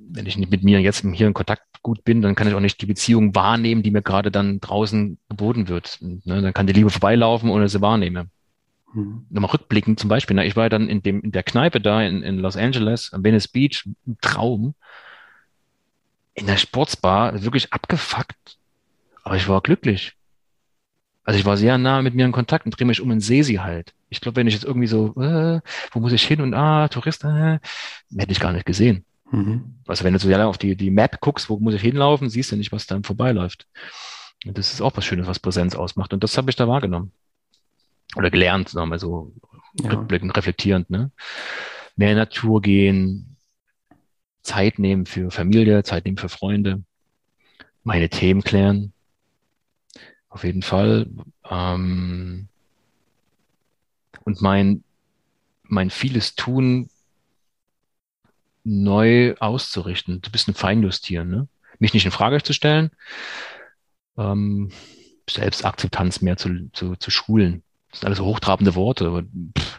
wenn 0.08 0.26
ich 0.26 0.38
nicht 0.38 0.52
mit 0.52 0.64
mir 0.64 0.80
jetzt 0.80 1.06
hier 1.14 1.28
in 1.28 1.34
Kontakt 1.34 1.64
gut 1.82 2.04
bin, 2.04 2.22
dann 2.22 2.36
kann 2.36 2.48
ich 2.48 2.54
auch 2.54 2.60
nicht 2.60 2.82
die 2.82 2.86
Beziehung 2.86 3.36
wahrnehmen, 3.36 3.84
die 3.84 3.92
mir 3.92 4.02
gerade 4.02 4.32
dann 4.32 4.60
draußen 4.60 5.18
geboten 5.30 5.68
wird. 5.68 6.00
Ne, 6.02 6.42
dann 6.42 6.54
kann 6.54 6.68
die 6.68 6.74
Liebe 6.74 6.90
vorbeilaufen, 6.90 7.50
ohne 7.50 7.68
sie 7.68 7.82
wahrnehme. 7.82 8.28
Mhm. 8.94 9.26
Nochmal 9.30 9.52
rückblickend 9.52 10.00
zum 10.00 10.10
Beispiel, 10.10 10.36
na, 10.36 10.46
ich 10.46 10.56
war 10.56 10.70
dann 10.70 10.88
in 10.88 11.04
dem, 11.04 11.22
in 11.22 11.32
der 11.32 11.44
Kneipe 11.44 11.82
da 11.82 12.02
in, 12.02 12.24
in 12.24 12.40
Los 12.40 12.58
Angeles, 12.58 13.12
am 13.14 13.24
Venice 13.24 13.48
Beach, 13.48 13.86
ein 14.08 14.18
Traum. 14.22 14.74
In 16.36 16.48
der 16.48 16.58
Sportsbar, 16.58 17.44
wirklich 17.44 17.74
abgefuckt. 17.74 18.58
Aber 19.24 19.36
ich 19.36 19.48
war 19.48 19.62
glücklich. 19.62 20.14
Also 21.24 21.40
ich 21.40 21.46
war 21.46 21.58
sehr 21.58 21.78
nah 21.78 22.02
mit 22.04 22.14
mir 22.14 22.26
in 22.26 22.32
Kontakt 22.32 22.66
und 22.66 22.72
drehe 22.72 22.86
mich 22.86 23.02
um 23.02 23.10
und 23.10 23.22
sehe 23.22 23.44
sie 23.44 23.60
halt. 23.60 23.94
Ich 24.10 24.22
glaube, 24.22 24.36
wenn 24.36 24.48
ich 24.48 24.54
jetzt 24.54 24.64
irgendwie 24.64 24.88
so, 24.88 25.16
äh, 25.20 25.60
wo 25.92 26.00
muss 26.00 26.14
ich 26.14 26.24
hin 26.24 26.42
und 26.42 26.54
ah, 26.54 26.88
Tourist, 26.88 27.24
äh, 27.24 27.60
hätte 28.16 28.32
ich 28.32 28.40
gar 28.40 28.54
nicht 28.54 28.68
gesehen. 28.68 29.06
Mhm. 29.32 29.80
Also 29.88 30.04
wenn 30.04 30.14
du 30.14 30.20
so 30.20 30.30
ja 30.30 30.46
auf 30.46 30.60
die, 30.60 30.76
die 30.76 30.92
Map 30.92 31.20
guckst, 31.22 31.50
wo 31.50 31.58
muss 31.58 31.74
ich 31.74 31.82
hinlaufen, 31.82 32.30
siehst 32.30 32.52
du 32.52 32.56
nicht, 32.56 32.72
was 32.72 32.86
dann 32.86 33.04
vorbeiläuft. 33.04 33.66
Und 34.46 34.58
das 34.58 34.72
ist 34.72 34.82
auch 34.82 34.96
was 34.96 35.06
Schönes, 35.06 35.26
was 35.26 35.40
Präsenz 35.40 35.76
ausmacht. 35.76 36.14
Und 36.14 36.24
das 36.24 36.38
habe 36.38 36.52
ich 36.52 36.56
da 36.56 36.68
wahrgenommen 36.68 37.12
oder 38.16 38.30
gelernt, 38.30 38.70
sagen 38.70 38.92
wir 38.92 39.00
so, 39.00 39.34
ja. 39.82 39.90
rückblickend, 39.90 40.36
reflektierend, 40.38 40.90
ne? 40.90 41.12
Mehr 41.96 42.12
in 42.12 42.18
Natur 42.18 42.62
gehen, 42.62 43.35
Zeit 44.46 44.80
nehmen 44.80 45.06
für 45.06 45.32
Familie, 45.32 45.84
Zeit 45.84 46.06
nehmen 46.06 46.18
für 46.18 46.30
Freunde, 46.30 46.84
meine 47.84 48.10
Themen 48.10 48.44
klären. 48.44 48.94
Auf 50.30 50.44
jeden 50.44 50.62
Fall. 50.62 51.08
Ähm, 51.50 52.48
und 54.24 54.42
mein, 54.42 54.84
mein 55.64 55.90
vieles 55.90 56.36
Tun 56.36 56.90
neu 58.64 59.36
auszurichten, 59.40 60.22
ein 60.26 60.32
bisschen 60.32 60.56
feinjustieren, 60.56 61.30
ne? 61.30 61.48
Mich 61.78 61.94
nicht 61.94 62.06
in 62.06 62.12
Frage 62.12 62.42
zu 62.42 62.54
stellen, 62.54 62.90
ähm, 64.18 64.72
Selbstakzeptanz 65.30 66.22
mehr 66.22 66.38
zu, 66.38 66.70
zu, 66.72 66.96
zu 66.96 67.12
schulen. 67.12 67.64
Das 67.90 68.00
sind 68.00 68.08
alles 68.08 68.18
so 68.18 68.26
hochtrabende 68.26 68.76
Worte. 68.76 69.08
Aber 69.08 69.24
pff, 69.24 69.75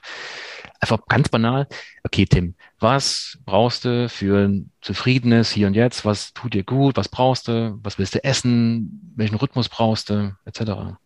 einfach 0.81 1.07
ganz 1.09 1.29
banal. 1.29 1.67
Okay, 2.05 2.27
Tim, 2.27 2.55
was 2.79 3.39
brauchst 3.45 3.85
du 3.85 4.09
für 4.09 4.47
ein 4.47 4.71
zufriedenes 4.81 5.51
Hier 5.51 5.67
und 5.67 5.75
Jetzt? 5.75 6.05
Was 6.05 6.33
tut 6.33 6.55
dir 6.55 6.65
gut? 6.65 6.97
Was 6.97 7.09
brauchst 7.09 7.49
du? 7.49 7.79
Was 7.83 7.99
willst 7.99 8.15
du 8.15 8.25
essen? 8.25 9.13
Welchen 9.17 9.37
Rhythmus 9.37 9.69
brauchst 9.69 10.11
du? 10.11 10.37
Etc. 10.45 10.61
Aber 10.61 10.99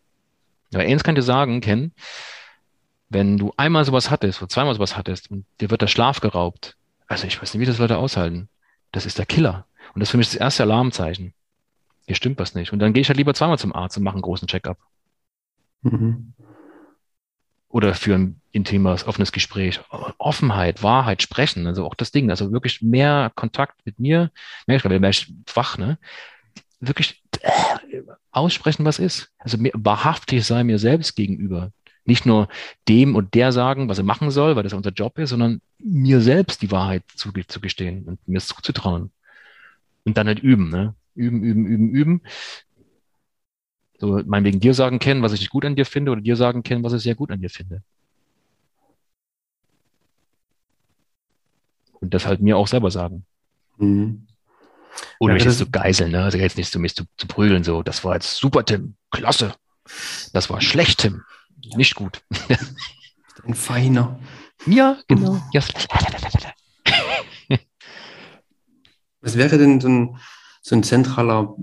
eins 0.73 1.03
kann 1.03 1.15
dir 1.15 1.21
sagen, 1.21 1.61
Ken, 1.61 1.93
wenn 3.09 3.37
du 3.37 3.53
einmal 3.57 3.83
sowas 3.85 4.09
hattest 4.09 4.41
oder 4.41 4.49
zweimal 4.49 4.73
sowas 4.73 4.95
hattest 4.95 5.29
und 5.31 5.45
dir 5.59 5.69
wird 5.69 5.81
der 5.81 5.87
Schlaf 5.87 6.21
geraubt, 6.21 6.77
also 7.07 7.27
ich 7.27 7.41
weiß 7.41 7.53
nicht, 7.53 7.61
wie 7.61 7.65
das 7.65 7.77
Leute 7.77 7.97
aushalten. 7.97 8.47
Das 8.93 9.05
ist 9.05 9.17
der 9.17 9.25
Killer. 9.25 9.65
Und 9.93 9.99
das 9.99 10.07
ist 10.07 10.11
für 10.11 10.17
mich 10.17 10.29
das 10.29 10.35
erste 10.35 10.63
Alarmzeichen. 10.63 11.33
Hier 12.05 12.15
stimmt 12.15 12.39
was 12.39 12.55
nicht. 12.55 12.71
Und 12.71 12.79
dann 12.79 12.93
gehe 12.93 13.01
ich 13.01 13.09
halt 13.09 13.17
lieber 13.17 13.33
zweimal 13.33 13.59
zum 13.59 13.75
Arzt 13.75 13.97
und 13.97 14.03
mache 14.03 14.15
einen 14.15 14.21
großen 14.21 14.47
Check-up. 14.47 14.77
Mhm. 15.81 16.33
Oder 17.71 17.93
für 17.93 18.15
ein 18.15 18.41
intimes, 18.51 19.07
offenes 19.07 19.31
Gespräch. 19.31 19.79
Offenheit, 20.17 20.83
Wahrheit, 20.83 21.21
Sprechen, 21.21 21.67
also 21.67 21.85
auch 21.85 21.95
das 21.95 22.11
Ding, 22.11 22.29
also 22.29 22.51
wirklich 22.51 22.81
mehr 22.81 23.31
Kontakt 23.35 23.85
mit 23.85 23.99
mir, 23.99 24.31
mehr, 24.67 24.77
ich 24.77 24.83
mehr 24.83 25.11
wach, 25.53 25.77
ne? 25.77 25.97
Wirklich 26.79 27.23
äh, 27.41 28.01
aussprechen, 28.31 28.85
was 28.85 28.99
ist. 28.99 29.31
Also 29.37 29.57
mehr, 29.57 29.71
wahrhaftig 29.75 30.45
sein 30.45 30.65
mir 30.65 30.79
selbst 30.79 31.15
gegenüber. 31.15 31.71
Nicht 32.03 32.25
nur 32.25 32.47
dem 32.89 33.15
und 33.15 33.35
der 33.35 33.51
sagen, 33.51 33.87
was 33.87 33.99
er 33.99 34.03
machen 34.03 34.31
soll, 34.31 34.55
weil 34.55 34.63
das 34.63 34.73
unser 34.73 34.91
Job 34.91 35.17
ist, 35.19 35.29
sondern 35.29 35.61
mir 35.77 36.19
selbst 36.21 36.61
die 36.61 36.71
Wahrheit 36.71 37.03
zugestehen 37.15 38.05
und 38.05 38.27
mir 38.27 38.37
es 38.37 38.47
zuzutrauen. 38.47 39.11
Und 40.03 40.17
dann 40.17 40.27
halt 40.27 40.39
üben, 40.39 40.69
ne? 40.69 40.95
Üben, 41.13 41.43
üben, 41.43 41.65
üben, 41.65 41.89
üben. 41.91 42.21
So, 44.01 44.19
meinetwegen 44.25 44.59
dir 44.59 44.73
sagen 44.73 44.97
kennen, 44.97 45.21
was 45.21 45.31
ich 45.31 45.41
nicht 45.41 45.51
gut 45.51 45.63
an 45.63 45.75
dir 45.75 45.85
finde, 45.85 46.11
oder 46.11 46.21
dir 46.21 46.35
sagen 46.35 46.63
kennen, 46.63 46.83
was 46.83 46.93
ich 46.93 47.03
sehr 47.03 47.13
gut 47.13 47.29
an 47.29 47.39
dir 47.39 47.51
finde. 47.51 47.83
Und 51.99 52.11
das 52.11 52.25
halt 52.25 52.41
mir 52.41 52.57
auch 52.57 52.65
selber 52.65 52.89
sagen. 52.89 53.27
Mhm. 53.77 54.25
Ohne 55.19 55.33
ja, 55.33 55.35
mich 55.35 55.43
jetzt 55.43 55.59
zu 55.59 55.69
geiseln, 55.69 56.13
ne? 56.13 56.23
Also 56.23 56.39
jetzt 56.39 56.57
nicht 56.57 56.71
zu 56.71 56.79
mich 56.79 56.95
zu, 56.95 57.03
zu 57.15 57.27
prügeln, 57.27 57.63
so, 57.63 57.83
das 57.83 58.03
war 58.03 58.15
jetzt 58.15 58.37
super, 58.37 58.65
Tim, 58.65 58.95
klasse. 59.11 59.53
Das 60.33 60.49
war 60.49 60.61
schlecht, 60.61 61.01
Tim, 61.01 61.21
nicht 61.75 61.93
gut. 61.93 62.23
Ein 63.45 63.53
feiner. 63.53 64.19
Ja, 64.65 64.97
genau. 65.07 65.39
Ja. 65.53 65.61
Was 69.21 69.37
wäre 69.37 69.59
denn 69.59 69.79
so 69.79 69.89
ein, 69.89 70.17
so 70.63 70.75
ein 70.75 70.81
zentraler 70.81 71.55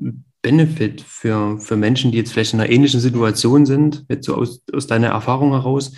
Benefit 0.48 1.02
für, 1.02 1.60
für 1.60 1.76
Menschen, 1.76 2.10
die 2.10 2.16
jetzt 2.16 2.32
vielleicht 2.32 2.54
in 2.54 2.60
einer 2.60 2.70
ähnlichen 2.70 3.00
Situation 3.00 3.66
sind, 3.66 4.06
jetzt 4.08 4.24
so 4.24 4.34
aus, 4.34 4.62
aus 4.72 4.86
deiner 4.86 5.08
Erfahrung 5.08 5.50
heraus? 5.50 5.92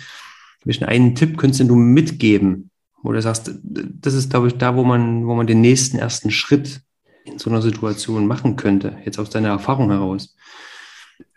Welchen 0.65 0.83
einen 0.83 1.15
Tipp 1.15 1.37
könntest 1.37 1.69
du 1.69 1.75
mitgeben, 1.75 2.69
wo 3.01 3.13
du 3.13 3.21
sagst, 3.21 3.49
das 3.63 4.13
ist, 4.13 4.29
glaube 4.29 4.47
ich, 4.47 4.57
da, 4.57 4.75
wo 4.75 4.83
man, 4.83 5.25
wo 5.25 5.35
man 5.35 5.47
den 5.47 5.61
nächsten 5.61 5.97
ersten 5.99 6.31
Schritt 6.31 6.81
in 7.23 7.39
so 7.39 7.49
einer 7.49 7.61
Situation 7.61 8.27
machen 8.27 8.57
könnte, 8.57 8.97
jetzt 9.05 9.19
aus 9.19 9.29
deiner 9.29 9.47
Erfahrung 9.47 9.89
heraus? 9.89 10.35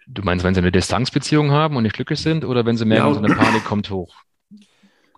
Du 0.08 0.22
meinst, 0.22 0.44
wenn 0.44 0.54
sie 0.54 0.60
eine 0.60 0.72
Distanzbeziehung 0.72 1.52
haben 1.52 1.76
und 1.76 1.84
nicht 1.84 1.94
glücklich 1.94 2.18
sind 2.18 2.44
oder 2.44 2.66
wenn 2.66 2.76
sie 2.76 2.84
merken, 2.84 3.06
ja. 3.06 3.14
so 3.14 3.20
eine 3.20 3.32
Panik 3.32 3.64
kommt 3.64 3.90
hoch? 3.90 4.16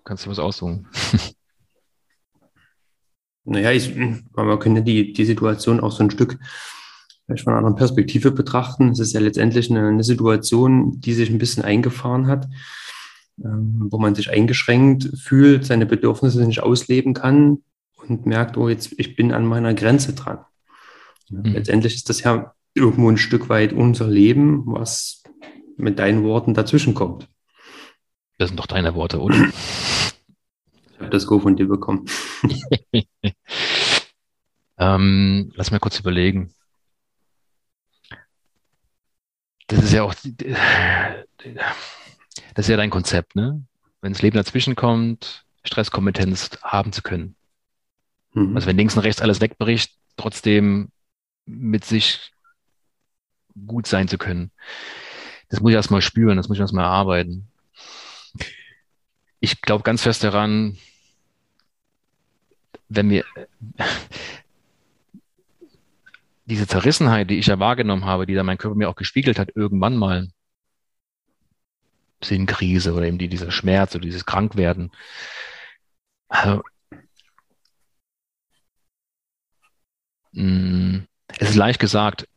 Kannst 0.05 0.27
du 0.27 0.31
was 0.31 0.39
aussuchen? 0.39 0.87
Naja, 3.49 3.71
ich, 3.71 3.95
man 3.95 4.59
könnte 4.59 4.83
die, 4.83 5.13
die 5.13 5.25
Situation 5.25 5.79
auch 5.79 5.93
so 5.93 6.03
ein 6.03 6.11
Stück 6.11 6.37
vielleicht 7.27 7.45
von 7.45 7.53
einer 7.53 7.59
anderen 7.59 7.77
Perspektive 7.77 8.31
betrachten. 8.31 8.91
Es 8.91 9.01
ist 9.01 9.13
ja 9.13 9.21
letztendlich 9.21 9.71
eine, 9.71 9.89
eine 9.89 10.05
Situation, 10.05 11.01
die 11.01 11.13
sich 11.13 11.29
ein 11.31 11.39
bisschen 11.39 11.65
eingefahren 11.65 12.29
hat, 12.29 12.49
ähm, 13.45 13.89
wo 13.91 13.99
man 13.99 14.15
sich 14.15 14.31
eingeschränkt 14.31 15.11
fühlt, 15.19 15.67
seine 15.67 15.87
Bedürfnisse 15.87 16.47
nicht 16.47 16.63
ausleben 16.63 17.15
kann 17.15 17.59
und 17.97 18.27
merkt, 18.27 18.57
oh, 18.57 18.69
jetzt, 18.69 18.95
ich 18.97 19.17
bin 19.17 19.33
an 19.33 19.45
meiner 19.45 19.75
Grenze 19.75 20.15
dran. 20.15 20.39
Mhm. 21.29 21.53
Letztendlich 21.53 21.97
ist 21.97 22.09
das 22.09 22.23
ja 22.23 22.55
irgendwo 22.75 23.11
ein 23.11 23.17
Stück 23.17 23.49
weit 23.49 23.73
unser 23.73 24.07
Leben, 24.07 24.63
was 24.67 25.23
mit 25.77 25.99
deinen 25.99 26.23
Worten 26.23 26.55
dazwischen 26.55 26.95
kommt. 26.95 27.29
Das 28.39 28.49
sind 28.49 28.59
doch 28.59 28.67
deine 28.67 28.95
Worte, 28.95 29.21
oder? 29.21 29.37
Ich 30.93 31.01
habe 31.01 31.11
das 31.11 31.27
Go 31.27 31.39
von 31.39 31.57
dir 31.57 31.69
bekommen. 31.69 32.07
ähm, 34.79 35.53
lass 35.55 35.71
mal 35.71 35.79
kurz 35.79 36.01
überlegen. 36.01 36.55
Das 39.67 39.85
ist 39.85 39.93
ja 39.93 40.03
auch, 40.03 40.15
das 42.55 42.65
ist 42.65 42.69
ja 42.69 42.77
dein 42.77 42.91
Konzept, 42.91 43.37
ne? 43.37 43.63
Wenn 44.01 44.13
das 44.13 44.23
Leben 44.23 44.37
dazwischen 44.37 44.77
kommt, 44.77 45.45
Stresskompetenz 45.65 46.51
haben 46.63 46.93
zu 46.93 47.03
können. 47.03 47.35
Mhm. 48.33 48.55
Also 48.55 48.69
wenn 48.69 48.77
links 48.77 48.97
und 48.97 49.03
rechts 49.03 49.21
alles 49.21 49.41
wegbricht, 49.41 49.95
trotzdem 50.17 50.91
mit 51.47 51.85
sich 51.85 52.33
gut 53.67 53.87
sein 53.87 54.09
zu 54.09 54.19
können. 54.19 54.51
Das 55.49 55.61
muss 55.61 55.71
ich 55.71 55.77
erstmal 55.77 56.03
spüren, 56.03 56.37
das 56.37 56.49
muss 56.49 56.57
ich 56.57 56.61
erstmal 56.61 56.85
erarbeiten. 56.85 57.49
Ich 59.41 59.61
glaube 59.63 59.83
ganz 59.83 60.03
fest 60.03 60.25
daran, 60.25 60.77
wenn 62.89 63.11
wir, 63.11 63.25
diese 66.47 66.67
Zerrissenheit, 66.67 67.31
die 67.31 67.39
ich 67.39 67.47
ja 67.47 67.59
wahrgenommen 67.59 68.05
habe, 68.07 68.27
die 68.27 68.35
da 68.35 68.43
mein 68.43 68.59
Körper 68.59 68.77
mir 68.77 68.89
auch 68.89 68.97
gespiegelt 68.97 69.39
hat, 69.39 69.51
irgendwann 69.55 69.97
mal 69.97 70.29
Sinnkrise 72.23 72.95
oder 72.95 73.07
eben 73.07 73.19
die, 73.19 73.29
dieser 73.29 73.51
Schmerz 73.51 73.95
oder 73.95 74.05
dieses 74.05 74.25
Krankwerden. 74.27 74.91
Also, 76.29 76.63
mh, 80.33 80.99
mm, 80.99 81.07
es 81.39 81.51
ist 81.51 81.57
leicht 81.57 81.81
gesagt, 81.81 82.29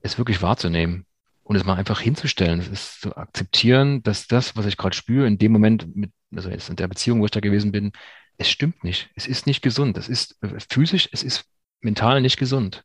es 0.00 0.18
wirklich 0.18 0.42
wahrzunehmen 0.42 1.06
und 1.44 1.56
es 1.56 1.64
mal 1.64 1.76
einfach 1.76 2.00
hinzustellen. 2.00 2.60
Es 2.60 2.68
ist 2.68 3.00
zu 3.02 3.16
akzeptieren, 3.16 4.02
dass 4.02 4.26
das, 4.26 4.56
was 4.56 4.66
ich 4.66 4.76
gerade 4.76 4.96
spüre, 4.96 5.26
in 5.26 5.38
dem 5.38 5.52
Moment, 5.52 5.94
mit, 5.94 6.12
also 6.34 6.50
jetzt 6.50 6.70
in 6.70 6.76
der 6.76 6.88
Beziehung, 6.88 7.20
wo 7.20 7.26
ich 7.26 7.30
da 7.30 7.40
gewesen 7.40 7.72
bin, 7.72 7.92
es 8.38 8.50
stimmt 8.50 8.82
nicht. 8.84 9.10
Es 9.14 9.26
ist 9.26 9.46
nicht 9.46 9.62
gesund. 9.62 9.98
Es 9.98 10.08
ist 10.08 10.38
physisch, 10.70 11.08
es 11.12 11.22
ist 11.22 11.44
mental 11.80 12.20
nicht 12.20 12.38
gesund. 12.38 12.84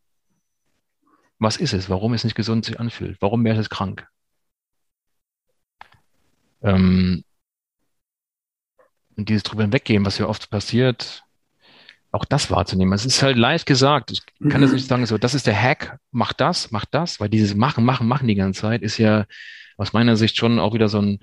Was 1.40 1.58
ist 1.58 1.74
es? 1.74 1.90
Warum 1.90 2.14
es 2.14 2.24
nicht 2.24 2.36
gesund 2.36 2.66
sich 2.66 2.80
anfühlt? 2.80 3.18
Warum 3.22 3.44
wäre 3.44 3.60
es 3.60 3.70
krank? 3.70 4.08
Ähm, 6.62 7.24
und 9.16 9.30
dieses 9.30 9.44
drüber 9.44 9.64
hinweggehen, 9.64 10.06
was 10.06 10.18
ja 10.18 10.28
oft 10.28 10.50
passiert, 10.50 11.24
auch 12.12 12.26
das 12.26 12.50
wahrzunehmen. 12.50 12.94
Es 12.94 13.06
ist 13.06 13.22
halt 13.22 13.38
leicht 13.38 13.66
gesagt. 13.66 14.12
Ich 14.12 14.22
kann 14.50 14.62
das 14.62 14.72
nicht 14.72 14.88
sagen, 14.88 15.06
so, 15.06 15.18
das 15.18 15.34
ist 15.34 15.48
der 15.48 15.60
Hack, 15.60 16.00
mach 16.12 16.34
das, 16.34 16.72
mach 16.72 16.86
das, 16.86 17.20
weil 17.20 17.30
dieses 17.30 17.56
Machen, 17.56 17.84
Machen, 17.84 18.08
Machen 18.08 18.28
die 18.28 18.36
ganze 18.36 18.62
Zeit 18.62 18.82
ist 18.82 18.98
ja 18.98 19.26
aus 19.78 19.94
meiner 19.94 20.16
Sicht 20.16 20.38
schon 20.38 20.60
auch 20.60 20.74
wieder 20.74 20.90
so 20.90 21.02
ein, 21.02 21.20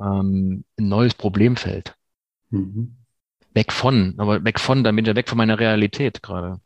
ähm, 0.00 0.64
ein 0.78 0.88
neues 0.88 1.14
Problemfeld. 1.14 1.94
Mhm. 2.50 2.96
Weg 3.54 3.72
von, 3.72 4.14
aber 4.18 4.44
weg 4.44 4.58
von, 4.58 4.82
dann 4.82 4.96
bin 4.96 5.04
ich 5.04 5.08
ja 5.08 5.16
weg 5.16 5.28
von 5.28 5.38
meiner 5.38 5.58
Realität 5.58 6.22
gerade. 6.22 6.60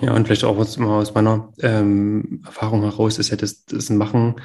Ja, 0.00 0.14
und 0.14 0.26
vielleicht 0.26 0.44
auch 0.44 0.56
aus, 0.56 0.78
aus 0.78 1.14
meiner 1.14 1.52
ähm, 1.60 2.42
Erfahrung 2.44 2.82
heraus 2.82 3.18
ist 3.18 3.30
ja 3.30 3.36
das, 3.36 3.64
das 3.64 3.90
Machen, 3.90 4.36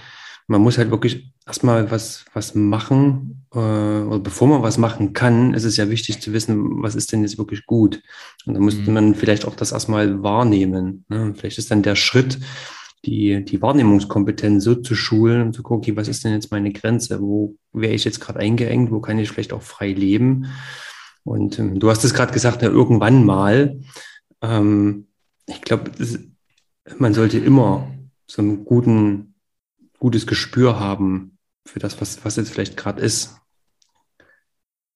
man 0.47 0.61
muss 0.61 0.77
halt 0.77 0.91
wirklich 0.91 1.33
erstmal 1.45 1.91
was, 1.91 2.25
was 2.33 2.55
machen, 2.55 3.45
äh, 3.53 3.57
oder 3.57 4.19
bevor 4.19 4.47
man 4.47 4.63
was 4.63 4.77
machen 4.77 5.13
kann, 5.13 5.53
ist 5.53 5.65
es 5.65 5.77
ja 5.77 5.89
wichtig 5.89 6.21
zu 6.21 6.33
wissen, 6.33 6.81
was 6.81 6.95
ist 6.95 7.11
denn 7.11 7.21
jetzt 7.21 7.37
wirklich 7.37 7.65
gut. 7.65 8.01
Und 8.45 8.53
dann 8.53 8.63
müsste 8.63 8.87
mhm. 8.87 8.93
man 8.93 9.15
vielleicht 9.15 9.45
auch 9.45 9.55
das 9.55 9.73
erstmal 9.73 10.23
wahrnehmen. 10.23 11.05
Ne? 11.09 11.33
Vielleicht 11.35 11.57
ist 11.57 11.69
dann 11.69 11.83
der 11.83 11.95
Schritt, 11.95 12.39
die, 13.05 13.43
die 13.43 13.61
Wahrnehmungskompetenz 13.61 14.63
so 14.63 14.75
zu 14.75 14.95
schulen 14.95 15.41
und 15.41 15.53
zu 15.53 15.63
gucken, 15.63 15.83
okay, 15.83 15.97
was 15.97 16.07
ist 16.07 16.23
denn 16.23 16.33
jetzt 16.33 16.51
meine 16.51 16.71
Grenze? 16.71 17.21
Wo 17.21 17.55
wäre 17.73 17.93
ich 17.93 18.05
jetzt 18.05 18.19
gerade 18.19 18.39
eingeengt? 18.39 18.91
Wo 18.91 19.01
kann 19.01 19.19
ich 19.19 19.29
vielleicht 19.29 19.53
auch 19.53 19.61
frei 19.61 19.91
leben? 19.91 20.47
Und 21.23 21.59
ähm, 21.59 21.79
du 21.79 21.89
hast 21.89 22.03
es 22.03 22.13
gerade 22.13 22.33
gesagt, 22.33 22.61
ja, 22.61 22.69
irgendwann 22.69 23.25
mal. 23.25 23.79
Ähm, 24.41 25.07
ich 25.47 25.61
glaube, 25.61 25.91
man 26.97 27.13
sollte 27.13 27.39
immer 27.39 27.91
so 28.27 28.41
ein 28.41 28.65
guten, 28.65 29.35
gutes 29.97 30.27
Gespür 30.27 30.79
haben 30.79 31.37
für 31.65 31.79
das, 31.79 31.99
was, 31.99 32.23
was 32.23 32.35
jetzt 32.35 32.51
vielleicht 32.51 32.77
gerade 32.77 33.01
ist. 33.01 33.37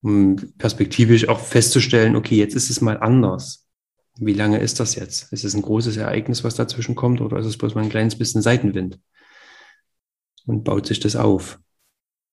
Um 0.01 0.35
perspektivisch 0.57 1.27
auch 1.29 1.39
festzustellen, 1.39 2.15
okay, 2.15 2.35
jetzt 2.35 2.55
ist 2.55 2.69
es 2.69 2.81
mal 2.81 2.97
anders. 2.97 3.67
Wie 4.17 4.33
lange 4.33 4.59
ist 4.59 4.79
das 4.79 4.95
jetzt? 4.95 5.31
Ist 5.31 5.45
es 5.45 5.53
ein 5.53 5.61
großes 5.61 5.95
Ereignis, 5.97 6.43
was 6.43 6.55
dazwischen 6.55 6.95
kommt, 6.95 7.21
oder 7.21 7.37
ist 7.37 7.45
es 7.45 7.57
bloß 7.57 7.75
mal 7.75 7.83
ein 7.83 7.89
kleines 7.89 8.17
bisschen 8.17 8.41
Seitenwind? 8.41 8.99
Und 10.45 10.63
baut 10.63 10.87
sich 10.87 10.99
das 10.99 11.15
auf. 11.15 11.59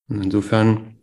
Und 0.09 0.25
insofern 0.25 0.99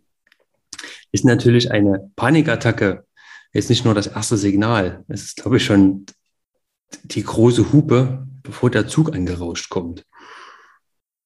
ist 1.12 1.24
natürlich 1.24 1.70
eine 1.70 2.10
Panikattacke 2.16 3.06
jetzt 3.52 3.70
nicht 3.70 3.84
nur 3.84 3.94
das 3.94 4.08
erste 4.08 4.36
Signal. 4.36 5.04
Es 5.08 5.22
ist, 5.22 5.36
glaube 5.36 5.56
ich, 5.56 5.64
schon 5.64 6.04
die 7.04 7.22
große 7.22 7.72
Hupe, 7.72 8.26
bevor 8.42 8.70
der 8.70 8.88
Zug 8.88 9.14
angerauscht 9.14 9.68
kommt. 9.68 10.04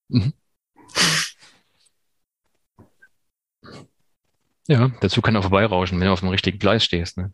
Mhm. 0.09 0.33
Ja, 4.69 4.89
der 5.03 5.11
Zug 5.11 5.25
kann 5.25 5.37
auch 5.37 5.43
vorbeirauschen, 5.43 5.99
wenn 5.99 6.07
du 6.07 6.13
auf 6.13 6.21
dem 6.21 6.29
richtigen 6.29 6.59
Gleis 6.59 6.85
stehst. 6.85 7.17
Ne? 7.17 7.33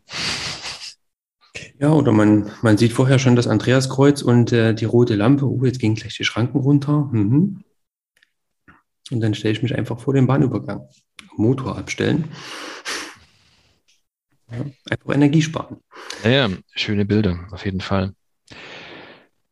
Ja, 1.79 1.91
oder 1.91 2.11
man, 2.11 2.51
man 2.63 2.77
sieht 2.77 2.93
vorher 2.93 3.19
schon 3.19 3.35
das 3.35 3.47
Andreaskreuz 3.47 4.23
und 4.23 4.51
äh, 4.51 4.73
die 4.73 4.85
rote 4.85 5.15
Lampe. 5.15 5.45
Oh, 5.45 5.63
jetzt 5.63 5.79
gehen 5.79 5.95
gleich 5.95 6.17
die 6.17 6.23
Schranken 6.23 6.59
runter. 6.59 7.09
Mhm. 7.11 7.63
Und 9.11 9.21
dann 9.21 9.35
stelle 9.35 9.53
ich 9.53 9.61
mich 9.61 9.75
einfach 9.75 9.99
vor 9.99 10.13
den 10.13 10.27
Bahnübergang. 10.27 10.87
Motor 11.35 11.77
abstellen. 11.77 12.25
Ja, 14.51 14.65
einfach 14.89 15.13
Energie 15.13 15.41
sparen. 15.41 15.77
Ja, 16.23 16.29
ja, 16.29 16.49
schöne 16.75 17.05
Bilder, 17.05 17.47
auf 17.51 17.65
jeden 17.65 17.81
Fall. 17.81 18.13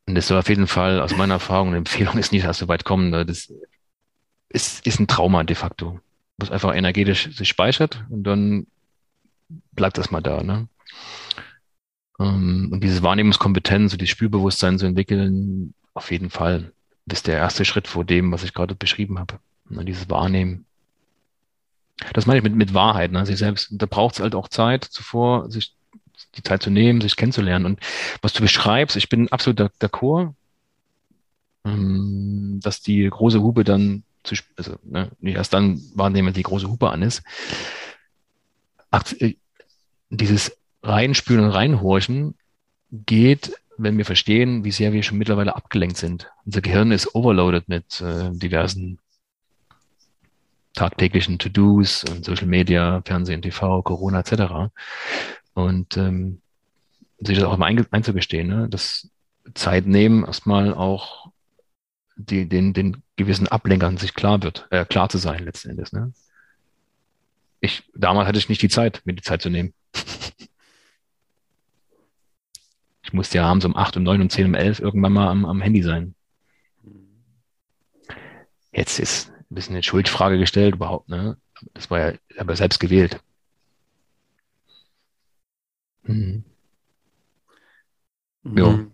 Und 0.07 0.15
das 0.15 0.27
soll 0.27 0.37
auf 0.37 0.49
jeden 0.49 0.67
Fall 0.67 1.01
aus 1.01 1.15
meiner 1.17 1.35
Erfahrung 1.35 1.69
eine 1.69 1.77
Empfehlung 1.77 2.17
ist 2.17 2.31
nicht 2.31 2.43
erst 2.43 2.59
so 2.59 2.67
weit 2.67 2.85
kommen. 2.85 3.09
Ne? 3.09 3.25
Das 3.25 3.51
ist, 4.49 4.85
ist 4.85 4.99
ein 4.99 5.07
Trauma 5.07 5.43
de 5.43 5.55
facto, 5.55 5.99
was 6.37 6.51
einfach 6.51 6.75
energetisch 6.75 7.35
sich 7.35 7.49
speichert 7.49 8.05
und 8.09 8.23
dann 8.23 8.67
bleibt 9.71 9.97
das 9.97 10.11
mal 10.11 10.21
da. 10.21 10.43
Ne? 10.43 10.67
Ähm, 12.19 12.69
und 12.71 12.83
diese 12.83 13.03
Wahrnehmungskompetenz 13.03 13.93
und 13.93 14.01
dieses 14.01 14.11
Spürbewusstsein 14.11 14.79
zu 14.79 14.85
entwickeln, 14.85 15.73
auf 15.93 16.11
jeden 16.11 16.29
Fall, 16.29 16.71
ist 17.11 17.27
der 17.27 17.37
erste 17.37 17.65
Schritt 17.65 17.87
vor 17.87 18.03
dem, 18.03 18.31
was 18.31 18.43
ich 18.43 18.53
gerade 18.53 18.75
beschrieben 18.75 19.19
habe. 19.19 19.39
Ne? 19.69 19.85
Dieses 19.85 20.09
Wahrnehmen. 20.09 20.64
Das 22.13 22.25
meine 22.25 22.39
ich 22.39 22.43
mit, 22.43 22.55
mit 22.55 22.73
Wahrheit, 22.73 23.11
ne? 23.11 23.25
sich 23.25 23.37
selbst. 23.37 23.69
Da 23.71 23.85
braucht 23.85 24.15
es 24.15 24.21
halt 24.21 24.35
auch 24.35 24.49
Zeit 24.49 24.83
zuvor, 24.83 25.49
sich 25.49 25.73
die 26.35 26.43
Zeit 26.43 26.61
zu 26.61 26.69
nehmen, 26.69 27.01
sich 27.01 27.15
kennenzulernen. 27.15 27.65
Und 27.65 27.79
was 28.21 28.33
du 28.33 28.41
beschreibst, 28.41 28.97
ich 28.97 29.09
bin 29.09 29.31
absolut 29.31 29.59
d'accord, 29.81 30.33
ähm, 31.65 32.59
dass 32.61 32.81
die 32.81 33.09
große 33.09 33.41
Hupe 33.41 33.63
dann 33.63 34.03
zu, 34.23 34.35
also 34.57 34.75
ne, 34.83 35.11
nicht 35.19 35.35
erst 35.35 35.53
dann 35.53 35.81
wahrnehmen, 35.93 36.27
wenn 36.27 36.33
die 36.33 36.43
große 36.43 36.69
Hupe 36.69 36.89
an 36.89 37.01
ist. 37.01 37.23
Ach, 38.91 39.03
äh, 39.19 39.35
dieses 40.09 40.57
Reinspülen 40.83 41.45
und 41.45 41.51
Reinhorchen 41.51 42.35
geht, 42.91 43.53
wenn 43.77 43.97
wir 43.97 44.05
verstehen, 44.05 44.63
wie 44.63 44.71
sehr 44.71 44.93
wir 44.93 45.03
schon 45.03 45.17
mittlerweile 45.17 45.55
abgelenkt 45.55 45.97
sind. 45.97 46.29
Unser 46.45 46.61
Gehirn 46.61 46.91
ist 46.91 47.13
overloaded 47.13 47.67
mit 47.67 48.01
äh, 48.01 48.31
diversen 48.31 48.99
tagtäglichen 50.75 51.39
To-Dos 51.39 52.03
und 52.03 52.25
Social 52.25 52.47
Media, 52.47 53.01
Fernsehen, 53.05 53.41
TV, 53.41 53.81
Corona 53.81 54.19
etc. 54.19 54.71
Und 55.53 55.97
ähm, 55.97 56.41
sich 57.19 57.37
das 57.37 57.47
auch 57.47 57.57
mal 57.57 57.73
einzugestehen, 57.91 58.47
ne? 58.47 58.67
das 58.69 59.09
Zeit 59.53 59.85
nehmen, 59.85 60.25
erstmal 60.25 60.73
auch 60.73 61.31
die, 62.17 62.47
den, 62.47 62.73
den 62.73 63.03
gewissen 63.15 63.47
Ablenkern 63.47 63.97
sich 63.97 64.13
klar 64.13 64.43
wird, 64.43 64.67
äh, 64.69 64.85
klar 64.85 65.09
zu 65.09 65.17
sein 65.17 65.43
letzten 65.43 65.71
Endes. 65.71 65.93
Ne? 65.93 66.13
Ich, 67.61 67.83
damals 67.93 68.27
hatte 68.27 68.37
ich 68.37 68.49
nicht 68.49 68.61
die 68.61 68.69
Zeit, 68.69 69.01
mir 69.05 69.13
die 69.13 69.23
Zeit 69.23 69.41
zu 69.41 69.49
nehmen. 69.49 69.73
Ich 73.03 73.13
musste 73.13 73.37
ja 73.37 73.45
abends 73.45 73.65
um 73.65 73.77
8, 73.77 73.97
um 73.97 74.03
9, 74.03 74.19
um 74.19 74.29
10, 74.31 74.47
um 74.47 74.55
11 74.55 74.79
irgendwann 74.79 75.13
mal 75.13 75.27
am, 75.27 75.45
am 75.45 75.61
Handy 75.61 75.83
sein. 75.83 76.15
Jetzt 78.71 78.97
ist 78.97 79.31
ein 79.51 79.55
bisschen 79.55 79.75
eine 79.75 79.83
Schuldfrage 79.83 80.37
gestellt 80.37 80.75
überhaupt, 80.75 81.09
ne? 81.09 81.37
Das 81.73 81.89
war 81.89 81.99
ja 81.99 82.17
aber 82.37 82.55
selbst 82.55 82.79
gewählt. 82.79 83.19
Mhm. 86.03 86.43
Ja. 88.43 88.85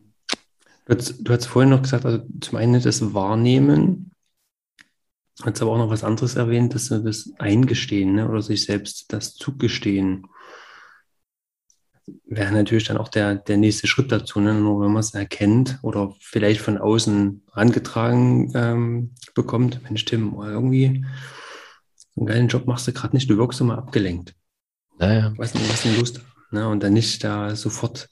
Du 0.85 0.97
hast, 0.97 1.15
du 1.19 1.33
hast 1.33 1.45
vorhin 1.45 1.69
noch 1.69 1.81
gesagt, 1.81 2.05
also 2.05 2.23
zum 2.41 2.57
einen 2.57 2.81
das 2.81 3.13
Wahrnehmen, 3.13 4.11
hast 5.41 5.61
aber 5.61 5.71
auch 5.71 5.77
noch 5.77 5.89
was 5.89 6.03
anderes 6.03 6.35
erwähnt, 6.35 6.73
das, 6.75 6.89
das 6.89 7.31
Eingestehen 7.37 8.15
ne? 8.15 8.29
oder 8.29 8.41
sich 8.41 8.63
selbst 8.63 9.11
das 9.13 9.35
Zugestehen. 9.35 10.27
Wäre 12.25 12.51
natürlich 12.51 12.85
dann 12.85 12.97
auch 12.97 13.09
der, 13.09 13.35
der 13.35 13.57
nächste 13.57 13.87
Schritt 13.87 14.11
dazu, 14.11 14.39
ne? 14.39 14.53
nur 14.53 14.81
wenn 14.81 14.91
man 14.91 15.01
es 15.01 15.13
erkennt 15.13 15.79
oder 15.81 16.13
vielleicht 16.19 16.61
von 16.61 16.77
außen 16.77 17.43
angetragen 17.51 18.51
ähm, 18.55 19.11
bekommt, 19.35 19.83
Mensch 19.83 20.05
Tim, 20.05 20.35
irgendwie 20.39 21.05
so 21.97 22.21
einen 22.21 22.27
geilen 22.27 22.47
Job 22.47 22.67
machst 22.67 22.87
du 22.87 22.93
gerade 22.93 23.15
nicht, 23.15 23.29
du 23.29 23.37
wirkst 23.37 23.61
immer 23.61 23.77
abgelenkt. 23.77 24.35
Naja. 24.97 25.33
Was, 25.37 25.53
was 25.55 25.83
denn 25.83 25.97
Lust? 25.97 26.21
Ne? 26.51 26.67
Und 26.67 26.83
dann 26.83 26.93
nicht 26.93 27.23
da 27.23 27.55
sofort 27.55 28.09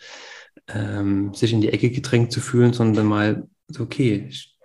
ähm, 0.68 1.34
sich 1.34 1.52
in 1.52 1.62
die 1.62 1.70
Ecke 1.70 1.90
gedrängt 1.90 2.32
zu 2.32 2.40
fühlen, 2.40 2.74
sondern 2.74 3.06
mal 3.06 3.48
so, 3.68 3.84
okay, 3.84 4.28
ich 4.30 4.58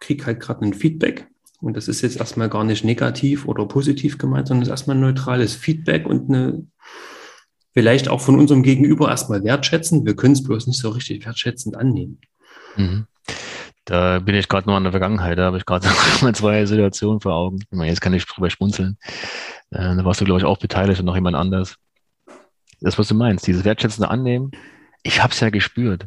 kriege 0.00 0.26
halt 0.26 0.40
gerade 0.40 0.64
ein 0.64 0.74
Feedback 0.74 1.28
und 1.60 1.76
das 1.76 1.88
ist 1.88 2.00
jetzt 2.00 2.16
erstmal 2.16 2.48
gar 2.48 2.64
nicht 2.64 2.84
negativ 2.84 3.46
oder 3.46 3.66
positiv 3.66 4.18
gemeint, 4.18 4.48
sondern 4.48 4.62
es 4.62 4.68
ist 4.68 4.72
erstmal 4.72 4.96
ein 4.96 5.02
neutrales 5.02 5.54
Feedback 5.54 6.06
und 6.06 6.30
eine 6.30 6.66
vielleicht 7.72 8.08
auch 8.08 8.20
von 8.20 8.38
unserem 8.38 8.62
Gegenüber 8.62 9.08
erstmal 9.08 9.44
wertschätzen. 9.44 10.04
Wir 10.04 10.16
können 10.16 10.34
es 10.34 10.42
bloß 10.42 10.66
nicht 10.66 10.80
so 10.80 10.90
richtig 10.90 11.24
wertschätzend 11.24 11.76
annehmen. 11.76 12.20
Mhm. 12.76 13.06
Da 13.84 14.20
bin 14.20 14.34
ich 14.34 14.48
gerade 14.48 14.68
noch 14.68 14.76
an 14.76 14.84
der 14.84 14.92
Vergangenheit, 14.92 15.38
da 15.38 15.46
habe 15.46 15.56
ich 15.56 15.66
gerade 15.66 15.88
mal 16.22 16.34
zwei 16.34 16.64
Situationen 16.66 17.20
vor 17.20 17.34
Augen. 17.34 17.58
Ich 17.60 17.76
meine, 17.76 17.88
jetzt 17.88 18.00
kann 18.00 18.14
ich 18.14 18.24
drüber 18.26 18.50
schmunzeln. 18.50 18.98
Äh, 19.70 19.96
da 19.96 20.04
warst 20.04 20.20
du, 20.20 20.24
glaube 20.24 20.40
ich, 20.40 20.44
auch 20.44 20.58
beteiligt 20.58 21.00
und 21.00 21.06
noch 21.06 21.14
jemand 21.14 21.36
anders. 21.36 21.76
Das, 22.80 22.98
was 22.98 23.08
du 23.08 23.14
meinst, 23.14 23.46
dieses 23.46 23.64
wertschätzende 23.64 24.10
Annehmen, 24.10 24.52
ich 25.02 25.22
habe 25.22 25.32
es 25.32 25.40
ja 25.40 25.50
gespürt. 25.50 26.06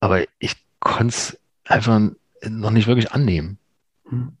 Aber 0.00 0.24
ich 0.38 0.54
konnte 0.80 1.08
es 1.08 1.38
einfach 1.64 2.00
noch 2.48 2.70
nicht 2.70 2.86
wirklich 2.86 3.12
annehmen. 3.12 3.58
Hm. 4.08 4.36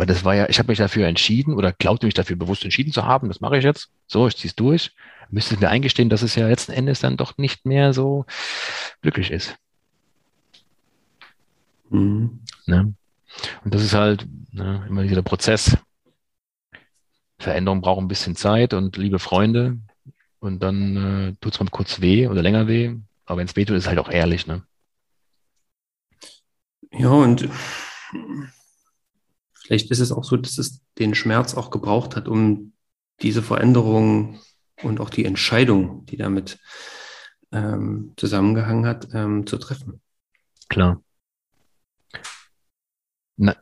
Weil 0.00 0.06
das 0.06 0.24
war 0.24 0.34
ja, 0.34 0.48
ich 0.48 0.58
habe 0.58 0.72
mich 0.72 0.78
dafür 0.78 1.06
entschieden 1.06 1.52
oder 1.52 1.74
glaubte 1.74 2.06
mich 2.06 2.14
dafür 2.14 2.34
bewusst 2.34 2.64
entschieden 2.64 2.90
zu 2.90 3.04
haben, 3.04 3.28
das 3.28 3.42
mache 3.42 3.58
ich 3.58 3.64
jetzt. 3.64 3.90
So, 4.06 4.26
ich 4.26 4.34
ziehe 4.34 4.48
es 4.48 4.56
durch. 4.56 4.92
Müsste 5.28 5.58
mir 5.58 5.68
eingestehen, 5.68 6.08
dass 6.08 6.22
es 6.22 6.36
ja 6.36 6.48
letzten 6.48 6.72
Endes 6.72 7.00
dann 7.00 7.18
doch 7.18 7.36
nicht 7.36 7.66
mehr 7.66 7.92
so 7.92 8.24
glücklich 9.02 9.30
ist. 9.30 9.56
Mhm. 11.90 12.40
Ne? 12.64 12.94
Und 13.62 13.74
das 13.74 13.82
ist 13.82 13.92
halt 13.92 14.26
ne, 14.52 14.86
immer 14.88 15.02
dieser 15.02 15.20
Prozess. 15.20 15.76
Veränderung 17.38 17.82
braucht 17.82 18.00
ein 18.00 18.08
bisschen 18.08 18.36
Zeit 18.36 18.72
und 18.72 18.96
liebe 18.96 19.18
Freunde, 19.18 19.76
und 20.38 20.62
dann 20.62 20.96
äh, 20.96 21.34
tut 21.42 21.52
es 21.52 21.60
mal 21.60 21.68
kurz 21.68 22.00
weh 22.00 22.26
oder 22.26 22.40
länger 22.40 22.66
weh. 22.66 22.96
Aber 23.26 23.36
wenn 23.36 23.46
es 23.48 23.54
weh 23.54 23.66
tut, 23.66 23.76
ist 23.76 23.82
es 23.82 23.88
halt 23.88 23.98
auch 23.98 24.08
ehrlich, 24.08 24.46
ne? 24.46 24.62
Ja, 26.90 27.10
und 27.10 27.50
vielleicht 29.70 29.92
ist 29.92 30.00
es 30.00 30.10
auch 30.10 30.24
so, 30.24 30.36
dass 30.36 30.58
es 30.58 30.82
den 30.98 31.14
Schmerz 31.14 31.54
auch 31.54 31.70
gebraucht 31.70 32.16
hat, 32.16 32.26
um 32.26 32.72
diese 33.22 33.40
Veränderung 33.40 34.40
und 34.82 34.98
auch 34.98 35.10
die 35.10 35.24
Entscheidung, 35.24 36.04
die 36.06 36.16
damit 36.16 36.58
ähm, 37.52 38.12
zusammengehangen 38.16 38.84
hat, 38.84 39.06
ähm, 39.14 39.46
zu 39.46 39.58
treffen. 39.58 40.00
Klar. 40.68 41.00
Na, 43.36 43.54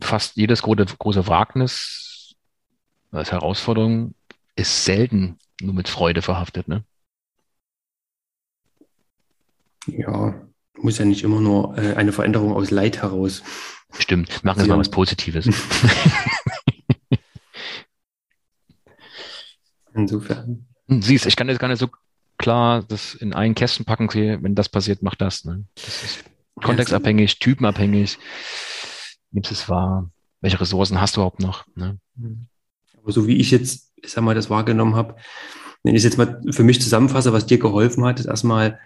fast 0.00 0.34
jedes 0.34 0.62
große, 0.62 0.86
große 0.98 1.28
Wagnis 1.28 2.34
als 3.12 3.30
Herausforderung 3.30 4.16
ist 4.56 4.84
selten 4.84 5.38
nur 5.60 5.74
mit 5.74 5.88
Freude 5.88 6.20
verhaftet, 6.20 6.66
ne? 6.66 6.84
Ja, 9.86 10.34
muss 10.76 10.98
ja 10.98 11.04
nicht 11.04 11.22
immer 11.22 11.40
nur 11.40 11.78
äh, 11.78 11.94
eine 11.94 12.12
Veränderung 12.12 12.52
aus 12.52 12.72
Leid 12.72 13.02
heraus. 13.02 13.44
Stimmt, 13.98 14.44
machen 14.44 14.60
wir 14.60 14.68
mal 14.68 14.78
was 14.78 14.90
Positives. 14.90 15.46
Insofern. 19.94 20.66
Siehst, 20.86 21.26
ich 21.26 21.36
kann 21.36 21.48
jetzt 21.48 21.58
gar 21.58 21.68
nicht 21.68 21.78
so 21.78 21.88
klar 22.38 22.82
das 22.82 23.14
in 23.14 23.34
einen 23.34 23.54
Kästen 23.54 23.84
packen, 23.84 24.08
wenn 24.14 24.54
das 24.54 24.68
passiert, 24.68 25.02
mach 25.02 25.14
das. 25.14 25.44
Ne? 25.44 25.64
Das 25.74 26.02
ist 26.02 26.24
kontextabhängig, 26.54 27.38
typenabhängig. 27.38 28.18
Nimmst 29.30 29.52
es 29.52 29.68
wahr? 29.68 30.10
Welche 30.40 30.60
Ressourcen 30.60 31.00
hast 31.00 31.16
du 31.16 31.20
überhaupt 31.20 31.40
noch? 31.40 31.66
Ne? 31.74 31.98
Aber 32.96 33.12
so 33.12 33.26
wie 33.26 33.36
ich 33.36 33.50
jetzt 33.50 33.90
ich 34.02 34.12
sag 34.12 34.22
mal, 34.22 34.34
das 34.34 34.50
wahrgenommen 34.50 34.96
habe, 34.96 35.16
wenn 35.82 35.94
ich 35.94 35.98
es 35.98 36.04
jetzt 36.04 36.18
mal 36.18 36.40
für 36.50 36.64
mich 36.64 36.80
zusammenfasse, 36.80 37.32
was 37.32 37.46
dir 37.46 37.58
geholfen 37.58 38.04
hat, 38.04 38.20
ist 38.20 38.26
erstmal 38.26 38.78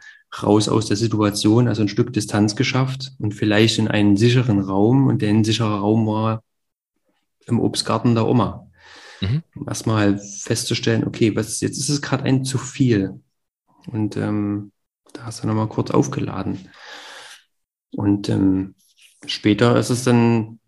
raus 0.43 0.69
aus 0.69 0.87
der 0.87 0.97
Situation, 0.97 1.69
also 1.69 1.83
ein 1.83 1.89
Stück 1.89 2.13
Distanz 2.13 2.57
geschafft 2.57 3.13
und 3.19 3.35
vielleicht 3.35 3.79
in 3.79 3.89
einen 3.89 4.17
sicheren 4.17 4.61
Raum. 4.61 5.07
Und 5.07 5.23
der 5.23 5.31
ein 5.31 5.45
sicherer 5.45 5.79
Raum 5.79 6.07
war 6.07 6.43
im 7.47 7.61
Obstgarten 7.61 8.15
der 8.15 8.27
Oma. 8.27 8.71
Mhm. 9.21 9.43
Um 9.55 9.69
erstmal 9.69 10.19
festzustellen, 10.19 11.05
okay, 11.07 11.37
was 11.37 11.61
jetzt 11.61 11.79
ist 11.79 11.89
es 11.89 12.03
gerade 12.03 12.25
ein 12.25 12.45
zu 12.45 12.59
viel. 12.59 13.21
Und 13.87 14.17
ähm, 14.17 14.73
da 15.13 15.25
hast 15.25 15.43
du 15.43 15.47
nochmal 15.47 15.69
kurz 15.69 15.91
aufgeladen. 15.91 16.69
Und 17.93 18.29
ähm, 18.29 18.75
später 19.27 19.79
ist 19.79 19.91
es 19.91 20.05
dann 20.05 20.59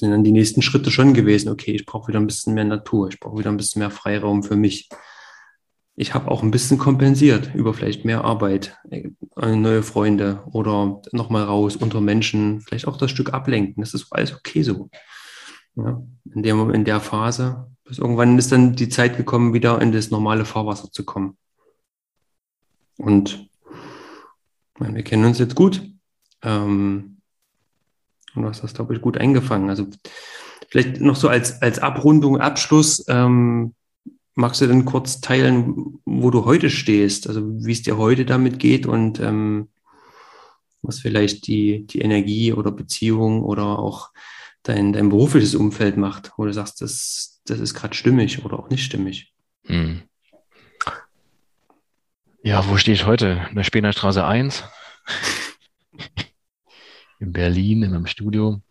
sind 0.00 0.10
dann 0.10 0.24
die 0.24 0.32
nächsten 0.32 0.62
Schritte 0.62 0.90
schon 0.90 1.14
gewesen, 1.14 1.50
okay, 1.50 1.72
ich 1.72 1.86
brauche 1.86 2.08
wieder 2.08 2.18
ein 2.18 2.26
bisschen 2.26 2.54
mehr 2.54 2.64
Natur, 2.64 3.08
ich 3.08 3.20
brauche 3.20 3.38
wieder 3.38 3.50
ein 3.50 3.56
bisschen 3.56 3.80
mehr 3.80 3.90
Freiraum 3.90 4.42
für 4.42 4.56
mich. 4.56 4.88
Ich 6.00 6.14
habe 6.14 6.30
auch 6.30 6.42
ein 6.42 6.50
bisschen 6.50 6.78
kompensiert 6.78 7.54
über 7.54 7.74
vielleicht 7.74 8.06
mehr 8.06 8.24
Arbeit, 8.24 8.78
äh, 8.88 9.10
neue 9.36 9.82
Freunde 9.82 10.42
oder 10.50 11.02
nochmal 11.12 11.42
raus 11.42 11.76
unter 11.76 12.00
Menschen, 12.00 12.62
vielleicht 12.62 12.88
auch 12.88 12.96
das 12.96 13.10
Stück 13.10 13.34
ablenken. 13.34 13.82
Das 13.82 13.92
ist 13.92 14.10
alles 14.10 14.34
okay 14.34 14.62
so. 14.62 14.88
Ja, 15.76 16.02
in, 16.34 16.42
der, 16.42 16.54
in 16.70 16.86
der 16.86 17.00
Phase, 17.00 17.70
bis 17.84 17.98
irgendwann 17.98 18.38
ist 18.38 18.50
dann 18.50 18.74
die 18.74 18.88
Zeit 18.88 19.18
gekommen, 19.18 19.52
wieder 19.52 19.78
in 19.82 19.92
das 19.92 20.10
normale 20.10 20.46
Fahrwasser 20.46 20.90
zu 20.90 21.04
kommen. 21.04 21.36
Und 22.96 23.50
wir 24.78 25.02
kennen 25.02 25.26
uns 25.26 25.38
jetzt 25.38 25.54
gut. 25.54 25.82
Ähm, 26.40 27.18
und 28.34 28.42
du 28.42 28.48
hast 28.48 28.62
das, 28.62 28.72
glaube 28.72 28.94
ich, 28.94 29.02
gut 29.02 29.18
eingefangen. 29.18 29.68
Also 29.68 29.86
vielleicht 30.70 31.02
noch 31.02 31.16
so 31.16 31.28
als, 31.28 31.60
als 31.60 31.78
Abrundung, 31.78 32.40
Abschluss, 32.40 33.04
ähm, 33.06 33.74
magst 34.40 34.60
du 34.60 34.66
denn 34.66 34.84
kurz 34.84 35.20
teilen, 35.20 36.00
wo 36.04 36.30
du 36.30 36.44
heute 36.44 36.70
stehst, 36.70 37.28
also 37.28 37.42
wie 37.64 37.72
es 37.72 37.82
dir 37.82 37.98
heute 37.98 38.24
damit 38.24 38.58
geht 38.58 38.86
und 38.86 39.20
ähm, 39.20 39.68
was 40.82 41.00
vielleicht 41.00 41.46
die, 41.46 41.86
die 41.86 42.00
Energie 42.00 42.52
oder 42.52 42.72
Beziehung 42.72 43.42
oder 43.42 43.78
auch 43.78 44.10
dein, 44.62 44.92
dein 44.92 45.10
berufliches 45.10 45.54
Umfeld 45.54 45.96
macht, 45.96 46.32
wo 46.36 46.44
du 46.44 46.52
sagst, 46.52 46.80
das, 46.80 47.40
das 47.44 47.60
ist 47.60 47.74
gerade 47.74 47.94
stimmig 47.94 48.44
oder 48.44 48.58
auch 48.58 48.70
nicht 48.70 48.84
stimmig. 48.84 49.32
Hm. 49.66 50.02
Ja, 52.42 52.66
wo 52.68 52.78
stehe 52.78 52.94
ich 52.94 53.04
heute? 53.04 53.46
In 53.50 53.56
der 53.56 53.64
Spener 53.64 53.92
Straße 53.92 54.24
1. 54.24 54.64
in 57.20 57.32
Berlin, 57.32 57.82
in 57.82 57.90
meinem 57.90 58.06
Studio. 58.06 58.62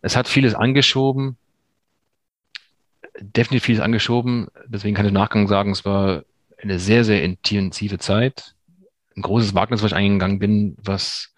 Es 0.00 0.16
hat 0.16 0.28
vieles 0.28 0.54
angeschoben. 0.54 1.36
Definitiv 3.18 3.64
vieles 3.64 3.80
angeschoben. 3.80 4.48
Deswegen 4.66 4.94
kann 4.94 5.04
ich 5.04 5.10
im 5.10 5.14
Nachgang 5.14 5.48
sagen, 5.48 5.72
es 5.72 5.84
war 5.84 6.24
eine 6.58 6.78
sehr, 6.78 7.04
sehr 7.04 7.22
intensive 7.22 7.98
Zeit. 7.98 8.54
Ein 9.16 9.22
großes 9.22 9.54
Wagnis, 9.54 9.82
was 9.82 9.92
ich 9.92 9.96
eingegangen 9.96 10.38
bin, 10.38 10.76
was 10.82 11.34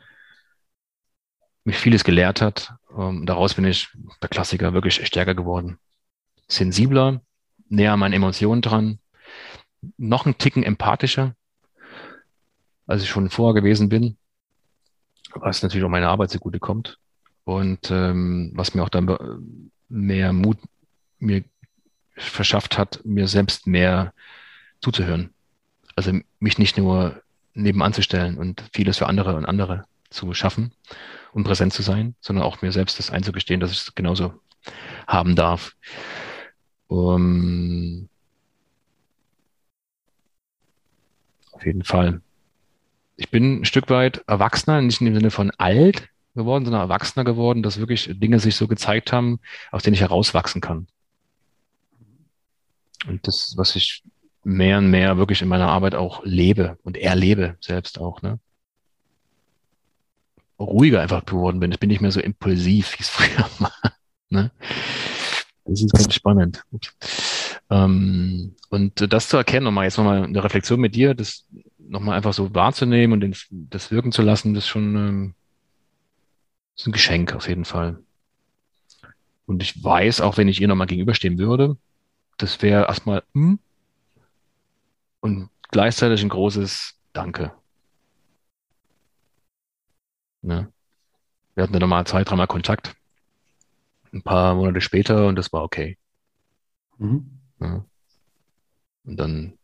mich 1.65 1.77
vieles 1.77 2.05
gelehrt 2.05 2.41
hat. 2.41 2.75
Ähm, 2.97 3.25
daraus 3.27 3.55
bin 3.55 3.65
ich, 3.65 3.89
der 4.21 4.29
Klassiker, 4.29 4.75
wirklich 4.75 5.07
stärker 5.07 5.35
geworden. 5.35 5.79
Sensibler, 6.49 7.23
näher 7.69 7.93
an 7.93 8.01
meinen 8.01 8.13
Emotionen 8.13 8.63
dran, 8.63 8.99
noch 9.97 10.27
ein 10.27 10.39
Ticken 10.39 10.63
empathischer, 10.63 11.35
als 12.87 13.03
ich 13.03 13.09
schon 13.09 13.31
vorher 13.31 13.61
gewesen 13.61 13.89
bin, 13.89 14.17
was 15.35 15.63
natürlich 15.63 15.85
auch 15.85 15.89
meiner 15.89 16.11
Arbeit 16.11 16.31
zugute 16.31 16.59
kommt 16.59 16.99
und 17.45 17.91
ähm, 17.91 18.53
was 18.55 18.75
mir 18.75 18.83
auch 18.83 18.89
dann 18.89 19.71
mehr 19.89 20.33
Mut 20.33 20.59
mir 21.19 21.45
verschafft 22.15 22.79
hat, 22.79 23.01
mir 23.05 23.29
selbst 23.29 23.67
mehr 23.67 24.13
zuzuhören. 24.81 25.31
Also 25.97 26.13
mich 26.41 26.59
nicht 26.59 26.79
nur 26.79 27.23
nebenan 27.55 27.93
zu 27.93 28.03
stellen 28.03 28.39
und 28.39 28.65
vieles 28.73 28.99
für 28.99 29.07
andere 29.07 29.37
und 29.37 29.45
andere 29.45 29.85
zu 30.11 30.33
schaffen 30.35 30.73
und 31.33 31.45
präsent 31.45 31.73
zu 31.73 31.83
sein, 31.83 32.15
sondern 32.21 32.45
auch 32.45 32.63
mir 32.63 32.73
selbst 32.73 32.99
das 32.99 33.11
einzugestehen, 33.11 33.61
dass 33.61 33.73
ich 33.73 33.79
es 33.79 33.95
genauso 33.95 34.35
haben 35.07 35.35
darf. 35.35 35.75
Um, 36.87 38.09
auf 41.53 41.65
jeden 41.65 41.85
Fall. 41.85 42.21
Ich 43.17 43.31
bin 43.31 43.61
ein 43.61 43.65
Stück 43.65 43.89
weit 43.89 44.23
erwachsener, 44.27 44.81
nicht 44.81 45.01
in 45.01 45.07
dem 45.07 45.15
Sinne 45.15 45.31
von 45.31 45.51
alt 45.53 46.09
geworden, 46.35 46.65
sondern 46.65 46.83
erwachsener 46.83 47.25
geworden, 47.25 47.63
dass 47.63 47.79
wirklich 47.79 48.11
Dinge 48.13 48.41
sich 48.41 48.57
so 48.57 48.69
gezeigt 48.69 49.13
haben, 49.13 49.41
aus 49.71 49.83
denen 49.83 49.95
ich 49.95 50.01
herauswachsen 50.01 50.61
kann. 50.61 50.87
Und 53.07 53.27
das, 53.27 53.55
was 53.57 53.77
ich 53.77 54.03
mehr 54.45 54.79
und 54.79 54.91
mehr 54.91 55.17
wirklich 55.17 55.43
in 55.43 55.49
meiner 55.49 55.69
Arbeit 55.69 55.95
auch 55.95 56.23
lebe 56.25 56.79
und 56.83 56.97
erlebe 56.97 57.57
selbst 57.61 57.99
auch, 57.99 58.23
ne? 58.23 58.39
Ruhiger 60.59 61.01
einfach 61.01 61.25
geworden 61.25 61.59
bin. 61.59 61.73
Ich 61.73 61.81
bin 61.81 61.89
nicht 61.89 62.01
mehr 62.01 62.13
so 62.13 62.21
impulsiv, 62.21 62.97
wie 62.99 63.03
es 63.03 63.09
früher 63.09 63.49
war. 63.59 63.73
Ne? 64.31 64.51
Das 65.65 65.81
ist 65.81 65.93
ganz 65.93 66.15
spannend. 66.15 66.63
Ähm, 67.71 68.55
und 68.69 69.13
das 69.13 69.29
zu 69.29 69.37
erkennen, 69.37 69.65
nochmal 69.65 69.85
jetzt 69.85 69.97
nochmal 69.97 70.25
eine 70.25 70.45
Reflexion 70.45 70.81
mit 70.81 70.95
dir, 70.95 71.15
das 71.15 71.47
nochmal 71.79 72.17
einfach 72.17 72.33
so 72.33 72.55
wahrzunehmen 72.55 73.13
und 73.13 73.21
den, 73.21 73.37
das 73.51 73.91
wirken 73.91 74.13
zu 74.13 74.23
lassen, 74.23 74.55
das 74.55 74.65
ist 74.65 74.69
schon 74.69 74.97
ähm, 74.97 75.35
ist 76.77 76.87
ein 76.87 76.93
Geschenk 76.93 77.35
auf 77.35 77.49
jeden 77.49 77.65
Fall. 77.65 77.99
Und 79.47 79.63
ich 79.63 79.83
weiß, 79.83 80.21
auch 80.21 80.37
wenn 80.37 80.49
ich 80.49 80.61
ihr 80.61 80.69
nochmal 80.69 80.87
gegenüberstehen 80.87 81.39
würde, 81.39 81.77
das 82.43 82.61
wäre 82.61 82.87
erstmal 82.87 83.23
hm, 83.35 83.61
und 85.21 85.49
gleichzeitig 85.71 86.23
ein 86.23 86.29
großes 86.29 86.99
Danke. 87.13 87.53
Ne? 90.43 90.73
Wir 91.55 91.63
hatten 91.63 91.73
dann 91.73 91.81
nochmal 91.81 92.07
zwei, 92.07 92.25
dreimal 92.25 92.49
Kontakt. 92.49 92.97
Ein 94.13 94.23
paar 94.23 94.57
Monate 94.57 94.81
später 94.81 95.29
und 95.29 95.37
das 95.37 95.53
war 95.53 95.63
okay. 95.63 95.97
Mhm. 96.99 97.39
Ja. 97.61 97.85
Und 99.05 99.17
dann 99.17 99.59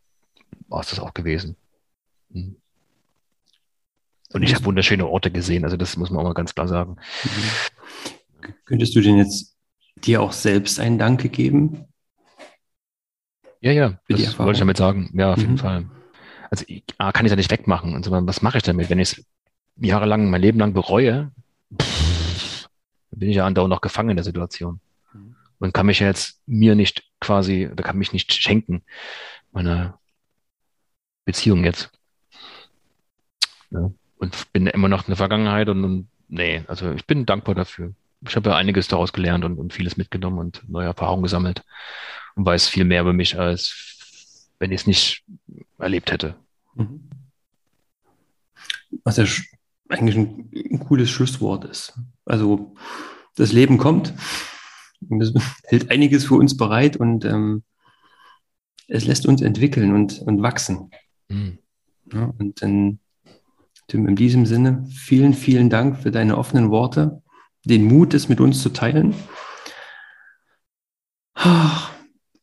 war 0.68 0.80
es 0.80 0.90
das 0.90 1.00
auch 1.00 1.14
gewesen. 1.14 1.56
Mhm. 2.28 2.56
Und 4.32 4.42
ich 4.42 4.54
habe 4.54 4.64
wunderschöne 4.66 5.06
Orte 5.06 5.32
gesehen, 5.32 5.64
also 5.64 5.76
das 5.76 5.96
muss 5.96 6.10
man 6.10 6.20
auch 6.20 6.28
mal 6.28 6.34
ganz 6.34 6.54
klar 6.54 6.68
sagen. 6.68 6.96
Mhm. 7.24 8.52
Könntest 8.66 8.94
du 8.94 9.00
denn 9.00 9.16
jetzt 9.16 9.56
dir 9.96 10.22
auch 10.22 10.32
selbst 10.32 10.78
ein 10.78 10.98
Danke 10.98 11.28
geben? 11.28 11.87
Ja, 13.60 13.72
ja, 13.72 13.98
das 14.08 14.38
wollte 14.38 14.52
ich 14.52 14.58
damit 14.58 14.76
sagen. 14.76 15.10
Ja, 15.14 15.32
auf 15.32 15.38
mhm. 15.38 15.42
jeden 15.42 15.58
Fall. 15.58 15.86
Also 16.50 16.64
ich, 16.68 16.84
ah, 16.98 17.12
kann 17.12 17.26
ich 17.26 17.30
ja 17.30 17.36
nicht 17.36 17.50
wegmachen. 17.50 17.94
Und 17.94 18.04
so, 18.04 18.12
was 18.12 18.42
mache 18.42 18.58
ich 18.58 18.62
damit? 18.62 18.88
Wenn 18.88 18.98
ich 18.98 19.12
es 19.12 19.26
jahrelang, 19.76 20.30
mein 20.30 20.40
Leben 20.40 20.58
lang 20.58 20.72
bereue, 20.72 21.30
pff, 21.80 22.68
dann 23.10 23.20
bin 23.20 23.30
ich 23.30 23.36
ja 23.36 23.46
andauernd 23.46 23.70
noch 23.70 23.80
gefangen 23.80 24.10
in 24.10 24.16
der 24.16 24.24
Situation. 24.24 24.80
Mhm. 25.12 25.34
Und 25.58 25.74
kann 25.74 25.86
mich 25.86 26.00
ja 26.00 26.06
jetzt 26.06 26.40
mir 26.46 26.74
nicht 26.74 27.04
quasi, 27.20 27.68
oder 27.70 27.82
kann 27.82 27.98
mich 27.98 28.12
nicht 28.12 28.32
schenken, 28.32 28.82
meine 29.52 29.94
Beziehung 31.24 31.64
jetzt. 31.64 31.90
Ja. 33.70 33.90
Und 34.18 34.52
bin 34.52 34.66
immer 34.66 34.88
noch 34.88 35.02
in 35.02 35.10
der 35.10 35.16
Vergangenheit 35.16 35.68
und, 35.68 35.84
und 35.84 36.08
nee, 36.28 36.62
also 36.68 36.92
ich 36.92 37.06
bin 37.06 37.26
dankbar 37.26 37.54
dafür. 37.54 37.92
Ich 38.26 38.34
habe 38.34 38.50
ja 38.50 38.56
einiges 38.56 38.88
daraus 38.88 39.12
gelernt 39.12 39.44
und, 39.44 39.58
und 39.58 39.72
vieles 39.72 39.96
mitgenommen 39.96 40.38
und 40.38 40.68
neue 40.68 40.86
Erfahrungen 40.86 41.22
gesammelt 41.22 41.62
und 42.38 42.46
weiß 42.46 42.68
viel 42.68 42.84
mehr 42.84 43.02
über 43.02 43.12
mich, 43.12 43.36
als 43.36 44.48
wenn 44.60 44.70
ich 44.70 44.82
es 44.82 44.86
nicht 44.86 45.24
erlebt 45.78 46.12
hätte. 46.12 46.36
Mhm. 46.76 47.10
Was 49.02 49.16
ja 49.16 49.24
eigentlich 49.88 50.16
ein, 50.16 50.50
ein 50.54 50.78
cooles 50.78 51.10
Schlusswort 51.10 51.64
ist. 51.64 51.98
Also 52.24 52.74
das 53.34 53.52
Leben 53.52 53.76
kommt 53.76 54.14
und 55.08 55.20
es 55.20 55.34
hält 55.64 55.90
einiges 55.90 56.26
für 56.26 56.36
uns 56.36 56.56
bereit 56.56 56.96
und 56.96 57.24
ähm, 57.24 57.64
es 58.86 59.04
lässt 59.04 59.26
uns 59.26 59.42
entwickeln 59.42 59.92
und, 59.92 60.20
und 60.20 60.40
wachsen. 60.40 60.90
Mhm. 61.28 61.58
Ja, 62.12 62.32
und 62.38 62.62
dann, 62.62 63.00
Tim, 63.88 64.06
in 64.06 64.14
diesem 64.14 64.46
Sinne, 64.46 64.86
vielen, 64.94 65.34
vielen 65.34 65.70
Dank 65.70 65.98
für 65.98 66.12
deine 66.12 66.38
offenen 66.38 66.70
Worte, 66.70 67.20
den 67.64 67.84
Mut, 67.84 68.14
es 68.14 68.28
mit 68.28 68.40
uns 68.40 68.62
zu 68.62 68.68
teilen. 68.68 69.14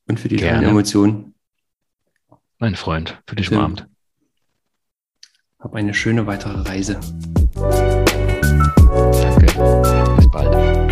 Und 0.07 0.19
für 0.19 0.27
die 0.27 0.35
Gerne. 0.35 0.67
Emotionen. 0.67 1.33
Mein 2.59 2.75
Freund, 2.75 3.21
für 3.27 3.35
dich 3.35 3.51
umarmt. 3.51 3.87
Hab 5.59 5.73
eine 5.73 5.93
schöne 5.93 6.27
weitere 6.27 6.61
Reise. 6.61 6.99
Danke. 9.21 9.45
Bis 10.17 10.31
bald. 10.31 10.84